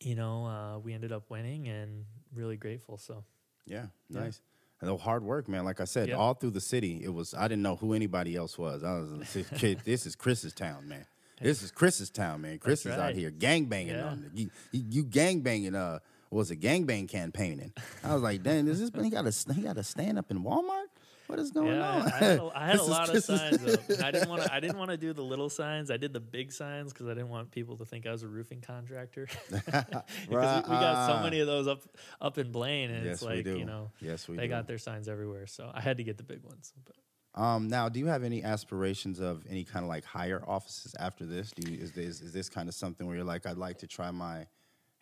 you 0.00 0.14
know, 0.14 0.46
uh, 0.46 0.78
we 0.78 0.92
ended 0.92 1.12
up 1.12 1.30
winning 1.30 1.68
and 1.68 2.04
really 2.34 2.56
grateful. 2.56 2.98
So 2.98 3.24
Yeah. 3.66 3.86
yeah. 4.08 4.20
Nice. 4.20 4.40
And 4.80 4.90
the 4.90 4.96
hard 4.98 5.22
work, 5.24 5.48
man. 5.48 5.64
Like 5.64 5.80
I 5.80 5.84
said, 5.84 6.08
Yeah. 6.10 6.16
all 6.16 6.34
through 6.34 6.50
the 6.50 6.60
city, 6.60 7.02
it 7.02 7.08
was. 7.08 7.32
I 7.32 7.48
didn't 7.48 7.62
know 7.62 7.76
who 7.76 7.94
anybody 7.94 8.36
else 8.36 8.58
was. 8.58 8.82
I 8.84 8.98
was 8.98 9.10
like, 9.36 9.48
kid. 9.58 9.80
This 9.84 10.04
is 10.04 10.14
Chris's 10.14 10.52
town, 10.52 10.86
man. 10.88 11.06
This 11.40 11.62
is 11.62 11.70
Chris's 11.70 12.10
town, 12.10 12.40
man. 12.42 12.58
Chris 12.58 12.82
That's 12.82 12.96
is 12.96 13.00
out 13.00 13.14
here 13.14 13.30
gang 13.30 13.66
banging 13.66 13.94
Yeah. 13.94 14.08
on 14.08 14.22
the, 14.22 14.40
you, 14.40 14.50
you, 14.72 14.84
you 14.90 15.04
gang 15.04 15.40
banging. 15.40 15.74
Uh, 15.74 15.98
was 16.30 16.50
a 16.50 16.56
gang 16.56 16.84
bang 16.84 17.06
campaigning? 17.06 17.72
I 18.04 18.14
was 18.14 18.22
like, 18.22 18.42
dang, 18.42 18.66
is 18.68 18.80
this 18.80 18.90
he 19.02 19.10
got 19.10 19.30
to 19.30 19.52
he 19.54 19.62
got 19.62 19.76
to 19.76 19.82
stand 19.82 20.18
up 20.18 20.30
in 20.30 20.42
Walmart? 20.42 20.86
What 21.26 21.40
is 21.40 21.50
going 21.50 21.74
yeah, 21.74 21.90
on? 21.90 22.02
I, 22.02 22.06
I 22.06 22.18
had 22.18 22.38
a, 22.38 22.50
I 22.54 22.66
had 22.66 22.76
a 22.78 22.82
is 22.82 22.88
lot 22.88 23.14
of 23.14 23.24
signs 23.24 23.74
up. 23.74 23.80
I 24.02 24.10
didn't 24.12 24.28
want 24.28 24.42
to. 24.42 24.54
I 24.54 24.60
didn't 24.60 24.78
want 24.78 24.90
to 24.90 24.96
do 24.96 25.12
the 25.12 25.22
little 25.24 25.50
signs. 25.50 25.90
I 25.90 25.96
did 25.96 26.12
the 26.12 26.20
big 26.20 26.52
signs 26.52 26.92
because 26.92 27.08
I 27.08 27.14
didn't 27.14 27.30
want 27.30 27.50
people 27.50 27.76
to 27.78 27.84
think 27.84 28.06
I 28.06 28.12
was 28.12 28.22
a 28.22 28.28
roofing 28.28 28.60
contractor. 28.60 29.28
Because 29.48 30.04
we, 30.28 30.74
we 30.74 30.80
got 30.80 31.08
so 31.08 31.22
many 31.22 31.40
of 31.40 31.46
those 31.46 31.66
up 31.66 31.82
up 32.20 32.38
in 32.38 32.52
Blaine, 32.52 32.90
and 32.90 33.04
Yes, 33.04 33.14
it's 33.14 33.22
like 33.22 33.46
you 33.46 33.64
know 33.64 33.90
Yes, 34.00 34.28
we 34.28 34.36
they 34.36 34.44
do. 34.44 34.48
got 34.50 34.66
their 34.66 34.78
signs 34.78 35.08
everywhere. 35.08 35.46
So 35.46 35.70
I 35.72 35.80
had 35.80 35.96
to 35.96 36.04
get 36.04 36.16
the 36.16 36.22
big 36.22 36.42
ones. 36.44 36.72
But 36.84 37.40
Um, 37.40 37.68
now, 37.68 37.88
do 37.88 37.98
you 37.98 38.06
have 38.06 38.22
any 38.22 38.42
aspirations 38.44 39.18
of 39.18 39.44
any 39.48 39.64
kind 39.64 39.84
of 39.84 39.88
like 39.88 40.04
higher 40.04 40.42
offices 40.46 40.94
after 40.98 41.26
this? 41.26 41.50
Do 41.52 41.70
you, 41.70 41.78
is 41.78 41.92
this 41.92 42.20
is 42.20 42.32
this 42.32 42.48
kind 42.48 42.68
of 42.68 42.74
something 42.74 43.06
where 43.06 43.16
you're 43.16 43.24
like, 43.24 43.46
I'd 43.46 43.58
like 43.58 43.78
to 43.78 43.86
try 43.86 44.10
my 44.12 44.46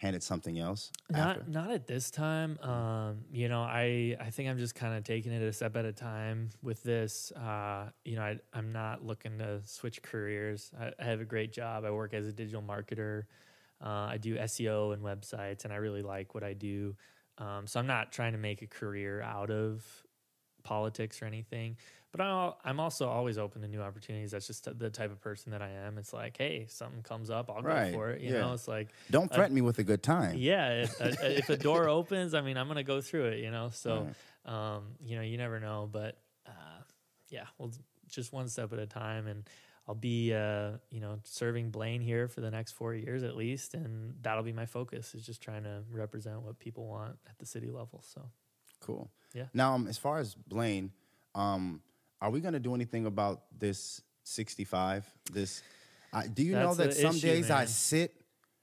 hand 0.05 0.15
at 0.15 0.23
something 0.23 0.59
else? 0.59 0.93
not 1.11 1.39
after? 1.39 1.51
not 1.51 1.71
at 1.71 1.87
this 1.87 2.11
time. 2.11 2.59
Um, 2.61 3.25
you 3.33 3.49
know, 3.49 3.63
I 3.63 4.17
I 4.21 4.31
think 4.31 4.49
I'm 4.51 4.59
just 4.59 4.75
kind 4.75 4.95
of 4.95 5.03
taking 5.03 5.33
it 5.33 5.43
a 5.43 5.53
step 5.53 5.77
at 5.77 5.85
a 5.85 5.93
time 5.93 6.51
with 6.63 6.83
this. 6.83 7.33
Uh, 7.33 7.89
you 8.05 8.17
know, 8.17 8.23
I, 8.23 8.39
I'm 8.53 8.73
not 8.73 9.05
looking 9.05 9.39
to 9.39 9.63
switch 9.65 10.03
careers. 10.03 10.71
I, 10.79 10.93
I 11.01 11.05
have 11.05 11.21
a 11.21 11.25
great 11.25 11.53
job. 11.53 11.85
I 11.85 11.91
work 11.91 12.15
as 12.15 12.27
a 12.27 12.33
digital 12.33 12.63
marketer. 12.63 13.25
Uh, 13.85 14.09
I 14.11 14.19
do 14.19 14.37
SEO 14.37 14.93
and 14.93 15.03
websites, 15.03 15.65
and 15.65 15.73
I 15.73 15.77
really 15.77 16.03
like 16.03 16.35
what 16.35 16.45
I 16.45 16.53
do. 16.53 16.97
Um, 17.39 17.67
so 17.67 17.81
I'm 17.81 17.87
not 17.87 18.13
trying 18.13 18.33
to 18.33 18.39
make 18.39 18.63
a 18.63 18.67
career 18.67 19.21
out 19.21 19.51
of 19.51 19.85
politics 20.65 21.23
or 21.23 21.27
anything. 21.27 21.77
But 22.11 22.21
I'm, 22.65 22.79
also 22.79 23.09
always 23.09 23.39
open 23.39 23.63
to 23.63 23.69
new 23.69 23.81
opportunities. 23.81 24.31
That's 24.31 24.47
just 24.47 24.69
the 24.79 24.89
type 24.89 25.11
of 25.11 25.21
person 25.21 25.51
that 25.51 25.63
I 25.63 25.71
am. 25.71 25.99
It's 25.99 26.13
like, 26.13 26.37
hey, 26.37 26.67
something 26.69 27.03
comes 27.03 27.29
up, 27.29 27.51
I'll 27.51 27.61
Right, 27.61 27.91
go 27.91 27.99
for 27.99 28.11
it. 28.11 28.21
You 28.21 28.33
yeah. 28.33 28.41
know, 28.41 28.53
it's 28.53 28.69
like, 28.69 28.89
Don't 29.11 29.33
threaten 29.33 29.55
me 29.55 29.63
with 29.63 29.81
a 29.81 29.85
good 29.85 30.03
time. 30.03 30.37
yeah, 30.37 30.85
if 30.85 31.01
a, 31.01 31.39
if 31.39 31.51
a 31.51 31.57
door 31.57 31.89
opens, 31.89 32.35
I 32.35 32.41
mean, 32.41 32.57
I'm 32.57 32.69
gonna 32.69 32.85
go 32.85 33.01
through 33.01 33.27
it, 33.27 33.41
you 33.41 33.51
know. 33.51 33.71
So, 33.73 34.09
um, 34.45 34.93
you 35.03 35.17
know, 35.17 35.23
you 35.23 35.37
never 35.37 35.59
know, 35.59 35.89
but 35.91 36.19
uh, 36.47 36.83
yeah, 37.31 37.47
well, 37.59 37.73
just 38.09 38.33
one 38.33 38.49
step 38.49 38.73
at 38.73 38.79
a 38.79 38.87
time, 38.87 39.27
and 39.27 39.49
I'll 39.89 39.97
be, 39.97 40.33
uh, 40.33 40.73
you 40.91 41.01
know, 41.01 41.19
serving 41.25 41.71
Blaine 41.71 42.01
here 42.01 42.29
for 42.29 42.41
the 42.41 42.51
next 42.51 42.73
four 42.73 42.95
years 42.95 43.25
at 43.25 43.37
least, 43.37 43.75
and 43.75 44.15
that'll 44.23 44.45
be 44.45 44.53
my 44.53 44.67
focus 44.67 45.15
is 45.17 45.27
just 45.27 45.43
trying 45.43 45.65
to 45.65 45.83
represent 45.91 46.43
what 46.43 46.61
people 46.61 46.87
want 46.87 47.17
at 47.29 47.39
the 47.39 47.47
city 47.47 47.71
level. 47.71 48.03
So, 48.07 48.23
Cool. 48.81 49.11
Yeah. 49.35 49.45
Now, 49.53 49.75
um, 49.75 49.87
as 49.89 49.99
far 49.99 50.19
as 50.19 50.35
Blaine, 50.35 50.93
um, 51.35 51.83
are 52.21 52.31
we 52.31 52.41
going 52.41 52.55
to 52.55 52.61
do 52.61 52.75
anything 52.75 53.05
about 53.07 53.43
this 53.59 54.01
65? 54.23 55.05
This, 55.33 55.63
I, 56.13 56.27
do 56.27 56.43
you 56.43 56.53
know 56.53 56.75
that 56.75 56.95
some 56.95 57.17
issue, 57.17 57.27
days 57.27 57.51
I 57.51 57.65
sit, 57.67 58.15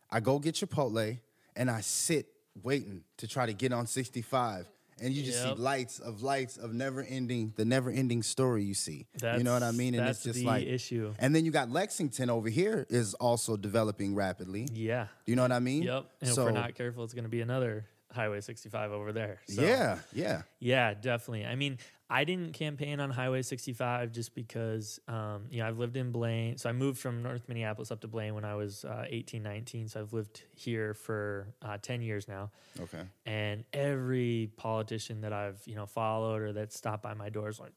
I 0.10 0.20
go 0.20 0.40
get 0.40 0.56
Chipotle, 0.56 1.20
and 1.56 1.70
I 1.70 1.82
sit 1.82 2.28
waiting 2.64 3.04
to 3.18 3.28
try 3.28 3.46
to 3.46 3.54
get 3.54 3.72
on 3.74 3.86
65. 3.88 4.68
And 5.02 5.14
you 5.14 5.24
just 5.24 5.44
Yep. 5.44 5.56
see 5.58 5.62
lights 5.64 6.00
of 6.00 6.22
lights 6.22 6.58
of 6.58 6.74
never 6.76 7.02
ending, 7.02 7.54
the 7.56 7.66
never 7.66 7.90
ending 7.90 8.22
story 8.22 8.64
you 8.64 8.76
see. 8.76 9.08
you 9.22 9.44
know 9.44 9.54
what 9.54 9.64
I 9.64 9.72
mean? 9.72 9.96
And 9.96 10.06
that's 10.06 10.20
it's 10.20 10.26
just 10.26 10.40
the 10.40 10.46
like, 10.46 10.68
issue. 10.68 11.16
and 11.18 11.34
then 11.36 11.44
you 11.44 11.50
got 11.52 11.72
Lexington 11.72 12.30
over 12.30 12.50
here 12.50 12.86
is 12.88 13.16
also 13.16 13.58
developing 13.58 14.14
rapidly. 14.14 14.68
yeah, 14.72 15.08
Do 15.26 15.32
you 15.32 15.36
know 15.36 15.42
what 15.42 15.52
I 15.52 15.60
mean? 15.60 15.84
yep. 15.84 16.06
And 16.22 16.30
if 16.30 16.38
we're 16.38 16.52
not 16.52 16.76
careful, 16.76 17.04
it's 17.04 17.16
gonna 17.16 17.30
be 17.30 17.42
another 17.42 17.86
Highway 18.14 18.42
65 18.42 18.92
over 18.92 19.12
there. 19.12 19.40
So, 19.48 19.62
yeah, 19.62 20.00
yeah. 20.14 20.42
yeah, 20.60 20.94
definitely. 20.94 21.46
I 21.46 21.56
mean, 21.56 21.78
I 22.10 22.26
didn't 22.26 22.54
campaign 22.54 23.00
on 23.00 23.10
Highway 23.10 23.42
65 23.42 24.12
just 24.12 24.36
because, 24.36 25.00
um, 25.08 25.46
you 25.50 25.62
know, 25.62 25.68
I've 25.68 25.80
lived 25.80 25.96
in 25.96 26.12
Blaine. 26.12 26.58
So 26.58 26.70
I 26.70 26.74
moved 26.74 27.00
from 27.00 27.24
North 27.24 27.48
Minneapolis 27.48 27.90
up 27.90 28.02
to 28.02 28.08
Blaine 28.08 28.36
when 28.36 28.44
I 28.44 28.56
was 28.56 28.84
uh, 28.84 29.06
18, 29.08 29.42
19. 29.42 29.88
So 29.88 30.02
I've 30.02 30.12
lived 30.12 30.44
here 30.54 30.94
for 30.94 31.48
uh, 31.62 31.78
10 31.82 32.02
years 32.02 32.28
now. 32.28 32.52
Okay. 32.82 33.04
And 33.26 33.64
every 33.72 34.52
politician 34.58 35.22
that 35.22 35.32
I've, 35.32 35.62
you 35.66 35.76
know, 35.76 35.86
followed 35.86 36.42
or 36.42 36.54
that 36.54 36.74
stopped 36.74 37.04
by 37.04 37.14
my 37.14 37.30
door 37.30 37.48
is 37.48 37.62
like, 37.62 37.74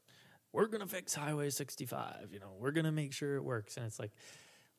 we're 0.52 0.66
going 0.66 0.82
to 0.82 0.88
fix 0.88 1.14
Highway 1.14 1.50
65. 1.50 2.28
You 2.32 2.40
know, 2.40 2.54
we're 2.58 2.72
going 2.72 2.86
to 2.86 2.92
make 2.92 3.12
sure 3.12 3.36
it 3.36 3.44
works. 3.44 3.76
And 3.76 3.86
it's 3.86 4.00
like, 4.00 4.10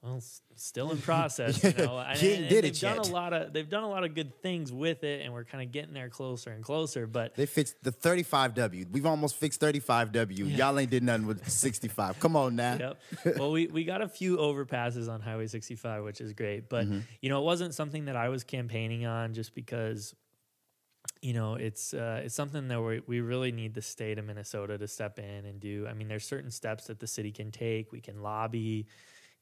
well, 0.06 0.22
still 0.56 0.92
in 0.92 0.98
process, 1.12 1.64
you 1.64 1.74
know. 1.74 1.98
And, 1.98 2.10
and 2.22 2.48
did 2.50 2.64
they've 2.64 2.80
done 2.80 2.98
yet. 2.98 3.10
a 3.10 3.12
lot 3.12 3.34
of 3.34 3.52
they've 3.54 3.68
done 3.68 3.84
a 3.84 3.90
lot 3.90 4.04
of 4.04 4.14
good 4.14 4.40
things 4.44 4.72
with 4.72 5.04
it, 5.04 5.24
and 5.24 5.34
we're 5.34 5.44
kind 5.46 5.64
of 5.64 5.72
getting 5.72 5.94
there 5.96 6.10
closer 6.10 6.52
and 6.52 6.64
closer. 6.64 7.08
But 7.08 7.34
They 7.36 7.46
fixed 7.48 7.76
the 7.84 7.92
35W. 7.92 8.92
We've 8.92 9.06
almost 9.06 9.36
fixed 9.38 9.60
35W. 9.62 10.56
Y'all 10.58 10.78
ain't 10.78 10.92
did 10.92 11.02
nothing 11.04 11.26
with 11.26 11.50
65. 11.50 12.20
Come 12.20 12.36
on 12.36 12.56
now. 12.56 12.78
Yep. 13.26 13.38
Well, 13.40 13.52
we, 13.52 13.68
we 13.68 13.84
got 13.84 14.02
a 14.02 14.08
few 14.08 14.38
overpasses 14.38 15.10
on 15.10 15.22
Highway 15.22 15.48
65, 15.48 16.04
which 16.04 16.22
is 16.22 16.34
great. 16.34 16.70
But, 16.70 16.86
Mm-hmm. 16.86 17.00
you 17.22 17.30
know, 17.30 17.40
it 17.42 17.46
wasn't 17.46 17.74
something 17.74 18.06
that 18.06 18.16
I 18.16 18.30
was 18.30 18.44
campaigning 18.44 19.06
on 19.08 19.34
just 19.34 19.56
because, 19.56 20.14
you 21.22 21.34
know, 21.34 21.56
it's 21.56 21.94
uh, 21.94 22.22
it's 22.24 22.36
something 22.36 22.68
that 22.68 22.80
we, 22.82 23.02
we 23.08 23.22
really 23.22 23.52
need 23.52 23.74
the 23.74 23.82
state 23.82 24.20
of 24.20 24.26
Minnesota 24.26 24.78
to 24.78 24.88
step 24.88 25.18
in 25.20 25.46
and 25.46 25.60
do. 25.60 25.88
I 25.90 25.94
mean, 25.94 26.08
there's 26.08 26.26
certain 26.26 26.52
steps 26.52 26.86
that 26.88 27.00
the 27.00 27.08
city 27.08 27.32
can 27.32 27.52
take. 27.52 27.92
We 27.92 28.02
can 28.02 28.22
lobby, 28.22 28.86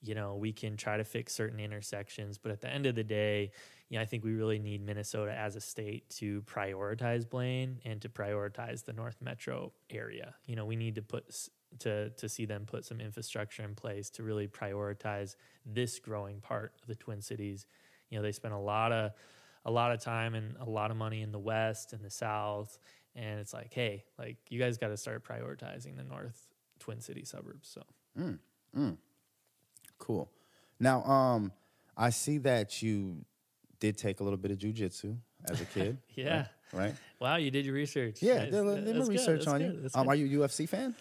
you 0.04 0.16
know, 0.16 0.36
we 0.36 0.52
can 0.52 0.78
try 0.78 0.98
to 0.98 1.04
fix 1.04 1.34
certain 1.34 1.60
intersections. 1.60 2.38
But 2.38 2.52
at 2.52 2.62
the 2.62 2.70
end 2.70 2.86
of 2.86 2.96
the 2.96 3.04
day, 3.04 3.52
you 3.90 3.98
know, 3.98 4.02
I 4.02 4.06
think 4.06 4.24
we 4.24 4.34
really 4.34 4.60
need 4.60 4.86
Minnesota 4.86 5.34
as 5.34 5.56
a 5.56 5.62
state 5.62 6.10
to 6.18 6.42
prioritize 6.44 7.30
Blaine 7.30 7.80
and 7.86 8.02
to 8.02 8.10
prioritize 8.10 8.84
the 8.84 8.94
North 8.94 9.18
Metro 9.22 9.72
area. 9.90 10.36
You 10.46 10.56
know, 10.56 10.66
we 10.66 10.76
need 10.76 10.96
to 10.96 11.02
put 11.02 11.26
to 11.80 12.10
to 12.12 12.30
see 12.30 12.46
them 12.46 12.66
put 12.66 12.86
some 12.86 13.00
infrastructure 13.00 13.64
in 13.64 13.76
place 13.76 14.10
to 14.12 14.24
really 14.24 14.48
prioritize 14.48 15.36
this 15.66 16.00
growing 16.00 16.40
part 16.42 16.74
of 16.82 16.88
the 16.88 16.96
Twin 16.96 17.22
Cities. 17.22 17.66
You 18.10 18.18
know, 18.18 18.24
they 18.24 18.32
spend 18.32 18.54
a 18.54 18.60
lot 18.60 18.92
of 18.92 19.12
a 19.66 19.72
lot 19.72 19.92
of 19.92 20.02
time 20.02 20.36
and 20.36 20.56
a 20.60 20.70
lot 20.70 20.92
of 20.92 20.98
money 20.98 21.22
in 21.22 21.32
the 21.32 21.40
west 21.40 21.94
and 21.94 22.04
the 22.04 22.10
south 22.10 22.78
and 23.16 23.40
it's 23.40 23.54
like, 23.54 23.74
hey, 23.74 24.04
like 24.18 24.38
you 24.50 24.60
guys 24.60 24.78
got 24.78 24.88
to 24.88 24.98
start 24.98 25.24
prioritizing 25.24 25.96
the 25.96 26.04
North 26.04 26.48
Twin 26.80 27.00
City 27.00 27.24
suburbs. 27.26 27.70
So, 27.70 27.84
mm, 28.20 28.40
mm. 28.76 28.98
Cool. 30.04 30.30
Now, 30.82 31.02
um, 31.06 31.52
I 31.96 32.10
see 32.10 32.40
that 32.40 32.82
you 32.82 33.24
did 33.80 33.98
take 33.98 34.20
a 34.20 34.24
little 34.24 34.38
bit 34.38 34.52
of 34.52 34.58
jujitsu 34.58 35.16
as 35.50 35.62
a 35.62 35.66
kid. 35.66 35.98
Yeah. 36.16 36.48
Right? 36.74 36.88
right? 36.88 36.96
wow, 37.22 37.36
you 37.38 37.52
did 37.52 37.66
your 37.66 37.76
research. 37.76 38.22
Yeah, 38.22 38.44
did 38.46 38.54
a 38.54 38.58
little- 38.64 38.76
That- 38.76 38.86
did 38.86 38.98
my 38.98 39.06
research 39.06 39.48
on 39.48 39.60
good, 39.60 39.74
you. 39.84 39.90
Um, 39.96 40.10
are 40.10 40.16
you 40.16 40.44
a 40.44 40.48
UFC 40.48 40.68
fan? 40.68 40.94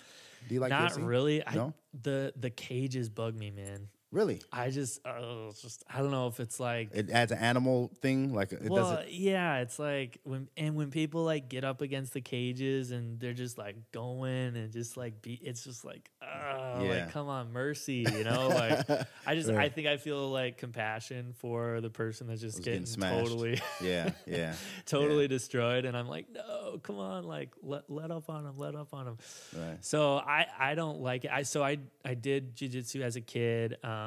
Do 0.48 0.54
you 0.54 0.60
like 0.60 0.70
Not 0.70 0.92
UFC? 0.92 1.06
really. 1.06 1.44
I, 1.46 1.54
No? 1.54 1.74
the 2.02 2.32
the 2.36 2.50
cages 2.50 3.08
bug 3.08 3.34
me, 3.36 3.50
man. 3.50 3.88
Really? 4.12 4.42
I 4.52 4.68
just, 4.68 5.00
uh, 5.06 5.50
just 5.60 5.82
I 5.92 5.98
don't 6.00 6.10
know 6.10 6.26
if 6.28 6.38
it's 6.38 6.60
like 6.60 6.90
It 6.92 7.08
adds 7.10 7.32
an 7.32 7.38
animal 7.38 7.90
thing, 8.02 8.34
like 8.34 8.52
it 8.52 8.68
well, 8.68 8.90
doesn't. 8.90 9.10
yeah, 9.10 9.60
it's 9.60 9.78
like 9.78 10.18
when 10.24 10.48
and 10.56 10.76
when 10.76 10.90
people 10.90 11.24
like 11.24 11.48
get 11.48 11.64
up 11.64 11.80
against 11.80 12.12
the 12.12 12.20
cages 12.20 12.90
and 12.90 13.18
they're 13.18 13.32
just 13.32 13.56
like 13.56 13.76
going 13.90 14.54
and 14.56 14.70
just 14.70 14.98
like 14.98 15.22
be, 15.22 15.40
it's 15.42 15.64
just 15.64 15.82
like, 15.82 16.10
oh, 16.20 16.84
Yeah. 16.84 16.90
like 16.90 17.10
come 17.12 17.28
on, 17.28 17.52
mercy, 17.54 18.04
you 18.12 18.22
know? 18.30 18.48
Like 18.48 18.86
I 19.26 19.34
just 19.34 19.48
I 19.48 19.70
think 19.70 19.86
I 19.88 19.96
feel 19.96 20.28
like 20.30 20.58
compassion 20.58 21.32
for 21.38 21.80
the 21.80 21.88
person 21.90 22.26
that's 22.26 22.42
just 22.42 22.62
getting 22.62 22.82
getting, 22.84 23.00
totally, 23.24 23.60
Yeah, 23.82 24.10
yeah. 24.26 24.52
totally 24.84 25.26
destroyed, 25.26 25.86
and 25.86 25.96
I'm 25.96 26.06
like, 26.08 26.26
no, 26.30 26.78
come 26.82 26.98
on, 26.98 27.24
like 27.24 27.48
let 27.62 27.88
let 27.88 28.10
up 28.10 28.28
on 28.28 28.44
him, 28.44 28.58
let 28.58 28.74
up 28.74 28.92
on 28.92 29.06
him. 29.08 29.16
Right. 29.56 29.78
So 29.82 30.18
I 30.18 30.44
I 30.58 30.74
don't 30.74 31.00
like 31.00 31.24
it. 31.24 31.30
I 31.32 31.44
so 31.44 31.62
I 31.64 31.78
I 32.04 32.12
did 32.12 32.54
jujitsu 32.56 33.00
as 33.00 33.16
a 33.16 33.22
kid. 33.22 33.78
Um, 33.82 34.01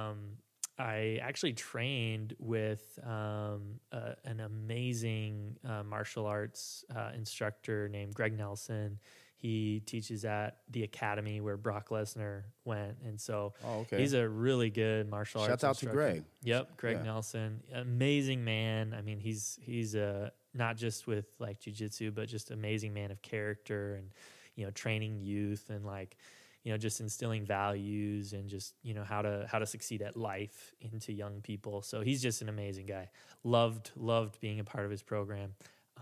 I 0.78 1.20
actually 1.22 1.54
trained 1.54 2.36
with 2.38 3.00
um, 3.04 3.80
uh, 3.94 4.14
an 4.26 4.42
amazing 4.42 5.56
uh, 5.68 5.84
martial 5.84 6.26
arts 6.26 6.84
uh, 6.94 7.12
instructor 7.16 7.88
named 7.88 8.14
Greg 8.14 8.38
Nelson. 8.38 9.00
He 9.38 9.82
teaches 9.86 10.26
at 10.26 10.58
the 10.72 10.84
academy 10.84 11.40
where 11.40 11.56
Brock 11.56 11.90
Lesnar 11.90 12.44
went, 12.66 12.98
and 13.06 13.20
so 13.22 13.54
Oh, 13.64 13.80
okay. 13.82 14.00
he's 14.00 14.14
a 14.14 14.28
really 14.28 14.70
good 14.70 15.08
martial 15.10 15.42
arts. 15.42 15.52
Shout 15.52 15.64
out 15.64 15.78
to. 15.78 15.86
Greg. 15.86 16.24
Yep, 16.44 16.78
Greg 16.78 16.98
Yeah. 16.98 17.04
Nelson, 17.04 17.62
amazing 17.74 18.44
man. 18.44 18.94
I 18.98 19.02
mean, 19.02 19.20
he's 19.20 19.58
he's 19.62 19.96
uh, 19.96 20.30
not 20.54 20.78
just 20.78 21.06
with 21.08 21.28
like 21.40 21.60
jujitsu, 21.62 22.14
but 22.14 22.28
just 22.28 22.52
amazing 22.52 22.94
man 22.94 23.12
of 23.12 23.22
character 23.22 23.96
and 23.96 24.10
you 24.56 24.66
know 24.66 24.72
training 24.72 25.20
youth 25.22 25.70
and 25.70 25.86
like 25.86 26.18
you 26.65 26.71
know 26.73 26.78
just 26.78 26.99
instilling 26.99 27.45
values 27.45 28.34
and 28.34 28.49
just 28.49 28.73
you 28.84 28.93
know 28.93 29.04
how 29.06 29.21
to 29.21 29.47
how 29.49 29.60
to 29.60 29.65
succeed 29.65 30.01
at 30.01 30.17
life 30.17 30.73
into 30.82 31.13
young 31.13 31.39
people. 31.41 31.82
So 31.82 32.01
he's 32.01 32.21
just 32.21 32.41
an 32.41 32.49
amazing 32.49 32.88
guy. 32.88 33.10
Loved 33.45 33.91
loved 33.95 34.41
being 34.41 34.60
a 34.60 34.63
part 34.65 34.84
of 34.84 34.91
his 34.91 35.01
program, 35.04 35.54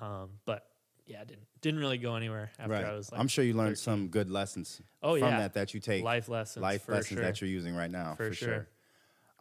um, 0.01 0.29
but 0.45 0.65
yeah, 1.05 1.23
didn't 1.25 1.45
didn't 1.61 1.79
really 1.81 1.97
go 1.97 2.15
anywhere 2.15 2.49
after 2.57 2.71
Right. 2.71 2.85
I 2.85 2.93
was. 2.93 3.11
Like, 3.11 3.19
I'm 3.19 3.27
sure 3.27 3.43
you 3.43 3.53
learned 3.53 3.77
13. 3.77 3.83
some 3.83 4.07
good 4.07 4.31
lessons 4.31 4.81
Oh, 5.03 5.19
from 5.19 5.27
yeah. 5.29 5.37
that 5.39 5.53
that 5.55 5.73
you 5.73 5.79
take 5.81 6.01
life 6.03 6.29
lessons, 6.29 6.63
life 6.63 6.87
lessons 6.87 7.19
sure. 7.19 7.21
that 7.21 7.41
you're 7.41 7.49
using 7.49 7.75
right 7.75 7.91
now 7.91 8.15
for, 8.15 8.29
For 8.29 8.33
sure. 8.33 8.67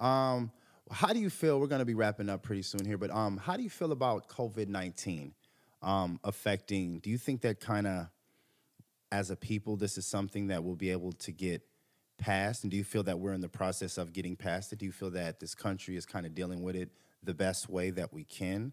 sure. 0.00 0.06
Um, 0.06 0.50
how 0.90 1.12
do 1.12 1.20
you 1.20 1.30
feel? 1.30 1.60
We're 1.60 1.68
going 1.68 1.78
to 1.78 1.84
be 1.84 1.94
wrapping 1.94 2.28
up 2.28 2.42
pretty 2.42 2.62
soon 2.62 2.84
here, 2.84 2.98
but 2.98 3.10
um, 3.12 3.36
how 3.36 3.56
do 3.56 3.62
you 3.62 3.70
feel 3.70 3.92
about 3.92 4.28
COVID 4.28 4.66
nineteen 4.66 5.34
um, 5.82 6.18
affecting? 6.24 6.98
Do 6.98 7.08
you 7.10 7.16
think 7.18 7.42
that 7.42 7.60
kind 7.60 7.86
of, 7.86 8.08
as 9.12 9.30
a 9.30 9.36
people, 9.36 9.76
this 9.76 9.98
is 9.98 10.06
something 10.06 10.48
that 10.48 10.64
we'll 10.64 10.74
be 10.74 10.90
able 10.90 11.12
to 11.12 11.30
get 11.30 11.62
past? 12.18 12.64
And 12.64 12.70
do 12.70 12.78
you 12.78 12.82
feel 12.82 13.02
that 13.04 13.18
we're 13.20 13.34
in 13.34 13.42
the 13.42 13.48
process 13.48 13.98
of 13.98 14.12
getting 14.12 14.34
past 14.34 14.72
it? 14.72 14.78
Do 14.78 14.86
you 14.86 14.92
feel 14.92 15.10
that 15.10 15.38
this 15.38 15.54
country 15.54 15.96
is 15.96 16.06
kind 16.06 16.24
of 16.24 16.34
dealing 16.34 16.62
with 16.62 16.74
it 16.74 16.90
the 17.22 17.34
best 17.34 17.68
way 17.68 17.90
that 17.90 18.12
we 18.12 18.24
can? 18.24 18.72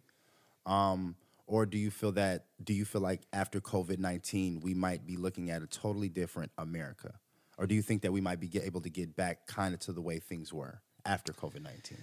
Um, 0.66 1.16
or 1.46 1.66
do 1.66 1.78
you 1.78 1.92
feel 1.92 2.14
that 2.14 2.46
do 2.64 2.74
you 2.74 2.86
feel 2.86 3.02
like 3.02 3.22
after 3.34 3.60
COVID-19 3.60 4.64
we 4.64 4.74
might 4.74 5.06
be 5.06 5.18
looking 5.18 5.50
at 5.50 5.62
a 5.62 5.68
totally 5.68 6.10
different 6.10 6.52
America? 6.58 7.16
Or 7.58 7.68
do 7.68 7.76
you 7.76 7.82
think 7.82 8.04
that 8.04 8.14
we 8.14 8.22
might 8.22 8.40
be 8.40 8.50
able 8.64 8.82
to 8.82 8.90
get 8.90 9.18
back 9.18 9.46
kind 9.46 9.74
of 9.74 9.82
to 9.82 9.92
the 9.92 10.02
way 10.02 10.20
things 10.20 10.54
were 10.54 10.82
after 11.06 11.34
COVID-19? 11.34 11.98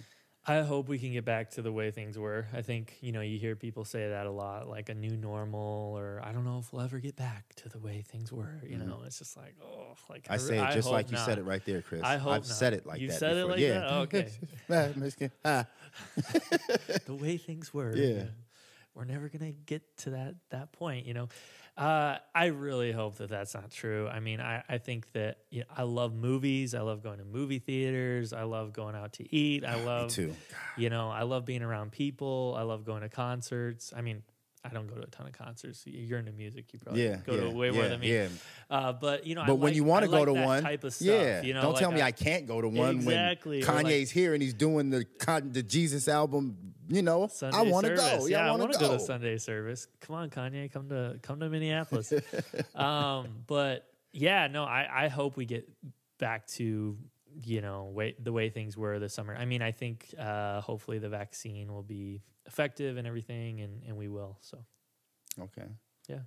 I 0.49 0.61
hope 0.61 0.87
we 0.87 0.97
can 0.97 1.11
get 1.11 1.25
back 1.25 1.51
to 1.51 1.61
the 1.61 1.73
way 1.73 1.91
things 1.91 2.17
were. 2.17 2.47
I 2.53 2.61
think, 2.61 2.95
you 3.01 3.11
know, 3.11 3.19
you 3.19 3.37
hear 3.37 3.57
people 3.57 3.83
say 3.83 4.07
that 4.07 4.25
a 4.25 4.31
lot, 4.31 4.69
like 4.69 4.87
a 4.87 4.93
new 4.93 5.17
normal, 5.17 5.93
or 5.97 6.21
I 6.23 6.31
don't 6.31 6.45
know 6.45 6.59
if 6.59 6.71
we'll 6.71 6.83
ever 6.83 6.99
get 6.99 7.17
back 7.17 7.53
to 7.57 7.69
the 7.69 7.79
way 7.79 8.01
things 8.07 8.31
were. 8.31 8.61
You 8.65 8.77
know, 8.77 9.01
it's 9.05 9.19
just 9.19 9.35
like, 9.35 9.55
oh, 9.61 9.95
like 10.09 10.23
Mm-hmm. 10.23 10.33
I 10.33 10.37
say 10.37 10.57
it 10.57 10.73
just 10.73 10.89
like 10.89 11.11
you 11.11 11.17
said 11.17 11.37
it 11.37 11.43
right 11.43 11.63
there, 11.65 11.81
Chris. 11.81 12.01
I 12.01 12.15
hope 12.17 12.31
I've 12.33 12.41
not. 12.41 12.45
said 12.47 12.73
it 12.73 12.85
like 12.85 12.95
that. 12.95 13.01
You've 13.01 13.11
that. 13.11 13.19
said 13.19 13.31
it 13.37 13.47
before. 13.47 13.51
like 13.51 13.59
yeah. 13.59 13.79
that? 13.79 13.93
Okay. 13.93 14.29
Ah, 15.45 15.65
the 17.05 17.13
way 17.13 17.37
things 17.37 17.73
were. 17.73 17.95
Yeah. 17.95 18.23
We're 18.95 19.05
never 19.05 19.29
gonna 19.29 19.51
get 19.51 19.97
to 19.99 20.11
that 20.11 20.35
that 20.49 20.71
point, 20.71 21.05
you 21.05 21.13
know. 21.13 21.27
Uh, 21.77 22.17
I 22.33 22.47
really 22.47 22.91
hope 22.91 23.17
that 23.17 23.29
that's 23.29 23.53
not 23.53 23.69
true. 23.69 24.07
I 24.07 24.19
mean, 24.19 24.41
I, 24.41 24.63
I 24.67 24.79
think 24.79 25.11
that 25.13 25.37
you 25.51 25.59
know, 25.59 25.67
I 25.75 25.83
love 25.83 26.15
movies. 26.15 26.73
I 26.73 26.81
love 26.81 27.03
going 27.03 27.19
to 27.19 27.23
movie 27.23 27.59
theaters. 27.59 28.33
I 28.33 28.43
love 28.43 28.73
going 28.73 28.95
out 28.95 29.13
to 29.13 29.35
eat. 29.35 29.63
I 29.63 29.83
love, 29.83 30.11
too. 30.11 30.33
you 30.75 30.89
know, 30.89 31.09
I 31.09 31.21
love 31.21 31.45
being 31.45 31.61
around 31.61 31.91
people. 31.91 32.55
I 32.57 32.63
love 32.63 32.83
going 32.83 33.01
to 33.01 33.09
concerts. 33.09 33.93
I 33.95 34.01
mean, 34.01 34.23
I 34.69 34.73
don't 34.73 34.87
go 34.87 34.95
to 34.95 35.03
a 35.03 35.07
ton 35.07 35.27
of 35.27 35.33
concerts. 35.33 35.83
You're 35.85 36.19
into 36.19 36.31
music. 36.31 36.65
You 36.73 36.79
probably 36.79 37.03
Yeah, 37.05 37.17
go 37.25 37.33
yeah, 37.35 37.41
to 37.41 37.49
way 37.49 37.69
more 37.71 37.83
yeah, 37.83 37.89
than 37.89 37.99
me. 37.99 38.13
yeah. 38.13 38.27
Uh, 38.69 38.93
but 38.93 39.25
you 39.25 39.35
know, 39.35 39.41
I 39.41 39.47
But 39.47 39.55
when 39.55 39.69
like- 39.71 39.75
you 39.75 39.83
want 39.83 40.03
to 40.05 40.11
go 40.11 40.17
like 40.17 40.25
to 40.25 40.33
one, 40.33 40.63
type 40.63 40.83
of 40.83 40.93
stuff, 40.93 41.07
yeah, 41.07 41.41
you 41.41 41.53
know, 41.53 41.61
don't 41.61 41.73
like 41.73 41.81
tell 41.81 41.91
me 41.91 42.01
I 42.01 42.11
can't 42.11 42.45
go 42.47 42.61
to 42.61 42.67
one 42.69 42.95
Exactly, 42.97 43.63
when 43.63 43.85
Kanye's 43.85 44.11
here 44.11 44.33
and 44.33 44.41
he's 44.43 44.53
doing 44.53 44.89
the 44.89 45.05
the 45.51 45.63
Jesus 45.63 46.07
album. 46.07 46.57
You 46.89 47.01
know, 47.01 47.27
Sunday 47.27 47.57
I 47.57 47.61
want 47.63 47.85
to 47.85 47.95
go. 47.95 48.27
Yeah, 48.27 48.47
I 48.47 48.55
want 48.55 48.71
to 48.71 48.79
go. 48.79 48.87
go 48.87 48.93
to 48.93 48.99
Sunday 48.99 49.37
service. 49.37 49.87
Come 50.01 50.15
on, 50.15 50.29
Kanye, 50.29 50.71
come 50.71 50.87
to 50.89 51.19
come 51.21 51.39
to 51.41 51.49
Minneapolis. 51.49 52.13
um, 52.75 53.27
but 53.45 53.85
yeah, 54.13 54.47
no, 54.47 54.63
I 54.63 55.05
I 55.05 55.07
hope 55.09 55.35
we 55.37 55.45
get 55.45 55.69
back 56.17 56.47
to 56.47 56.97
you 57.43 57.61
know 57.61 57.85
way 57.85 58.15
the 58.19 58.31
way 58.31 58.49
things 58.49 58.77
were 58.77 58.99
this 58.99 59.13
summer. 59.13 59.35
I 59.35 59.45
mean, 59.45 59.61
I 59.61 59.71
think 59.71 60.13
uh, 60.19 60.61
hopefully 60.61 60.99
the 60.99 61.09
vaccine 61.09 61.71
will 61.71 61.83
be 61.83 62.21
effective 62.45 62.97
and 62.97 63.07
everything, 63.07 63.61
and 63.61 63.83
and 63.87 63.97
we 63.97 64.07
will. 64.07 64.37
So 64.41 64.63
Okay. 65.39 65.67
yeah, 66.07 66.21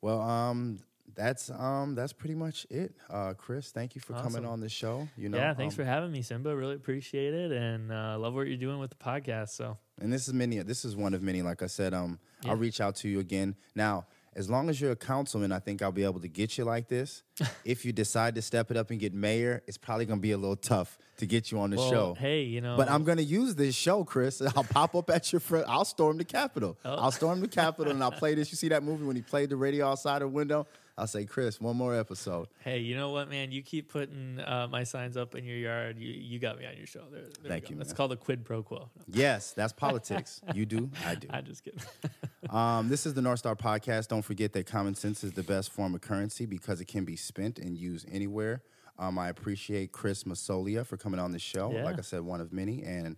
Well, 0.00 0.22
um, 0.22 0.78
that's 1.14 1.50
um, 1.50 1.94
that's 1.94 2.12
pretty 2.12 2.34
much 2.34 2.66
it. 2.70 2.94
Uh, 3.10 3.34
Chris, 3.34 3.70
thank 3.70 3.94
you 3.94 4.00
for 4.00 4.14
coming 4.14 4.44
on 4.44 4.60
the 4.60 4.68
show. 4.68 5.08
You 5.16 5.28
know, 5.28 5.38
yeah. 5.38 5.54
Thanks 5.54 5.74
um, 5.74 5.76
for 5.76 5.84
having 5.84 6.12
me, 6.12 6.22
Simba. 6.22 6.54
Really 6.54 6.74
appreciate 6.74 7.34
it, 7.34 7.52
and 7.52 7.92
uh, 7.92 8.18
love 8.18 8.34
what 8.34 8.46
you're 8.46 8.56
doing 8.56 8.78
with 8.78 8.90
the 8.90 8.96
podcast. 8.96 9.50
So 9.50 9.76
And 10.00 10.12
this 10.12 10.28
is 10.28 10.34
many. 10.34 10.58
This 10.62 10.84
is 10.84 10.96
one 10.96 11.14
of 11.14 11.22
many. 11.22 11.42
Like 11.42 11.62
I 11.62 11.66
said, 11.66 11.94
um, 11.94 12.18
Yeah. 12.42 12.50
I'll 12.50 12.56
reach 12.56 12.80
out 12.80 12.96
to 12.96 13.08
you 13.08 13.20
again. 13.20 13.56
Now, 13.74 14.06
as 14.38 14.48
long 14.48 14.70
as 14.70 14.80
you're 14.80 14.92
a 14.92 14.96
councilman, 14.96 15.50
I 15.50 15.58
think 15.58 15.82
I'll 15.82 15.90
be 15.92 16.04
able 16.04 16.20
to 16.20 16.28
get 16.28 16.56
you 16.56 16.64
like 16.64 16.86
this. 16.88 17.24
if 17.64 17.84
you 17.84 17.92
decide 17.92 18.36
to 18.36 18.42
step 18.42 18.70
it 18.70 18.76
up 18.76 18.90
and 18.90 19.00
get 19.00 19.12
mayor, 19.12 19.62
it's 19.66 19.76
probably 19.76 20.06
gonna 20.06 20.20
be 20.20 20.30
a 20.30 20.38
little 20.38 20.56
tough 20.56 20.96
to 21.16 21.26
get 21.26 21.50
you 21.50 21.58
on 21.58 21.70
the 21.70 21.76
Well, 21.76 21.90
show. 21.90 22.14
hey, 22.14 22.42
you 22.42 22.60
know, 22.60 22.76
But 22.76 22.88
I'm 22.88 23.02
gonna 23.02 23.22
use 23.22 23.56
this 23.56 23.74
show, 23.74 24.04
Chris. 24.04 24.40
I'll 24.56 24.62
pop 24.62 24.94
up 24.94 25.10
at 25.10 25.32
your 25.32 25.40
front. 25.40 25.66
I'll 25.68 25.84
storm 25.84 26.18
the 26.18 26.24
Capitol. 26.24 26.78
Oh. 26.84 26.94
I'll 26.94 27.10
storm 27.10 27.40
the 27.40 27.48
Capitol 27.48 27.92
and 27.92 28.00
I'll 28.02 28.12
play 28.12 28.36
this. 28.36 28.52
You 28.52 28.56
see 28.56 28.68
that 28.68 28.84
movie 28.84 29.04
when 29.04 29.16
he 29.16 29.22
played 29.22 29.50
the 29.50 29.56
radio 29.56 29.88
outside 29.88 30.22
the 30.22 30.28
window? 30.28 30.66
I'll 30.98 31.06
say, 31.06 31.24
Chris, 31.24 31.60
one 31.60 31.76
more 31.76 31.94
episode. 31.94 32.48
Hey, 32.64 32.80
you 32.80 32.96
know 32.96 33.10
what, 33.10 33.30
man? 33.30 33.52
You 33.52 33.62
keep 33.62 33.88
putting 33.88 34.40
uh, 34.40 34.66
my 34.68 34.82
signs 34.82 35.16
up 35.16 35.36
in 35.36 35.44
your 35.44 35.56
yard. 35.56 35.96
You 35.98 36.12
you 36.12 36.38
got 36.38 36.58
me 36.58 36.66
on 36.66 36.76
your 36.76 36.86
show. 36.86 37.04
There, 37.10 37.22
there 37.22 37.48
Thank 37.48 37.70
you, 37.70 37.76
That's 37.76 37.92
called 37.92 38.12
a 38.12 38.16
quid 38.16 38.44
pro 38.44 38.62
quo. 38.62 38.90
Yes, 39.06 39.52
that's 39.52 39.72
politics. 39.86 40.40
you 40.54 40.66
do, 40.66 40.90
I 41.06 41.14
do. 41.14 41.28
I'm 41.30 41.44
just 41.44 41.64
kidding. 41.64 41.80
Um, 42.50 42.88
this 42.88 43.04
is 43.04 43.12
the 43.12 43.20
North 43.20 43.40
Star 43.40 43.54
Podcast. 43.54 44.08
Don't 44.08 44.22
forget 44.22 44.54
that 44.54 44.64
common 44.64 44.94
sense 44.94 45.22
is 45.22 45.32
the 45.32 45.42
best 45.42 45.70
form 45.70 45.94
of 45.94 46.00
currency 46.00 46.46
because 46.46 46.80
it 46.80 46.86
can 46.86 47.04
be 47.04 47.14
spent 47.14 47.58
and 47.58 47.76
used 47.76 48.08
anywhere. 48.10 48.62
Um, 48.98 49.18
I 49.18 49.28
appreciate 49.28 49.92
Chris 49.92 50.24
Massoglia 50.24 50.86
for 50.86 50.96
coming 50.96 51.20
on 51.20 51.32
the 51.32 51.38
show. 51.38 51.70
Yeah. 51.72 51.84
Like 51.84 51.98
I 51.98 52.02
said, 52.02 52.22
one 52.22 52.40
of 52.40 52.52
many. 52.52 52.84
And 52.84 53.16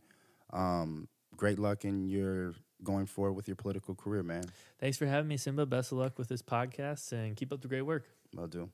um, 0.52 1.06
great 1.36 1.60
luck 1.60 1.84
in 1.84 2.08
your 2.08 2.54
going 2.84 3.06
forward 3.06 3.32
with 3.32 3.48
your 3.48 3.56
political 3.56 3.94
career, 3.94 4.22
man. 4.22 4.44
Thanks 4.78 4.96
for 4.96 5.06
having 5.06 5.28
me, 5.28 5.36
Simba. 5.36 5.66
Best 5.66 5.92
of 5.92 5.98
luck 5.98 6.18
with 6.18 6.28
this 6.28 6.42
podcast 6.42 7.12
and 7.12 7.36
keep 7.36 7.52
up 7.52 7.60
the 7.60 7.68
great 7.68 7.82
work. 7.82 8.06
Will 8.34 8.46
do. 8.46 8.68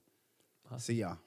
See 0.79 0.95
y'all. 0.95 1.19